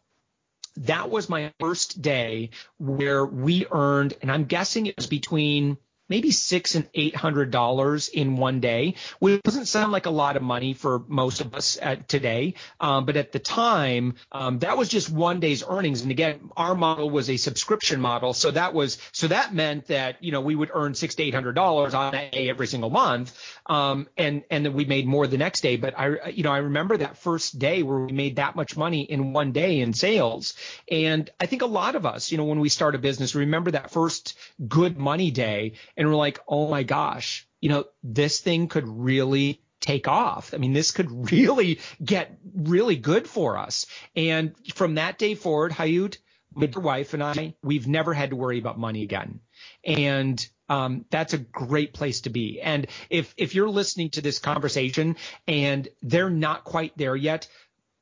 that 0.77 1.09
was 1.09 1.27
my 1.27 1.51
first 1.59 2.01
day 2.01 2.51
where 2.77 3.25
we 3.25 3.65
earned, 3.69 4.13
and 4.21 4.31
I'm 4.31 4.45
guessing 4.45 4.85
it 4.85 4.95
was 4.95 5.07
between 5.07 5.77
maybe 6.09 6.31
six 6.31 6.75
and 6.75 6.89
eight 6.93 7.15
hundred 7.15 7.51
dollars 7.51 8.09
in 8.09 8.35
one 8.35 8.59
day, 8.59 8.95
which 9.19 9.41
doesn't 9.43 9.67
sound 9.67 9.91
like 9.91 10.05
a 10.05 10.11
lot 10.11 10.35
of 10.35 10.41
money 10.41 10.73
for 10.73 10.99
most 11.07 11.41
of 11.41 11.53
us 11.53 11.77
at 11.81 12.07
today. 12.09 12.55
Um, 12.79 13.05
but 13.05 13.15
at 13.15 13.31
the 13.31 13.39
time, 13.39 14.15
um, 14.31 14.59
that 14.59 14.77
was 14.77 14.89
just 14.89 15.09
one 15.09 15.39
day's 15.39 15.63
earnings. 15.67 16.01
And 16.01 16.11
again, 16.11 16.49
our 16.57 16.75
model 16.75 17.09
was 17.09 17.29
a 17.29 17.37
subscription 17.37 18.01
model, 18.01 18.33
so 18.33 18.51
that 18.51 18.73
was 18.73 18.97
so 19.11 19.27
that 19.27 19.53
meant 19.53 19.87
that 19.87 20.23
you 20.23 20.31
know 20.31 20.41
we 20.41 20.55
would 20.55 20.71
earn 20.73 20.95
six 20.95 21.15
to 21.15 21.23
eight 21.23 21.33
hundred 21.33 21.53
dollars 21.53 21.93
on 21.93 22.11
that 22.13 22.31
day 22.31 22.49
every 22.49 22.67
single 22.67 22.89
month, 22.89 23.37
um, 23.67 24.07
and 24.17 24.43
and 24.49 24.65
then 24.65 24.73
we 24.73 24.85
made 24.85 25.05
more 25.05 25.27
the 25.27 25.37
next 25.37 25.61
day. 25.61 25.77
But 25.77 25.97
I 25.97 26.29
you 26.29 26.43
know 26.43 26.51
I 26.51 26.59
remember 26.59 26.97
that 26.97 27.17
first 27.17 27.59
day 27.59 27.83
where 27.83 27.99
we 27.99 28.11
made 28.11 28.37
that 28.37 28.55
much 28.55 28.75
money 28.75 29.03
in 29.03 29.33
one 29.33 29.51
day 29.51 29.79
in 29.79 29.93
sales, 29.93 30.55
and 30.89 31.29
I 31.39 31.45
think 31.45 31.61
a 31.61 31.67
lot 31.67 31.95
of 31.95 32.05
us, 32.05 32.31
you 32.31 32.37
know, 32.37 32.45
when 32.45 32.59
we 32.59 32.69
start 32.69 32.95
a 32.95 32.97
business, 32.97 33.35
remember 33.35 33.71
that 33.71 33.91
first 33.91 34.37
good 34.67 34.97
money 34.97 35.31
day 35.31 35.73
and 35.99 36.07
we're 36.07 36.15
like, 36.15 36.39
oh 36.47 36.69
my 36.69 36.83
gosh, 36.83 37.45
you 37.59 37.67
know, 37.69 37.83
this 38.01 38.39
thing 38.39 38.69
could 38.69 38.87
really 38.87 39.61
take 39.81 40.07
off. 40.07 40.53
I 40.53 40.57
mean, 40.57 40.71
this 40.71 40.91
could 40.91 41.31
really 41.31 41.79
get 42.03 42.39
really 42.55 42.95
good 42.95 43.27
for 43.27 43.57
us. 43.57 43.85
And 44.15 44.55
from 44.73 44.95
that 44.95 45.19
day 45.19 45.35
forward, 45.35 45.73
Hayut, 45.73 46.17
my 46.55 46.71
wife 46.73 47.13
and 47.13 47.21
I, 47.21 47.53
we've 47.61 47.87
never 47.87 48.13
had 48.13 48.31
to 48.31 48.37
worry 48.37 48.57
about 48.57 48.79
money 48.79 49.03
again. 49.03 49.41
And 49.83 50.43
um, 50.69 51.05
that's 51.11 51.33
a 51.33 51.37
great 51.37 51.93
place 51.93 52.21
to 52.21 52.29
be. 52.29 52.61
And 52.61 52.87
if 53.09 53.33
if 53.37 53.53
you're 53.53 53.69
listening 53.69 54.11
to 54.11 54.21
this 54.21 54.39
conversation 54.39 55.17
and 55.47 55.87
they're 56.01 56.29
not 56.29 56.63
quite 56.63 56.97
there 56.97 57.15
yet, 57.15 57.47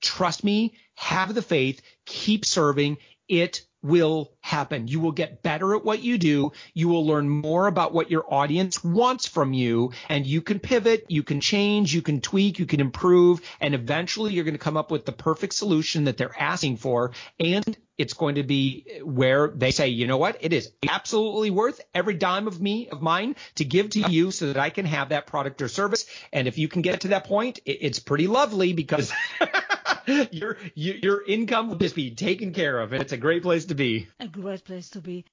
trust 0.02 0.44
me, 0.44 0.76
have 0.96 1.34
the 1.34 1.42
faith, 1.42 1.82
keep 2.06 2.46
serving. 2.46 2.98
It 3.28 3.67
will 3.82 4.34
happen. 4.42 4.88
You 4.88 5.00
will 5.00 5.12
get 5.12 5.44
better 5.44 5.76
at 5.76 5.86
what 5.86 6.02
you 6.02 6.18
do. 6.18 6.52
You 6.74 6.88
will 6.88 7.06
learn 7.06 7.30
more 7.30 7.68
about 7.68 7.94
what 7.94 8.10
your 8.12 8.26
audience 8.32 8.84
wants 8.84 9.28
from 9.28 9.54
you 9.54 9.92
and 10.10 10.26
you 10.26 10.42
can 10.42 10.60
pivot, 10.60 11.06
you 11.10 11.24
can 11.24 11.42
change, 11.42 11.94
you 11.94 12.02
can 12.02 12.22
tweak, 12.22 12.60
you 12.60 12.66
can 12.66 12.80
improve, 12.80 13.42
and 13.60 13.76
eventually 13.76 14.34
you're 14.34 14.44
going 14.44 14.54
to 14.56 14.60
come 14.60 14.78
up 14.78 14.92
with 14.92 15.06
the 15.06 15.12
perfect 15.12 15.54
solution 15.54 16.06
that 16.06 16.18
they're 16.18 16.36
asking 16.40 16.78
for. 16.78 17.12
And 17.40 17.78
it's 17.98 18.14
going 18.14 18.36
to 18.36 18.44
be 18.44 18.86
where 19.04 19.48
they 19.48 19.72
say, 19.72 19.88
you 19.88 20.06
know 20.06 20.18
what? 20.18 20.38
It 20.42 20.54
is 20.54 20.72
absolutely 20.88 21.50
worth 21.50 21.82
every 21.94 22.14
dime 22.14 22.48
of 22.48 22.62
me, 22.62 22.90
of 22.90 23.02
mine 23.02 23.36
to 23.56 23.66
give 23.66 23.90
to 23.92 24.02
you 24.02 24.32
so 24.32 24.48
that 24.48 24.58
I 24.58 24.70
can 24.70 24.86
have 24.86 25.10
that 25.10 25.26
product 25.28 25.62
or 25.62 25.68
service. 25.68 26.06
And 26.32 26.48
if 26.48 26.58
you 26.58 26.68
can 26.68 26.84
get 26.84 27.02
to 27.02 27.08
that 27.10 27.26
point, 27.26 27.60
it's 27.66 28.00
pretty 28.00 28.28
lovely 28.28 28.74
because 28.74 29.12
your, 30.32 30.58
your 30.74 31.24
income 31.26 31.68
will 31.68 31.76
just 31.76 31.96
be 31.96 32.12
taken 32.12 32.54
care 32.54 32.80
of. 32.80 32.94
And 32.94 33.02
it's 33.02 33.12
a 33.12 33.18
great 33.18 33.44
place 33.44 33.66
to 33.66 33.76
be. 33.76 34.08
A 34.20 34.28
great 34.28 34.64
place 34.64 34.90
to 34.92 35.02
be. 35.02 35.26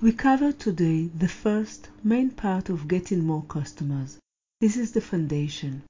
We 0.00 0.12
covered 0.12 0.58
today 0.58 1.06
the 1.06 1.28
first 1.28 1.88
main 2.02 2.30
part 2.30 2.68
of 2.68 2.88
getting 2.88 3.24
more 3.24 3.44
customers. 3.44 4.18
This 4.60 4.76
is 4.76 4.92
the 4.92 5.00
foundation. 5.00 5.82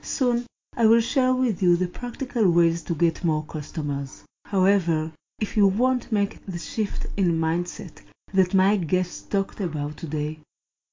Soon, 0.00 0.46
I 0.76 0.86
will 0.86 1.00
share 1.00 1.34
with 1.34 1.62
you 1.62 1.76
the 1.76 1.88
practical 1.88 2.50
ways 2.50 2.82
to 2.84 2.94
get 2.94 3.24
more 3.24 3.44
customers. 3.44 4.24
However, 4.46 5.12
if 5.40 5.56
you 5.56 5.66
won't 5.66 6.12
make 6.12 6.44
the 6.46 6.58
shift 6.58 7.06
in 7.16 7.38
mindset 7.38 8.02
that 8.32 8.54
my 8.54 8.76
guests 8.76 9.22
talked 9.22 9.60
about 9.60 9.96
today, 9.96 10.38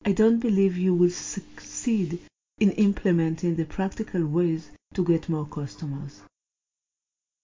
I 0.03 0.11
don't 0.11 0.39
believe 0.39 0.77
you 0.77 0.93
will 0.93 1.11
succeed 1.11 2.19
in 2.59 2.71
implementing 2.71 3.55
the 3.55 3.65
practical 3.65 4.25
ways 4.25 4.71
to 4.93 5.03
get 5.03 5.29
more 5.29 5.45
customers. 5.45 6.21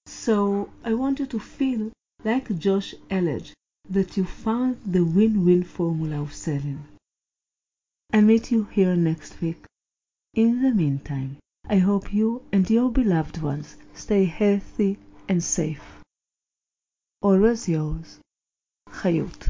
So 0.05 0.69
I 0.83 0.93
want 0.93 1.19
you 1.19 1.25
to 1.27 1.39
feel 1.39 1.91
like 2.23 2.57
Josh 2.57 2.95
Elledge 3.09 3.53
that 3.89 4.17
you 4.17 4.25
found 4.25 4.79
the 4.85 5.03
win-win 5.03 5.63
formula 5.63 6.21
of 6.21 6.33
selling. 6.33 6.85
I 8.11 8.21
meet 8.21 8.51
you 8.51 8.65
here 8.65 8.95
next 8.95 9.41
week. 9.41 9.65
In 10.33 10.61
the 10.61 10.71
meantime, 10.71 11.37
I 11.69 11.77
hope 11.77 12.13
you 12.13 12.43
and 12.51 12.69
your 12.69 12.91
beloved 12.91 13.41
ones 13.41 13.75
stay 13.93 14.25
healthy 14.25 14.97
and 15.29 15.43
safe. 15.43 15.99
Always 17.21 17.69
yours, 17.69 18.19
Hayut. 18.89 19.49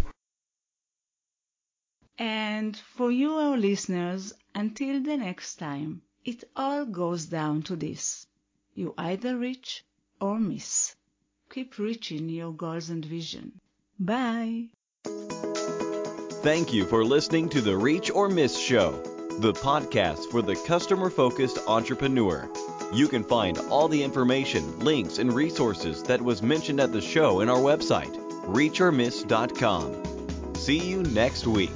And 2.17 2.77
for 2.77 3.11
you, 3.11 3.33
our 3.33 3.57
listeners, 3.57 4.33
until 4.55 5.01
the 5.01 5.17
next 5.17 5.55
time, 5.55 6.01
it 6.25 6.43
all 6.55 6.85
goes 6.85 7.25
down 7.25 7.63
to 7.63 7.75
this. 7.75 8.27
You 8.75 8.93
either 8.97 9.37
reach 9.37 9.83
or 10.19 10.39
miss. 10.39 10.95
Keep 11.49 11.77
reaching 11.77 12.29
your 12.29 12.53
goals 12.53 12.89
and 12.89 13.05
vision. 13.05 13.59
Bye. 13.99 14.69
Thank 16.43 16.73
you 16.73 16.85
for 16.85 17.05
listening 17.05 17.49
to 17.49 17.61
the 17.61 17.77
Reach 17.77 18.11
or 18.11 18.29
Miss 18.29 18.57
Show, 18.57 18.91
the 19.39 19.53
podcast 19.53 20.31
for 20.31 20.41
the 20.41 20.55
customer 20.55 21.09
focused 21.09 21.59
entrepreneur. 21.67 22.49
You 22.91 23.07
can 23.07 23.23
find 23.23 23.57
all 23.69 23.87
the 23.87 24.03
information, 24.03 24.79
links, 24.79 25.19
and 25.19 25.33
resources 25.33 26.03
that 26.03 26.21
was 26.21 26.41
mentioned 26.41 26.79
at 26.79 26.91
the 26.91 27.01
show 27.01 27.41
in 27.41 27.49
our 27.49 27.59
website, 27.59 28.13
reachormiss.com. 28.45 30.55
See 30.55 30.79
you 30.79 31.03
next 31.03 31.47
week. 31.47 31.71